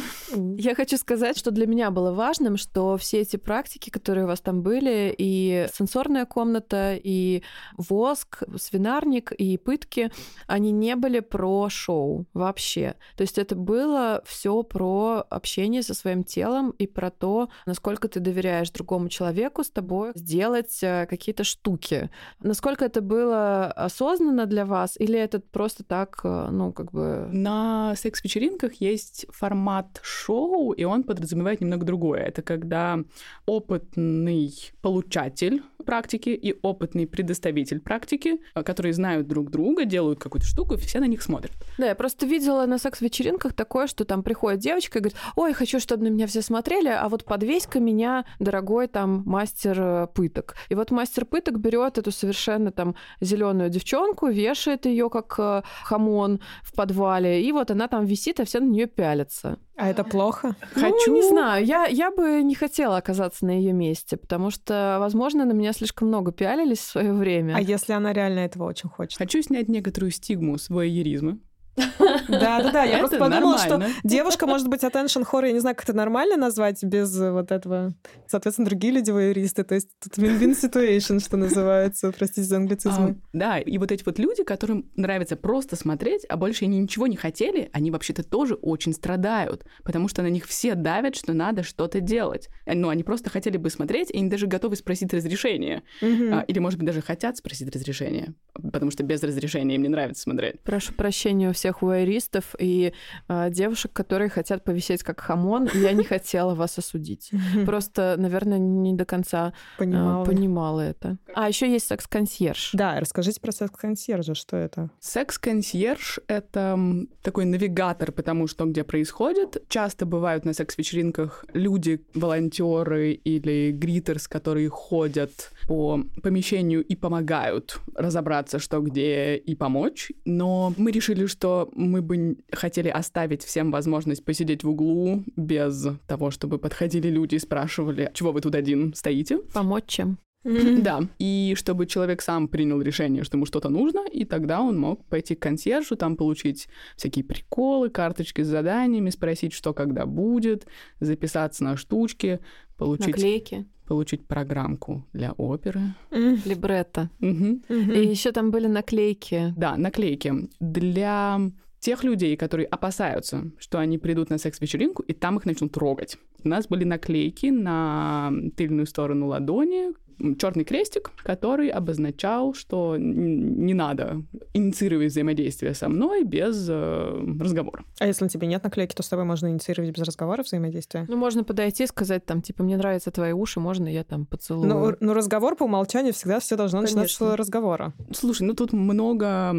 Я 0.56 0.74
хочу 0.74 0.96
сказать, 0.96 1.36
что 1.36 1.50
для 1.50 1.66
меня 1.66 1.90
было 1.90 2.12
важным, 2.12 2.56
что 2.56 2.96
все 2.96 3.20
эти 3.20 3.36
практики, 3.36 3.90
которые 3.90 4.24
у 4.24 4.28
вас 4.28 4.40
там 4.40 4.62
были, 4.62 5.14
и 5.16 5.66
сенсорная 5.74 6.26
комната, 6.26 6.98
и 7.02 7.42
воск, 7.76 8.42
свинарник, 8.56 9.32
и 9.32 9.56
пытки, 9.58 10.10
они 10.46 10.72
не 10.72 10.96
были 10.96 11.20
про 11.20 11.68
шоу 11.68 12.26
вообще. 12.34 12.94
То 13.16 13.22
есть 13.22 13.38
это 13.38 13.54
было 13.54 14.22
все 14.24 14.62
про 14.62 15.24
общение 15.30 15.82
со 15.82 15.94
своим 15.94 16.24
телом 16.24 16.70
и 16.70 16.86
про 16.86 17.10
то, 17.10 17.48
насколько 17.66 18.08
ты 18.08 18.20
доверяешь 18.20 18.70
другому 18.70 19.08
человеку 19.08 19.62
с 19.64 19.70
тобой 19.70 20.12
сделать 20.16 20.78
э, 20.82 21.06
какие-то 21.06 21.44
штуки. 21.44 22.10
Насколько 22.40 22.84
это 22.84 23.00
было 23.00 23.66
осознанно 23.66 24.46
для 24.46 24.64
вас, 24.64 24.96
или 24.98 25.18
это 25.18 25.40
просто 25.40 25.84
так, 25.84 26.20
э, 26.24 26.48
ну, 26.50 26.72
как 26.72 26.92
бы... 26.92 27.28
На 27.32 27.94
секс-вечеринках 27.96 28.74
есть 28.74 29.26
формат 29.30 30.00
шоу, 30.02 30.72
и 30.72 30.84
он 30.84 31.02
подразумевает 31.02 31.60
немного 31.60 31.84
другое. 31.84 32.20
Это 32.20 32.42
когда 32.42 32.98
опытный 33.46 34.52
получатель 34.82 35.62
практики 35.86 36.30
и 36.30 36.54
опытный 36.60 37.06
предоставитель 37.06 37.80
практики, 37.80 38.40
э, 38.54 38.62
которые 38.62 38.92
знают 38.92 39.26
друг 39.26 39.50
друга, 39.50 39.84
делают 39.84 40.18
какую-то 40.18 40.46
штуку, 40.46 40.74
и 40.74 40.76
все 40.76 41.00
на 41.00 41.06
них 41.06 41.22
смотрят. 41.22 41.52
Да, 41.78 41.86
я 41.86 41.94
просто 41.94 42.26
видела 42.26 42.66
на 42.66 42.78
секс-вечеринках 42.78 43.54
такое, 43.54 43.86
что 43.86 44.04
там 44.04 44.22
приходит 44.22 44.60
девочка 44.60 44.98
и 44.98 45.02
говорит, 45.02 45.18
ой, 45.36 45.54
хочу, 45.54 45.80
чтобы 45.80 46.04
на 46.04 46.08
меня 46.08 46.26
все 46.26 46.42
смотрели, 46.42 46.88
а 46.88 47.08
вот 47.08 47.24
подвесь-ка 47.24 47.80
меня, 47.80 48.26
дорогой 48.38 48.88
там 48.88 49.22
мастер 49.24 49.80
э, 49.80 50.06
пыток. 50.14 50.56
И 50.68 50.74
вот 50.74 50.90
мастер 50.90 51.24
пыток 51.24 51.58
берет 51.58 51.98
эту 51.98 52.10
совершенно 52.10 52.72
там 52.72 52.96
зеленую 53.20 53.70
девчонку, 53.70 54.26
вешает 54.26 54.86
ее 54.86 55.08
как 55.08 55.34
э, 55.38 55.62
хамон 55.84 56.40
в 56.62 56.74
подвале, 56.74 57.42
и 57.42 57.52
вот 57.52 57.70
она 57.70 57.88
там 57.88 58.04
висит, 58.04 58.40
а 58.40 58.44
все 58.44 58.60
на 58.60 58.68
нее 58.68 58.86
пялятся. 58.86 59.58
А 59.76 59.88
это 59.88 60.04
плохо? 60.04 60.56
Хочу. 60.72 61.10
Ну, 61.10 61.14
не 61.14 61.22
знаю, 61.28 61.64
я, 61.64 61.84
я 61.86 62.10
бы 62.10 62.42
не 62.42 62.54
хотела 62.54 62.96
оказаться 62.96 63.44
на 63.44 63.50
ее 63.50 63.72
месте, 63.72 64.16
потому 64.16 64.50
что, 64.50 64.96
возможно, 65.00 65.44
на 65.44 65.52
меня 65.52 65.72
слишком 65.72 66.08
много 66.08 66.32
пялились 66.32 66.78
в 66.78 66.84
свое 66.90 67.12
время. 67.12 67.54
А 67.56 67.60
если 67.60 67.92
она 67.92 68.12
реально 68.12 68.40
этого 68.40 68.64
очень 68.64 68.88
хочет? 68.88 69.18
Хочу 69.18 69.42
снять 69.42 69.68
некоторую 69.68 70.10
стигму 70.12 70.56
с 70.56 70.70
воеризма. 70.70 71.38
Да, 71.76 72.62
да, 72.62 72.70
да. 72.72 72.84
Я 72.84 72.98
просто 72.98 73.18
подумала, 73.18 73.58
что 73.58 73.82
девушка 74.04 74.46
может 74.46 74.68
быть 74.68 74.82
attention 74.82 75.26
horror, 75.30 75.46
я 75.46 75.52
не 75.52 75.60
знаю, 75.60 75.76
как 75.76 75.84
это 75.84 75.96
нормально 75.96 76.36
назвать 76.36 76.82
без 76.82 77.16
вот 77.18 77.52
этого. 77.52 77.94
Соответственно, 78.26 78.66
другие 78.66 78.92
люди 78.92 79.10
воеристы. 79.10 79.64
То 79.64 79.74
есть 79.74 79.90
тут 80.02 80.18
win-win 80.18 80.56
situation, 80.58 81.20
что 81.20 81.36
называется. 81.36 82.12
Простите 82.12 82.42
за 82.42 82.56
англицизмы. 82.56 83.10
А, 83.10 83.16
да, 83.32 83.58
и 83.58 83.78
вот 83.78 83.92
эти 83.92 84.04
вот 84.04 84.18
люди, 84.18 84.44
которым 84.44 84.90
нравится 84.96 85.36
просто 85.36 85.76
смотреть, 85.76 86.24
а 86.28 86.36
больше 86.36 86.64
они 86.64 86.78
ничего 86.78 87.06
не 87.06 87.16
хотели, 87.16 87.68
они 87.72 87.90
вообще-то 87.90 88.22
тоже 88.22 88.54
очень 88.54 88.92
страдают, 88.92 89.64
потому 89.84 90.08
что 90.08 90.22
на 90.22 90.28
них 90.28 90.46
все 90.46 90.74
давят, 90.74 91.16
что 91.16 91.32
надо 91.32 91.62
что-то 91.62 92.00
делать. 92.00 92.48
Ну, 92.66 92.88
они 92.88 93.02
просто 93.02 93.30
хотели 93.30 93.56
бы 93.56 93.70
смотреть, 93.70 94.10
и 94.10 94.18
они 94.18 94.28
даже 94.28 94.46
готовы 94.46 94.76
спросить 94.76 95.12
разрешение. 95.12 95.82
А, 96.02 96.44
или, 96.46 96.58
может 96.58 96.78
быть, 96.78 96.86
даже 96.86 97.02
хотят 97.02 97.36
спросить 97.36 97.74
разрешение, 97.74 98.34
потому 98.54 98.90
что 98.90 99.02
без 99.02 99.22
разрешения 99.22 99.74
им 99.74 99.82
не 99.82 99.88
нравится 99.88 100.22
смотреть. 100.22 100.60
Прошу 100.62 100.94
прощения 100.94 101.50
у 101.50 101.52
всех 101.52 101.65
уэристов 101.82 102.54
и 102.58 102.92
э, 103.28 103.50
девушек, 103.50 103.92
которые 103.92 104.28
хотят 104.28 104.64
повисеть 104.64 105.02
как 105.02 105.20
хамон. 105.20 105.68
Я 105.74 105.92
не 105.92 106.04
хотела 106.14 106.54
вас 106.54 106.78
осудить. 106.78 107.30
Просто, 107.64 108.14
наверное, 108.18 108.58
не 108.58 108.94
до 108.94 109.04
конца 109.04 109.52
э, 109.76 109.78
Понимала. 109.78 110.24
понимала 110.24 110.80
это. 110.80 111.18
А 111.34 111.48
еще 111.48 111.70
есть 111.70 111.86
секс-консьерж. 111.86 112.70
Да, 112.72 113.00
расскажите 113.00 113.40
про 113.40 113.52
секс-консьержа, 113.52 114.34
что 114.34 114.56
это? 114.56 114.90
Секс-консьерж— 115.00 116.20
это 116.28 116.78
такой 117.22 117.44
навигатор, 117.44 118.12
потому 118.12 118.46
что 118.46 118.64
где 118.64 118.84
происходит. 118.84 119.64
Часто 119.68 120.06
бывают 120.06 120.44
на 120.44 120.52
секс-вечеринках 120.52 121.44
люди, 121.52 122.04
волонтеры 122.14 123.12
или 123.12 123.70
гритерс, 123.72 124.28
которые 124.28 124.68
ходят 124.68 125.50
по 125.66 126.00
помещению 126.22 126.84
и 126.84 126.94
помогают 126.94 127.80
разобраться, 127.94 128.58
что 128.58 128.80
где, 128.80 129.36
и 129.36 129.54
помочь. 129.54 130.12
Но 130.24 130.72
мы 130.76 130.92
решили, 130.92 131.26
что 131.26 131.70
мы 131.74 132.02
бы 132.02 132.38
хотели 132.52 132.88
оставить 132.88 133.42
всем 133.42 133.70
возможность 133.70 134.24
посидеть 134.24 134.64
в 134.64 134.70
углу 134.70 135.24
без 135.36 135.88
того, 136.06 136.30
чтобы 136.30 136.58
подходили 136.58 137.08
люди 137.08 137.34
и 137.34 137.40
спрашивали, 137.40 138.10
чего 138.14 138.32
вы 138.32 138.40
тут 138.40 138.54
один 138.54 138.94
стоите. 138.94 139.38
Помочь 139.52 139.84
чем? 139.86 140.18
Да. 140.44 141.02
И 141.18 141.54
чтобы 141.56 141.86
человек 141.86 142.22
сам 142.22 142.48
принял 142.48 142.80
решение, 142.80 143.24
что 143.24 143.36
ему 143.36 143.46
что-то 143.46 143.68
нужно, 143.68 144.06
и 144.06 144.24
тогда 144.24 144.60
он 144.60 144.78
мог 144.78 145.04
пойти 145.06 145.34
к 145.34 145.40
консьержу, 145.40 145.96
там 145.96 146.16
получить 146.16 146.68
всякие 146.96 147.24
приколы, 147.24 147.90
карточки 147.90 148.42
с 148.42 148.46
заданиями, 148.46 149.10
спросить, 149.10 149.52
что 149.52 149.74
когда 149.74 150.06
будет, 150.06 150.66
записаться 151.00 151.64
на 151.64 151.76
штучки, 151.76 152.40
получить, 152.76 153.08
Наклейки. 153.08 153.66
Получить 153.86 154.26
программку 154.26 155.06
для 155.12 155.32
оперы. 155.32 155.80
Либретто. 156.10 157.10
И 157.20 158.06
еще 158.06 158.32
там 158.32 158.50
были 158.50 158.66
наклейки. 158.66 159.54
Да, 159.56 159.76
наклейки. 159.76 160.48
Для 160.60 161.40
тех 161.78 162.04
людей, 162.04 162.36
которые 162.36 162.66
опасаются, 162.66 163.50
что 163.58 163.78
они 163.78 163.98
придут 163.98 164.30
на 164.30 164.38
секс-вечеринку, 164.38 165.02
и 165.02 165.12
там 165.12 165.36
их 165.38 165.44
начнут 165.44 165.72
трогать. 165.72 166.18
У 166.42 166.48
нас 166.48 166.66
были 166.66 166.84
наклейки 166.84 167.46
на 167.46 168.32
тыльную 168.56 168.86
сторону 168.86 169.28
ладони, 169.28 169.92
черный 170.38 170.64
крестик, 170.64 171.10
который 171.22 171.68
обозначал, 171.68 172.54
что 172.54 172.96
не 172.98 173.74
надо 173.74 174.22
инициировать 174.54 175.10
взаимодействие 175.10 175.74
со 175.74 175.88
мной 175.88 176.24
без 176.24 176.66
э, 176.68 177.36
разговора. 177.40 177.84
А 178.00 178.06
если 178.06 178.24
на 178.24 178.30
тебе 178.30 178.46
нет 178.46 178.62
наклейки, 178.62 178.94
то 178.94 179.02
с 179.02 179.08
тобой 179.08 179.24
можно 179.24 179.48
инициировать 179.48 179.90
без 179.90 180.02
разговора 180.02 180.42
взаимодействие? 180.42 181.06
Ну, 181.08 181.16
можно 181.16 181.44
подойти 181.44 181.84
и 181.84 181.86
сказать 181.86 182.24
там, 182.24 182.42
типа, 182.42 182.62
мне 182.62 182.76
нравятся 182.76 183.10
твои 183.10 183.32
уши, 183.32 183.60
можно 183.60 183.88
я 183.88 184.04
там 184.04 184.26
поцелую? 184.26 184.68
Ну, 184.68 184.96
ну, 185.00 185.14
разговор 185.14 185.56
по 185.56 185.64
умолчанию 185.64 186.12
всегда 186.12 186.40
все 186.40 186.56
должно 186.56 186.80
начинаться 186.80 187.18
Конечно. 187.18 187.36
с 187.36 187.38
разговора. 187.38 187.92
Слушай, 188.12 188.46
ну 188.46 188.54
тут 188.54 188.72
много 188.72 189.50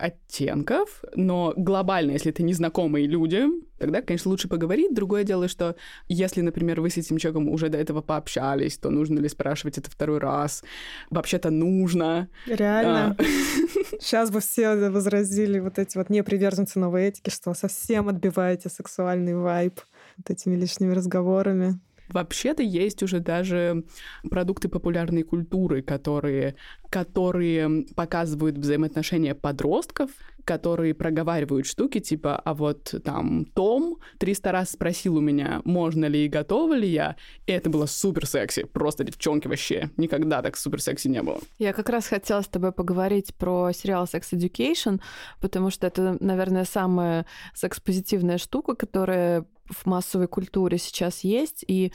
оттенков, 0.00 1.04
но 1.14 1.52
глобально, 1.56 2.12
если 2.12 2.30
это 2.30 2.42
незнакомые 2.42 3.06
люди, 3.06 3.44
тогда, 3.78 4.02
конечно, 4.02 4.30
лучше 4.30 4.48
поговорить. 4.48 4.94
Другое 4.94 5.24
дело, 5.24 5.48
что 5.48 5.76
если, 6.08 6.40
например, 6.40 6.80
вы 6.80 6.90
с 6.90 6.96
этим 6.96 7.18
человеком 7.18 7.48
уже 7.48 7.68
до 7.68 7.78
этого 7.78 8.02
пообщались, 8.02 8.76
то 8.78 8.90
нужно 8.90 9.18
ли 9.18 9.28
спрашивать 9.28 9.78
это 9.78 9.90
второй 9.90 10.18
раз? 10.18 10.64
Вообще-то 11.10 11.50
нужно. 11.50 12.28
Реально. 12.46 13.16
А. 13.18 13.22
Сейчас 14.00 14.30
бы 14.30 14.40
все 14.40 14.90
возразили 14.90 15.58
вот 15.58 15.78
эти 15.78 15.96
вот 15.96 16.10
неприверженцы 16.10 16.78
новой 16.78 17.08
этики, 17.08 17.30
что 17.30 17.54
совсем 17.54 18.08
отбиваете 18.08 18.68
сексуальный 18.68 19.34
вайб 19.34 19.80
вот 20.16 20.30
этими 20.30 20.54
лишними 20.54 20.92
разговорами. 20.92 21.78
Вообще-то 22.08 22.62
есть 22.62 23.02
уже 23.02 23.20
даже 23.20 23.84
продукты 24.30 24.68
популярной 24.68 25.22
культуры, 25.22 25.82
которые, 25.82 26.56
которые 26.90 27.86
показывают 27.94 28.58
взаимоотношения 28.58 29.34
подростков, 29.34 30.10
которые 30.48 30.94
проговаривают 30.94 31.66
штуки 31.66 32.00
типа, 32.00 32.40
а 32.42 32.54
вот 32.54 32.94
там 33.04 33.44
Том 33.54 33.98
300 34.16 34.50
раз 34.50 34.70
спросил 34.70 35.16
у 35.16 35.20
меня, 35.20 35.60
можно 35.66 36.06
ли 36.06 36.24
и 36.24 36.28
готова 36.28 36.72
ли 36.72 36.88
я, 36.88 37.16
и 37.46 37.52
это 37.52 37.68
было 37.68 37.84
супер 37.84 38.26
секси, 38.26 38.64
просто 38.64 39.04
девчонки 39.04 39.46
вообще, 39.46 39.90
никогда 39.98 40.40
так 40.40 40.56
супер 40.56 40.80
секси 40.80 41.08
не 41.08 41.22
было. 41.22 41.38
Я 41.58 41.74
как 41.74 41.90
раз 41.90 42.06
хотела 42.06 42.40
с 42.40 42.48
тобой 42.48 42.72
поговорить 42.72 43.34
про 43.34 43.72
сериал 43.72 44.04
Sex 44.04 44.22
Education, 44.32 45.02
потому 45.42 45.68
что 45.68 45.86
это, 45.86 46.16
наверное, 46.20 46.64
самая 46.64 47.26
секс-позитивная 47.52 48.38
штука, 48.38 48.74
которая 48.74 49.44
в 49.70 49.86
массовой 49.86 50.28
культуре 50.28 50.78
сейчас 50.78 51.20
есть, 51.24 51.64
и 51.66 51.92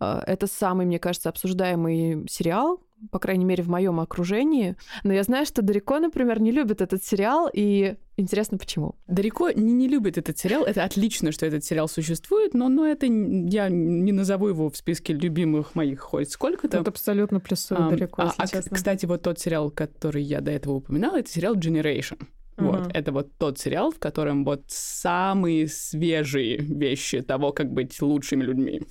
э, 0.00 0.22
это 0.26 0.46
самый, 0.46 0.86
мне 0.86 0.98
кажется, 0.98 1.28
обсуждаемый 1.28 2.26
сериал, 2.28 2.80
по 3.10 3.18
крайней 3.18 3.44
мере, 3.44 3.62
в 3.62 3.68
моем 3.68 4.00
окружении. 4.00 4.76
Но 5.04 5.12
я 5.12 5.22
знаю, 5.22 5.46
что 5.46 5.62
Дарико, 5.62 5.98
например, 5.98 6.40
не 6.40 6.50
любит 6.50 6.82
этот 6.82 7.02
сериал, 7.02 7.48
и 7.52 7.96
интересно, 8.16 8.58
почему. 8.58 8.96
Далеко 9.06 9.50
не, 9.50 9.72
не 9.72 9.88
любит 9.88 10.18
этот 10.18 10.38
сериал. 10.38 10.64
Это 10.64 10.84
отлично, 10.84 11.32
что 11.32 11.46
этот 11.46 11.64
сериал 11.64 11.88
существует, 11.88 12.54
но, 12.54 12.68
но 12.68 12.86
это 12.86 13.06
я 13.06 13.68
не 13.68 14.12
назову 14.12 14.48
его 14.48 14.68
в 14.68 14.76
списке 14.76 15.14
любимых 15.14 15.74
моих 15.74 16.00
хоть 16.00 16.30
сколько-то. 16.30 16.78
Тут 16.78 16.88
абсолютно 16.88 17.40
плюсую 17.40 17.80
а, 17.80 17.90
если 18.26 18.42
а, 18.42 18.46
честно. 18.46 18.76
кстати, 18.76 19.06
вот 19.06 19.22
тот 19.22 19.38
сериал, 19.38 19.70
который 19.70 20.22
я 20.22 20.40
до 20.40 20.50
этого 20.50 20.74
упоминала, 20.74 21.18
это 21.18 21.30
сериал 21.30 21.56
Generation. 21.56 22.20
Вот, 22.60 22.80
Мгм. 22.80 22.90
это 22.94 23.12
вот 23.12 23.28
тот 23.38 23.58
сериал, 23.58 23.90
в 23.90 23.98
котором 23.98 24.44
вот 24.44 24.64
самые 24.68 25.66
свежие 25.68 26.58
вещи 26.58 27.22
того, 27.22 27.52
как 27.52 27.72
быть 27.72 28.00
лучшими 28.02 28.44
людьми. 28.44 28.82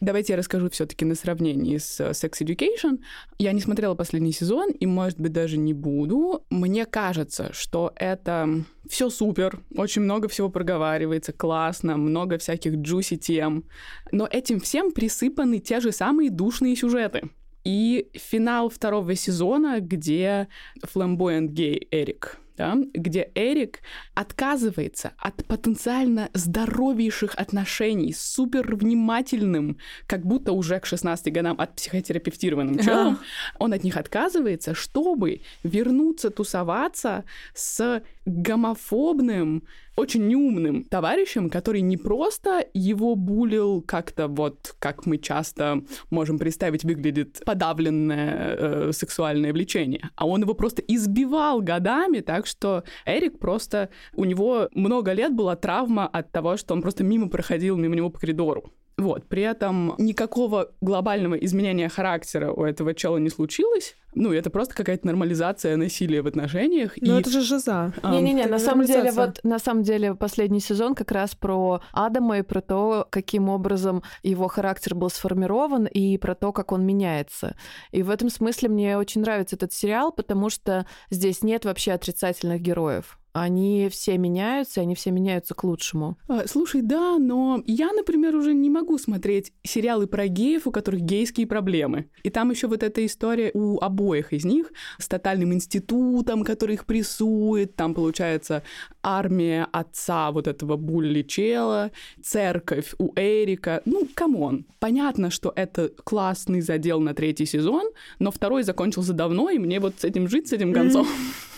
Давайте 0.00 0.34
я 0.34 0.36
расскажу 0.36 0.68
все-таки 0.70 1.04
на 1.04 1.14
сравнении 1.14 1.78
с 1.78 1.98
э, 2.00 2.10
Sex 2.10 2.42
Education. 2.42 2.98
Я 3.38 3.52
не 3.52 3.60
смотрела 3.60 3.94
последний 3.94 4.32
сезон 4.32 4.70
и, 4.70 4.86
может 4.86 5.18
быть, 5.18 5.32
даже 5.32 5.56
не 5.56 5.72
буду. 5.72 6.44
Мне 6.50 6.84
кажется, 6.84 7.50
что 7.52 7.92
это 7.96 8.48
все 8.88 9.08
супер, 9.08 9.60
очень 9.76 10.02
много 10.02 10.28
всего 10.28 10.50
проговаривается, 10.50 11.32
классно, 11.32 11.96
много 11.96 12.36
всяких 12.38 12.74
джуси 12.76 13.16
тем, 13.16 13.64
но 14.12 14.28
этим 14.30 14.60
всем 14.60 14.92
присыпаны 14.92 15.58
те 15.58 15.80
же 15.80 15.90
самые 15.90 16.30
душные 16.30 16.76
сюжеты. 16.76 17.30
И 17.64 18.08
финал 18.12 18.68
второго 18.68 19.14
сезона, 19.14 19.80
где 19.80 20.48
фламбоянт 20.82 21.50
гей 21.50 21.88
Эрик 21.90 22.38
да, 22.56 22.76
где 22.92 23.30
Эрик 23.34 23.80
отказывается 24.14 25.12
от 25.18 25.44
потенциально 25.46 26.30
здоровейших 26.34 27.34
отношений 27.36 28.12
с 28.12 28.20
супер 28.20 28.74
внимательным, 28.74 29.78
как 30.06 30.24
будто 30.24 30.52
уже 30.52 30.78
к 30.80 30.86
16 30.86 31.32
годам 31.32 31.56
от 31.58 31.74
психотерапевтированным 31.76 32.78
челом, 32.78 33.18
он 33.58 33.72
от 33.72 33.84
них 33.84 33.96
отказывается, 33.96 34.74
чтобы 34.74 35.40
вернуться 35.62 36.30
тусоваться 36.30 37.24
с 37.54 38.02
гомофобным, 38.26 39.64
очень 39.96 40.26
неумным 40.26 40.84
товарищем, 40.84 41.50
который 41.50 41.80
не 41.80 41.96
просто 41.96 42.66
его 42.74 43.14
булил 43.14 43.82
как-то 43.82 44.28
вот, 44.28 44.74
как 44.78 45.06
мы 45.06 45.18
часто 45.18 45.82
можем 46.10 46.38
представить, 46.38 46.84
выглядит 46.84 47.42
подавленное 47.44 48.56
э, 48.56 48.92
сексуальное 48.92 49.52
влечение, 49.52 50.10
а 50.16 50.26
он 50.26 50.42
его 50.42 50.54
просто 50.54 50.82
избивал 50.82 51.60
годами, 51.60 52.20
так 52.20 52.46
что 52.46 52.84
Эрик 53.06 53.38
просто, 53.38 53.90
у 54.14 54.24
него 54.24 54.68
много 54.74 55.12
лет 55.12 55.32
была 55.32 55.56
травма 55.56 56.06
от 56.06 56.32
того, 56.32 56.56
что 56.56 56.74
он 56.74 56.82
просто 56.82 57.04
мимо 57.04 57.28
проходил, 57.28 57.76
мимо 57.76 57.96
него 57.96 58.10
по 58.10 58.18
коридору. 58.18 58.72
Вот, 58.96 59.26
при 59.26 59.42
этом 59.42 59.94
никакого 59.98 60.70
глобального 60.80 61.34
изменения 61.34 61.88
характера 61.88 62.52
у 62.52 62.64
этого 62.64 62.94
чела 62.94 63.18
не 63.18 63.28
случилось. 63.28 63.96
Ну, 64.14 64.32
это 64.32 64.50
просто 64.50 64.74
какая-то 64.74 65.06
нормализация 65.08 65.76
насилия 65.76 66.22
в 66.22 66.28
отношениях. 66.28 66.92
Но 67.00 67.18
и... 67.18 67.20
это 67.20 67.30
же 67.30 67.40
жиза. 67.40 67.92
Не-не-не, 68.04 68.42
Это 68.42 68.52
на 68.52 68.58
самом 68.60 68.86
деле, 68.86 69.10
вот 69.10 69.40
на 69.42 69.58
самом 69.58 69.82
деле 69.82 70.14
последний 70.14 70.60
сезон 70.60 70.94
как 70.94 71.10
раз 71.10 71.34
про 71.34 71.80
Адама 71.92 72.38
и 72.38 72.42
про 72.42 72.60
то, 72.60 73.08
каким 73.10 73.48
образом 73.48 74.04
его 74.22 74.46
характер 74.46 74.94
был 74.94 75.10
сформирован 75.10 75.86
и 75.86 76.16
про 76.18 76.36
то, 76.36 76.52
как 76.52 76.70
он 76.70 76.86
меняется. 76.86 77.56
И 77.90 78.04
в 78.04 78.10
этом 78.10 78.30
смысле 78.30 78.68
мне 78.68 78.96
очень 78.96 79.22
нравится 79.22 79.56
этот 79.56 79.72
сериал, 79.72 80.12
потому 80.12 80.50
что 80.50 80.86
здесь 81.10 81.42
нет 81.42 81.64
вообще 81.64 81.92
отрицательных 81.92 82.60
героев. 82.60 83.18
Они 83.34 83.88
все 83.90 84.16
меняются, 84.16 84.80
они 84.80 84.94
все 84.94 85.10
меняются 85.10 85.54
к 85.54 85.64
лучшему. 85.64 86.16
А, 86.28 86.46
Слушай, 86.46 86.82
да, 86.82 87.18
но 87.18 87.60
я, 87.66 87.92
например, 87.92 88.36
уже 88.36 88.54
не 88.54 88.70
могу 88.70 88.96
смотреть 88.96 89.52
сериалы 89.64 90.06
про 90.06 90.28
геев, 90.28 90.68
у 90.68 90.70
которых 90.70 91.00
гейские 91.00 91.48
проблемы. 91.48 92.08
И 92.22 92.30
там 92.30 92.52
еще 92.52 92.68
вот 92.68 92.84
эта 92.84 93.04
история 93.04 93.50
у 93.52 93.80
обоих 93.80 94.32
из 94.32 94.44
них 94.44 94.72
с 94.98 95.08
тотальным 95.08 95.52
институтом, 95.52 96.44
который 96.44 96.74
их 96.76 96.86
прессует. 96.86 97.74
Там, 97.74 97.94
получается, 97.94 98.62
армия 99.02 99.66
отца 99.72 100.30
вот 100.30 100.46
этого 100.46 100.76
bully 100.76 101.22
чела, 101.22 101.90
церковь 102.22 102.94
у 102.98 103.12
Эрика. 103.16 103.82
Ну, 103.84 104.06
come 104.14 104.43
on. 104.43 104.64
Понятно, 104.78 105.30
что 105.30 105.52
это 105.56 105.88
классный 106.04 106.60
задел 106.60 107.00
на 107.00 107.14
третий 107.14 107.46
сезон, 107.46 107.90
но 108.20 108.30
второй 108.30 108.62
закончился 108.62 109.12
давно, 109.12 109.50
и 109.50 109.58
мне 109.58 109.80
вот 109.80 109.94
с 109.98 110.04
этим 110.04 110.28
жить, 110.28 110.46
с 110.46 110.52
этим 110.52 110.72
концом. 110.72 111.08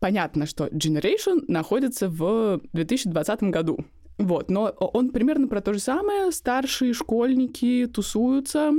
Понятно, 0.00 0.46
что 0.46 0.66
Generation 0.68 1.44
находится 1.46 2.08
в 2.08 2.60
2020 2.72 3.42
году. 3.44 3.84
Вот, 4.18 4.50
но 4.50 4.64
он 4.64 5.10
примерно 5.10 5.46
про 5.46 5.60
то 5.60 5.72
же 5.72 5.78
самое. 5.78 6.32
Старшие 6.32 6.92
школьники 6.94 7.86
тусуются, 7.86 8.72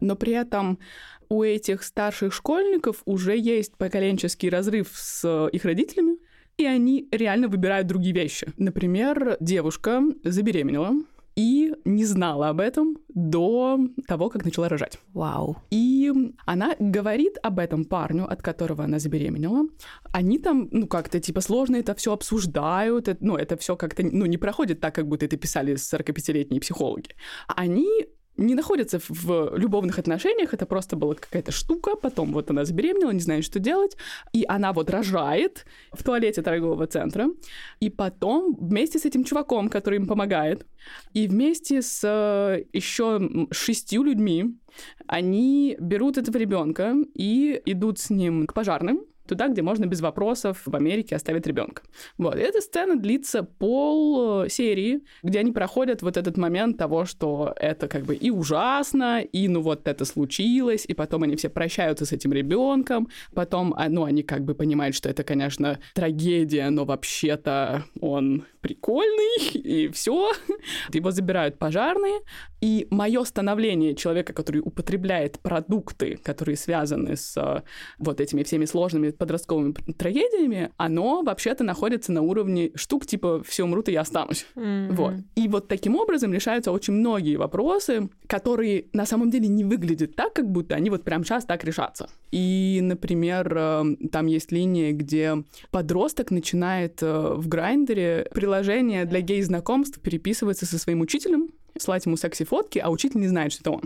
но 0.00 0.16
при 0.16 0.32
этом 0.32 0.78
у 1.28 1.42
этих 1.42 1.82
старших 1.82 2.32
школьников 2.34 3.02
уже 3.04 3.38
есть 3.38 3.76
поколенческий 3.76 4.48
разрыв 4.48 4.88
с 4.92 5.48
их 5.52 5.64
родителями, 5.64 6.18
и 6.58 6.66
они 6.66 7.08
реально 7.10 7.48
выбирают 7.48 7.86
другие 7.86 8.14
вещи. 8.14 8.52
Например, 8.58 9.36
девушка 9.40 10.02
забеременела 10.24 10.94
и 11.36 11.74
не 11.84 12.04
знала 12.04 12.48
об 12.48 12.60
этом 12.60 12.98
до 13.08 13.78
того, 14.06 14.28
как 14.28 14.44
начала 14.44 14.68
рожать. 14.68 14.98
Вау. 15.14 15.56
И 15.70 16.12
она 16.46 16.76
говорит 16.78 17.38
об 17.42 17.58
этом 17.58 17.84
парню, 17.84 18.30
от 18.30 18.42
которого 18.42 18.84
она 18.84 18.98
забеременела. 18.98 19.66
Они 20.12 20.38
там, 20.38 20.68
ну, 20.70 20.86
как-то, 20.86 21.20
типа, 21.20 21.40
сложно 21.40 21.76
это 21.76 21.94
все 21.94 22.12
обсуждают, 22.12 23.08
это- 23.08 23.24
ну, 23.24 23.36
это 23.36 23.56
все 23.56 23.76
как-то, 23.76 24.02
ну, 24.02 24.26
не 24.26 24.36
проходит 24.38 24.80
так, 24.80 24.94
как 24.94 25.08
будто 25.08 25.24
это 25.24 25.36
писали 25.36 25.76
45-летние 25.76 26.60
психологи. 26.60 27.10
Они 27.48 27.88
не 28.36 28.54
находятся 28.54 28.98
в- 29.08 29.56
любовных 29.56 29.98
отношениях, 29.98 30.54
это 30.54 30.66
просто 30.66 30.96
была 30.96 31.14
какая-то 31.14 31.52
штука, 31.52 31.96
потом 31.96 32.32
вот 32.32 32.50
она 32.50 32.64
забеременела, 32.64 33.10
не 33.10 33.20
знает, 33.20 33.44
что 33.44 33.58
делать, 33.58 33.96
и 34.32 34.44
она 34.48 34.72
вот 34.72 34.90
рожает 34.90 35.66
в 35.92 36.02
туалете 36.02 36.42
торгового 36.42 36.86
центра, 36.86 37.28
и 37.80 37.90
потом 37.90 38.54
вместе 38.54 38.98
с 38.98 39.04
этим 39.04 39.24
чуваком, 39.24 39.68
который 39.68 39.98
им 39.98 40.06
помогает, 40.06 40.66
и 41.14 41.28
вместе 41.28 41.82
с 41.82 42.00
э, 42.04 42.64
еще 42.72 43.46
шестью 43.50 44.02
людьми 44.02 44.56
они 45.06 45.76
берут 45.78 46.18
этого 46.18 46.38
ребенка 46.38 46.96
и 47.14 47.60
идут 47.66 47.98
с 47.98 48.10
ним 48.10 48.46
к 48.46 48.54
пожарным, 48.54 49.04
туда, 49.26 49.48
где 49.48 49.62
можно 49.62 49.86
без 49.86 50.00
вопросов 50.00 50.62
в 50.64 50.74
Америке 50.74 51.16
оставить 51.16 51.46
ребенка. 51.46 51.82
Вот. 52.18 52.36
И 52.36 52.40
эта 52.40 52.60
сцена 52.60 52.96
длится 52.96 53.42
пол 53.42 54.44
э, 54.44 54.48
серии, 54.48 55.02
где 55.22 55.40
они 55.40 55.52
проходят 55.52 56.02
вот 56.02 56.16
этот 56.16 56.36
момент 56.36 56.78
того, 56.78 57.04
что 57.04 57.54
это 57.56 57.88
как 57.88 58.04
бы 58.04 58.14
и 58.14 58.30
ужасно, 58.30 59.20
и 59.20 59.48
ну 59.48 59.60
вот 59.60 59.86
это 59.88 60.04
случилось, 60.04 60.84
и 60.86 60.94
потом 60.94 61.22
они 61.22 61.36
все 61.36 61.48
прощаются 61.48 62.04
с 62.04 62.12
этим 62.12 62.32
ребенком, 62.32 63.08
потом, 63.34 63.74
а, 63.76 63.88
ну, 63.88 64.04
они 64.04 64.22
как 64.22 64.44
бы 64.44 64.54
понимают, 64.54 64.94
что 64.94 65.08
это, 65.08 65.24
конечно, 65.24 65.78
трагедия, 65.94 66.70
но 66.70 66.84
вообще-то 66.84 67.84
он 68.00 68.44
прикольный, 68.62 69.48
и 69.54 69.88
все. 69.88 70.32
Его 70.92 71.10
забирают 71.10 71.58
пожарные, 71.58 72.20
и 72.62 72.86
мое 72.90 73.24
становление 73.24 73.94
человека, 73.94 74.32
который 74.32 74.62
употребляет 74.64 75.40
продукты, 75.40 76.16
которые 76.22 76.56
связаны 76.56 77.16
с 77.16 77.36
э, 77.36 77.62
вот 77.98 78.20
этими 78.20 78.44
всеми 78.44 78.66
сложными 78.66 79.10
подростковыми 79.10 79.72
трагедиями, 79.98 80.70
оно 80.76 81.22
вообще-то 81.22 81.64
находится 81.64 82.12
на 82.12 82.22
уровне 82.22 82.70
штук 82.76 83.04
типа 83.04 83.42
«все 83.44 83.64
умрут, 83.64 83.88
и 83.88 83.92
я 83.92 84.02
останусь». 84.02 84.46
Мгм. 84.54 84.94
Вот. 84.94 85.14
И 85.34 85.48
вот 85.48 85.66
таким 85.66 85.96
образом 85.96 86.32
решаются 86.32 86.70
очень 86.70 86.94
многие 86.94 87.36
вопросы, 87.36 88.08
которые 88.28 88.86
на 88.92 89.06
самом 89.06 89.30
деле 89.30 89.48
не 89.48 89.64
выглядят 89.64 90.14
так, 90.14 90.32
как 90.32 90.48
будто 90.48 90.76
они 90.76 90.88
вот 90.88 91.02
прямо 91.02 91.24
сейчас 91.24 91.44
так 91.44 91.64
решатся. 91.64 92.08
И, 92.30 92.78
например, 92.80 93.52
э, 93.56 93.84
там 94.12 94.26
есть 94.26 94.52
линия, 94.52 94.92
где 94.92 95.42
подросток 95.72 96.30
начинает 96.30 97.02
э, 97.02 97.34
в 97.34 97.48
Грайндере 97.48 98.28
приложение 98.52 99.06
для 99.06 99.22
гей-знакомств 99.22 99.98
переписываться 100.02 100.66
со 100.66 100.78
своим 100.78 101.00
учителем, 101.00 101.48
слать 101.78 102.04
ему 102.04 102.18
секси-фотки, 102.18 102.78
а 102.80 102.90
учитель 102.90 103.20
не 103.20 103.28
знает, 103.28 103.52
что 103.52 103.62
это 103.62 103.70
он. 103.70 103.82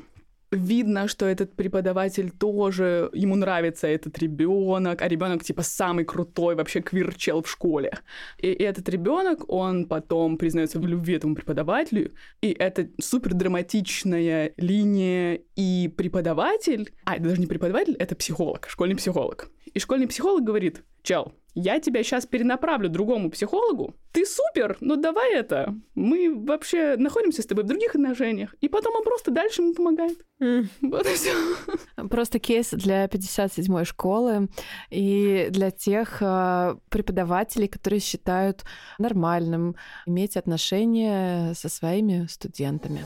Видно, 0.50 1.06
что 1.06 1.24
этот 1.24 1.54
преподаватель 1.54 2.32
тоже, 2.32 3.08
ему 3.12 3.36
нравится 3.36 3.86
этот 3.86 4.18
ребенок, 4.18 5.02
а 5.02 5.08
ребенок 5.08 5.44
типа 5.44 5.62
самый 5.62 6.04
крутой 6.04 6.56
вообще 6.56 6.80
квирчел 6.80 7.42
в 7.42 7.48
школе. 7.48 7.92
И 8.38 8.48
этот 8.48 8.88
ребенок, 8.88 9.48
он 9.48 9.86
потом 9.86 10.36
признается 10.36 10.80
в 10.80 10.86
любви 10.86 11.14
этому 11.14 11.36
преподавателю, 11.36 12.10
и 12.40 12.50
это 12.50 12.88
супер 13.00 13.34
драматичная 13.34 14.52
линия, 14.56 15.38
и 15.54 15.92
преподаватель, 15.96 16.92
а 17.04 17.14
это 17.14 17.28
даже 17.28 17.40
не 17.40 17.46
преподаватель, 17.46 17.94
это 18.00 18.16
психолог, 18.16 18.66
школьный 18.68 18.96
психолог. 18.96 19.48
И 19.76 19.78
школьный 19.78 20.06
психолог 20.06 20.42
говорит, 20.42 20.84
чел, 21.02 21.34
я 21.52 21.80
тебя 21.80 22.02
сейчас 22.02 22.24
перенаправлю 22.24 22.88
другому 22.88 23.30
психологу, 23.30 23.94
ты 24.10 24.24
супер, 24.24 24.78
но 24.80 24.96
давай 24.96 25.34
это, 25.34 25.74
мы 25.94 26.34
вообще 26.34 26.96
находимся 26.96 27.42
с 27.42 27.46
тобой 27.46 27.64
в 27.64 27.66
других 27.66 27.94
отношениях, 27.94 28.54
и 28.62 28.70
потом 28.70 28.94
он 28.96 29.04
просто 29.04 29.30
дальше 29.30 29.60
ему 29.60 29.74
помогает. 29.74 30.18
Вот 30.80 31.06
и 31.06 31.12
все. 31.12 31.34
Просто 32.08 32.38
кейс 32.38 32.70
для 32.70 33.04
57-й 33.04 33.84
школы 33.84 34.48
и 34.88 35.48
для 35.50 35.70
тех 35.70 36.22
э, 36.22 36.76
преподавателей, 36.88 37.68
которые 37.68 38.00
считают 38.00 38.64
нормальным 38.98 39.76
иметь 40.06 40.38
отношения 40.38 41.52
со 41.52 41.68
своими 41.68 42.24
студентами. 42.30 43.04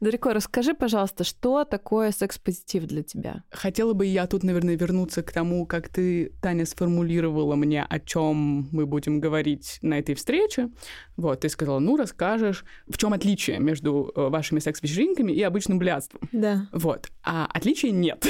Дарико, 0.00 0.32
расскажи, 0.32 0.72
пожалуйста, 0.72 1.24
что 1.24 1.64
такое 1.64 2.10
секс-позитив 2.10 2.84
для 2.84 3.02
тебя? 3.02 3.44
Хотела 3.50 3.92
бы 3.92 4.06
я 4.06 4.26
тут, 4.26 4.42
наверное, 4.42 4.74
вернуться 4.74 5.22
к 5.22 5.30
тому, 5.30 5.66
как 5.66 5.90
ты, 5.90 6.32
Таня, 6.40 6.64
сформулировала 6.64 7.54
мне, 7.54 7.82
о 7.82 8.00
чем 8.00 8.68
мы 8.72 8.86
будем 8.86 9.20
говорить 9.20 9.78
на 9.82 9.98
этой 9.98 10.14
встрече. 10.14 10.70
Вот, 11.18 11.40
ты 11.40 11.50
сказала, 11.50 11.80
ну, 11.80 11.98
расскажешь, 11.98 12.64
в 12.86 12.96
чем 12.96 13.12
отличие 13.12 13.58
между 13.58 14.10
э, 14.16 14.28
вашими 14.28 14.58
секс-вечеринками 14.58 15.32
и 15.32 15.42
обычным 15.42 15.78
блядством. 15.78 16.22
Да. 16.32 16.66
Вот. 16.72 17.08
А 17.22 17.46
отличия 17.52 17.90
нет. 17.90 18.26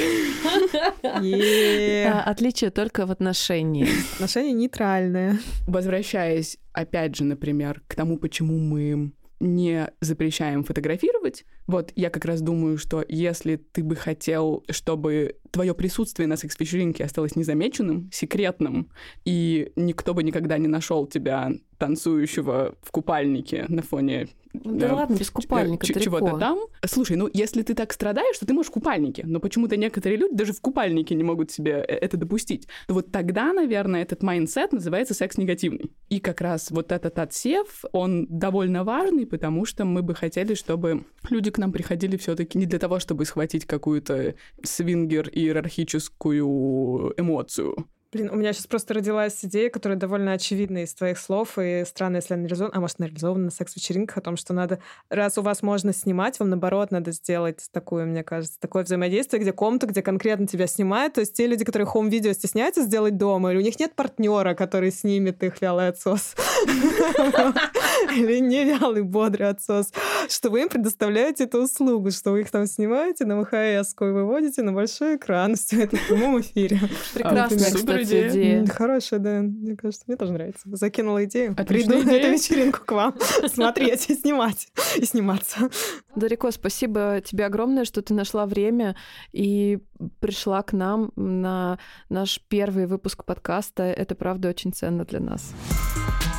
А, 1.03 2.23
Отличие 2.25 2.69
только 2.71 3.05
в 3.05 3.11
отношении. 3.11 3.87
Отношения 4.15 4.51
нейтральные. 4.51 5.39
Возвращаясь, 5.67 6.57
опять 6.73 7.15
же, 7.15 7.23
например, 7.23 7.81
к 7.87 7.95
тому, 7.95 8.17
почему 8.17 8.57
мы 8.57 9.13
не 9.41 9.91
запрещаем 9.99 10.63
фотографировать. 10.63 11.45
Вот 11.67 11.91
я 11.95 12.09
как 12.09 12.25
раз 12.25 12.41
думаю, 12.41 12.77
что 12.77 13.03
если 13.07 13.55
ты 13.55 13.83
бы 13.83 13.95
хотел, 13.95 14.63
чтобы 14.69 15.37
твое 15.51 15.73
присутствие 15.73 16.27
на 16.27 16.37
секс-вечеринке 16.37 17.03
осталось 17.03 17.35
незамеченным, 17.35 18.09
секретным, 18.11 18.89
и 19.25 19.71
никто 19.75 20.13
бы 20.13 20.23
никогда 20.23 20.57
не 20.57 20.67
нашел 20.67 21.07
тебя 21.07 21.51
танцующего 21.77 22.75
в 22.81 22.91
купальнике 22.91 23.65
на 23.67 23.81
фоне 23.81 24.29
Да 24.53 24.87
э, 24.87 24.91
ладно, 24.91 25.15
без 25.15 25.29
купальника, 25.29 25.85
ч- 25.85 25.93
далеко. 25.93 26.19
чего-то 26.19 26.37
там. 26.37 26.59
Слушай, 26.85 27.17
ну 27.17 27.29
если 27.31 27.61
ты 27.61 27.73
так 27.73 27.93
страдаешь, 27.93 28.37
то 28.37 28.45
ты 28.45 28.53
можешь 28.53 28.69
в 28.69 28.73
купальнике, 28.73 29.23
но 29.25 29.39
почему-то 29.39 29.77
некоторые 29.77 30.17
люди 30.17 30.35
даже 30.35 30.53
в 30.53 30.61
купальнике 30.61 31.15
не 31.15 31.23
могут 31.23 31.51
себе 31.51 31.85
э- 31.87 31.95
это 31.95 32.17
допустить. 32.17 32.67
То 32.87 32.95
вот 32.95 33.11
тогда, 33.11 33.53
наверное, 33.53 34.01
этот 34.01 34.23
mindset 34.23 34.73
называется 34.73 35.13
секс-негативный. 35.13 35.91
И 36.09 36.19
как 36.19 36.41
раз 36.41 36.71
вот 36.71 36.91
этот 36.91 37.17
отсев, 37.19 37.83
он 37.91 38.27
довольно 38.29 38.83
важный, 38.83 39.25
потому 39.25 39.65
что 39.65 39.85
мы 39.85 40.01
бы 40.01 40.15
хотели, 40.15 40.53
чтобы 40.53 41.03
люди 41.29 41.51
к 41.51 41.57
нам 41.57 41.71
приходили 41.71 42.17
все 42.17 42.35
таки 42.35 42.57
не 42.57 42.65
для 42.65 42.79
того, 42.79 42.99
чтобы 42.99 43.25
схватить 43.25 43.65
какую-то 43.65 44.35
свингер-иерархическую 44.63 47.13
эмоцию, 47.17 47.87
Блин, 48.13 48.29
у 48.29 48.35
меня 48.35 48.51
сейчас 48.51 48.67
просто 48.67 48.93
родилась 48.93 49.39
идея, 49.43 49.69
которая 49.69 49.97
довольно 49.97 50.33
очевидна 50.33 50.83
из 50.83 50.93
твоих 50.93 51.17
слов, 51.17 51.57
и 51.57 51.83
странно, 51.87 52.17
если 52.17 52.33
она 52.33 52.43
реализована, 52.43 52.75
а 52.75 52.81
может, 52.81 52.97
она 52.99 53.07
реализована 53.07 53.45
на 53.45 53.51
секс-вечеринках, 53.51 54.17
о 54.17 54.21
том, 54.21 54.35
что 54.35 54.51
надо, 54.53 54.79
раз 55.09 55.37
у 55.37 55.41
вас 55.41 55.63
можно 55.63 55.93
снимать, 55.93 56.37
вам, 56.37 56.49
наоборот, 56.49 56.91
надо 56.91 57.13
сделать 57.13 57.69
такую, 57.71 58.07
мне 58.07 58.21
кажется, 58.25 58.59
такое 58.59 58.83
взаимодействие, 58.83 59.41
где 59.41 59.53
комната, 59.53 59.87
где 59.87 60.01
конкретно 60.01 60.45
тебя 60.45 60.67
снимают, 60.67 61.13
то 61.13 61.21
есть 61.21 61.35
те 61.35 61.47
люди, 61.47 61.63
которые 61.63 61.85
хоум-видео 61.85 62.33
стесняются 62.33 62.81
сделать 62.81 63.15
дома, 63.15 63.51
или 63.51 63.59
у 63.59 63.61
них 63.61 63.79
нет 63.79 63.95
партнера, 63.95 64.55
который 64.55 64.91
снимет 64.91 65.41
их 65.41 65.61
вялый 65.61 65.87
отсос, 65.87 66.35
или 68.13 68.39
не 68.39 68.65
вялый, 68.65 69.03
бодрый 69.03 69.47
отсос, 69.47 69.93
что 70.27 70.49
вы 70.49 70.63
им 70.63 70.67
предоставляете 70.67 71.45
эту 71.45 71.63
услугу, 71.63 72.11
что 72.11 72.31
вы 72.31 72.41
их 72.41 72.51
там 72.51 72.67
снимаете 72.67 73.23
на 73.23 73.41
ВХС, 73.41 73.95
и 74.01 74.03
выводите 74.03 74.63
на 74.63 74.73
большой 74.73 75.15
экран, 75.15 75.55
все 75.55 75.83
это 75.83 75.95
в 75.95 76.07
прямом 76.07 76.41
эфире. 76.41 76.77
Прекрасная, 77.13 77.71
кстати, 78.03 78.29
идея. 78.29 78.65
Хорошая, 78.67 79.19
да. 79.19 79.41
Мне 79.41 79.75
кажется, 79.75 80.03
мне 80.07 80.17
тоже 80.17 80.33
нравится. 80.33 80.61
Закинула 80.65 81.25
идею. 81.25 81.53
Отличная 81.57 81.97
Приду 81.97 82.11
на 82.11 82.17
идея. 82.17 82.31
эту 82.31 82.33
вечеринку 82.33 82.79
к 82.85 82.91
вам 82.91 83.15
смотреть 83.47 84.09
и 84.09 84.15
снимать, 84.15 84.67
и 84.97 85.05
сниматься. 85.05 85.69
Дарико, 86.15 86.51
спасибо 86.51 87.21
тебе 87.23 87.45
огромное, 87.45 87.85
что 87.85 88.01
ты 88.01 88.13
нашла 88.13 88.45
время 88.45 88.95
и 89.31 89.79
пришла 90.19 90.61
к 90.63 90.73
нам 90.73 91.11
на 91.15 91.79
наш 92.09 92.41
первый 92.47 92.85
выпуск 92.85 93.23
подкаста. 93.25 93.83
Это, 93.83 94.15
правда, 94.15 94.49
очень 94.49 94.73
ценно 94.73 95.05
для 95.05 95.19
нас. 95.19 95.53
В 95.59 96.30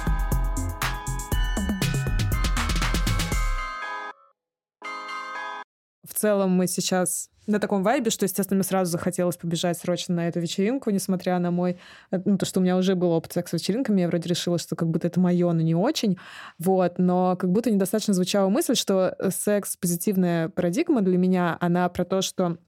целом 6.23 6.51
мы 6.51 6.66
сейчас 6.66 7.29
на 7.47 7.59
таком 7.59 7.83
вайбе, 7.83 8.11
что, 8.11 8.25
естественно, 8.25 8.59
мне 8.59 8.64
сразу 8.64 8.93
захотелось 8.93 9.37
побежать 9.37 9.77
срочно 9.77 10.14
на 10.14 10.29
эту 10.29 10.39
вечеринку, 10.39 10.91
несмотря 10.91 11.39
на 11.41 11.51
мой... 11.51 11.79
э, 12.12 12.20
Ну, 12.25 12.39
то, 12.39 12.47
что 12.47 12.61
у 12.61 12.62
меня 12.62 12.77
уже 12.77 12.95
был 12.95 13.11
опыт 13.11 13.33
секс-вечеринками, 13.33 14.03
я 14.03 14.07
вроде 14.07 14.29
решила, 14.29 14.59
что 14.59 14.77
как 14.77 14.89
будто 14.89 15.09
это 15.09 15.18
мое, 15.18 15.51
но 15.53 15.61
не 15.61 15.75
очень. 15.75 16.18
Вот. 16.59 16.99
Но 16.99 17.37
как 17.37 17.51
будто 17.51 17.70
недостаточно 17.70 18.14
звучала 18.14 18.49
мысль, 18.49 18.77
что 18.77 19.16
э, 19.18 19.31
секс-позитивная 19.31 20.51
парадигма 20.51 21.03
для 21.03 21.18
меня, 21.18 21.57
она 21.61 21.89
про 21.89 22.05
то, 22.05 22.23
что 22.23 22.59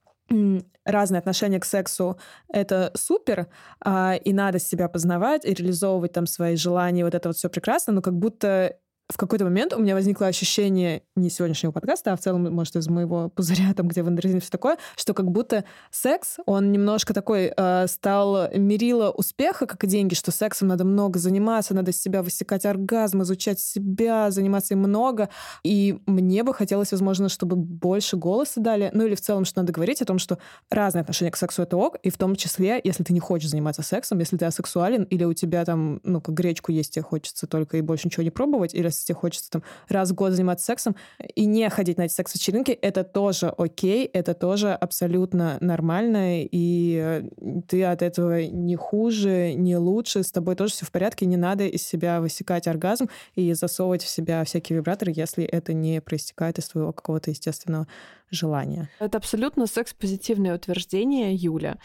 разные 0.85 1.19
отношения 1.19 1.61
к 1.61 1.65
сексу— 1.65 2.19
это 2.49 2.91
супер, 2.95 3.47
а, 3.81 4.15
и 4.15 4.33
надо 4.33 4.59
себя 4.59 4.89
познавать 4.89 5.45
и 5.45 5.53
реализовывать 5.53 6.13
там 6.13 6.27
свои 6.27 6.57
желания, 6.57 7.05
вот 7.05 7.15
это 7.15 7.29
вот 7.29 7.37
все 7.37 7.49
прекрасно, 7.49 7.93
но 7.93 8.03
как 8.03 8.15
будто 8.15 8.77
в 9.13 9.19
какой-то 9.19 9.45
момент 9.45 9.75
у 9.75 9.79
меня 9.81 9.95
возникло 9.95 10.27
ощущение 10.27 11.03
не 11.15 11.29
сегодняшнего 11.29 11.73
подкаста, 11.73 12.13
а 12.13 12.17
в 12.17 12.21
целом, 12.21 12.51
может, 12.55 12.75
из 12.77 12.89
моего 12.89 13.29
пузыря, 13.29 13.73
там, 13.77 13.89
где 13.89 14.03
в 14.03 14.09
интернете 14.09 14.41
все 14.41 14.51
такое, 14.51 14.79
что 14.97 15.13
как 15.13 15.31
будто 15.31 15.65
секс, 15.91 16.39
он 16.47 16.73
немножко 16.73 17.13
такой 17.13 17.53
э, 17.55 17.87
стал 17.87 18.51
мерило 18.55 19.11
успеха, 19.11 19.67
как 19.67 19.85
и 19.85 19.87
деньги, 19.87 20.15
что 20.15 20.31
сексом 20.31 20.69
надо 20.69 20.85
много 20.85 21.19
заниматься, 21.19 21.75
надо 21.75 21.91
из 21.91 22.01
себя 22.01 22.23
высекать 22.23 22.65
оргазм, 22.65 23.23
изучать 23.23 23.61
себя, 23.61 24.31
заниматься 24.31 24.73
им 24.73 24.81
много. 24.81 25.29
И 25.63 25.99
мне 26.07 26.43
бы 26.43 26.55
хотелось, 26.55 26.93
возможно, 26.93 27.29
чтобы 27.29 27.57
больше 27.57 28.17
голоса 28.17 28.61
дали, 28.61 28.91
ну 28.95 29.05
или 29.05 29.15
в 29.15 29.21
целом, 29.21 29.45
что 29.45 29.61
надо 29.61 29.73
говорить 29.73 30.01
о 30.01 30.07
том, 30.07 30.19
что 30.19 30.39
разные 30.71 31.03
отношения 31.03 31.31
к 31.31 31.37
сексу— 31.37 31.63
это 31.65 31.77
ок, 31.77 31.97
и 32.03 32.09
в 32.09 32.17
том 32.17 32.37
числе, 32.37 32.81
если 32.83 33.05
ты 33.05 33.13
не 33.13 33.21
хочешь 33.21 33.51
заниматься 33.51 33.83
сексом, 33.83 34.19
если 34.19 34.39
ты 34.39 34.47
асексуален, 34.47 35.03
или 35.05 35.25
у 35.25 35.35
тебя 35.35 35.65
там, 35.67 36.01
ну, 36.05 36.23
как 36.23 36.35
гречку 36.35 36.73
есть, 36.73 36.95
тебе 36.95 37.03
хочется 37.03 37.47
только 37.47 37.77
и 37.77 37.83
больше 37.83 38.09
ничего 38.09 38.23
не 38.23 38.31
пробовать, 38.31 38.75
или 38.75 38.94
если 38.95 39.07
тебе 39.07 39.17
хочется 39.17 39.51
там 39.51 39.63
раз 39.89 40.11
в 40.11 40.15
год 40.15 40.33
заниматься 40.33 40.67
сексом 40.67 40.97
и 41.35 41.47
не 41.47 41.69
ходить 41.71 41.99
на 41.99 42.03
эти 42.03 42.13
секс-вечеринки, 42.13 42.73
это 42.73 43.05
тоже 43.05 43.49
окей, 43.49 44.07
это 44.07 44.35
тоже 44.35 44.73
абсолютно 44.73 45.59
нормально, 45.61 46.43
и 46.45 46.99
э, 47.01 47.63
ты 47.69 47.85
от 47.85 48.03
этого 48.03 48.45
не 48.45 48.77
хуже, 48.77 49.55
не 49.55 49.77
лучше, 49.77 50.23
с 50.23 50.33
тобой 50.33 50.57
тоже 50.57 50.73
все 50.73 50.87
в 50.87 50.91
порядке, 50.91 51.27
не 51.27 51.37
надо 51.37 51.67
из 51.67 51.83
себя 51.83 52.21
высекать 52.21 52.67
оргазм 52.67 53.09
и 53.35 53.53
засовывать 53.53 54.03
в 54.03 54.09
себя 54.09 54.45
всякие 54.45 54.79
вибраторы, 54.79 55.13
если 55.15 55.45
это 55.45 55.73
не 55.73 56.01
проистекает 56.01 56.59
из 56.59 56.69
твоего 56.69 56.93
какого-то 56.93 57.31
естественного 57.31 57.87
желания. 58.31 58.91
Это 58.99 59.19
абсолютно 59.19 59.67
секс-позитивное 59.67 60.55
утверждение, 60.55 61.35
Юля, 61.35 61.79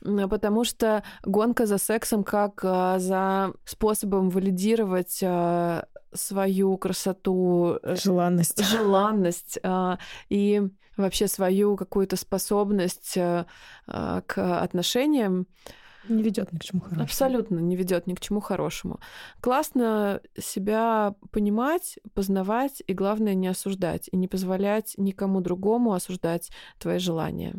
потому 0.00 0.64
что 0.64 1.02
гонка 1.22 1.66
за 1.66 1.78
сексом 1.78 2.24
как 2.24 2.60
а, 2.64 2.98
за 2.98 3.52
способом 3.64 4.30
валидировать 4.30 5.20
а, 5.22 5.86
свою 6.14 6.76
красоту, 6.78 7.78
э, 7.82 7.96
Желанность. 7.96 8.64
желанность 8.64 9.58
а, 9.62 9.98
и 10.28 10.62
вообще 10.96 11.26
свою 11.28 11.76
какую-то 11.76 12.16
способность 12.16 13.16
а, 13.16 13.46
а, 13.86 14.20
к 14.22 14.62
отношениям 14.62 15.46
Не 16.08 16.22
ведет 16.22 16.52
ни 16.52 16.58
к 16.58 16.64
чему 16.64 16.80
хорошему. 16.80 17.04
абсолютно 17.04 17.58
не 17.60 17.76
ведет 17.76 18.06
ни 18.06 18.14
к 18.14 18.20
чему 18.20 18.40
хорошему. 18.40 19.00
Классно 19.40 20.20
себя 20.38 21.14
понимать, 21.30 21.98
познавать 22.14 22.82
и, 22.86 22.92
главное, 22.92 23.34
не 23.34 23.48
осуждать 23.48 24.08
и 24.12 24.16
не 24.16 24.28
позволять 24.28 24.94
никому 24.98 25.40
другому 25.40 25.92
осуждать 25.94 26.50
твои 26.78 26.98
желания. 26.98 27.54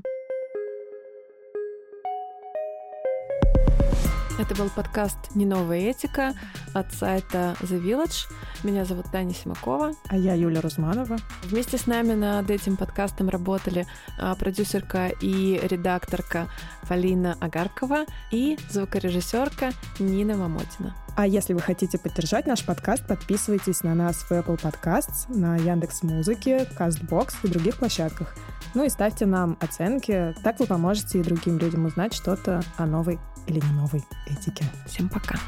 Это 4.44 4.56
был 4.56 4.70
подкаст 4.70 5.18
«Не 5.36 5.46
новая 5.46 5.80
этика» 5.80 6.34
от 6.74 6.94
сайта 6.94 7.56
The 7.62 7.82
Village. 7.82 8.30
Меня 8.64 8.84
зовут 8.84 9.06
Таня 9.10 9.34
Симакова. 9.34 9.94
А 10.10 10.18
я 10.18 10.34
Юля 10.34 10.60
Рузманова. 10.60 11.16
Вместе 11.44 11.78
с 11.78 11.88
нами 11.88 12.12
над 12.12 12.52
этим 12.52 12.76
подкастом 12.76 13.30
работали 13.30 13.88
а, 14.20 14.36
продюсерка 14.36 15.08
и 15.22 15.62
редакторка 15.64 16.50
Полина 16.90 17.38
Агаркова 17.40 18.04
и 18.32 18.58
звукорежиссерка 18.70 19.72
Нина 20.00 20.36
Мамотина. 20.36 20.94
А 21.16 21.26
если 21.26 21.54
вы 21.54 21.62
хотите 21.62 21.98
поддержать 21.98 22.46
наш 22.46 22.66
подкаст, 22.66 23.08
подписывайтесь 23.08 23.82
на 23.84 23.96
нас 23.96 24.18
в 24.24 24.32
Apple 24.34 24.60
Podcasts, 24.60 25.34
на 25.34 25.56
Яндекс 25.56 26.04
Музыке, 26.04 26.68
Castbox 26.78 27.36
и 27.44 27.48
других 27.48 27.78
площадках. 27.78 28.36
Ну 28.74 28.84
и 28.84 28.90
ставьте 28.90 29.26
нам 29.26 29.58
оценки, 29.62 30.36
так 30.44 30.60
вы 30.60 30.66
поможете 30.66 31.20
и 31.20 31.24
другим 31.24 31.60
людям 31.60 31.86
узнать 31.86 32.14
что-то 32.14 32.62
о 32.76 32.86
новой 32.86 33.20
или 33.48 33.60
не 33.60 33.72
новой 33.74 34.04
этике. 34.34 34.66
Всем 34.86 35.10
пока! 35.10 35.40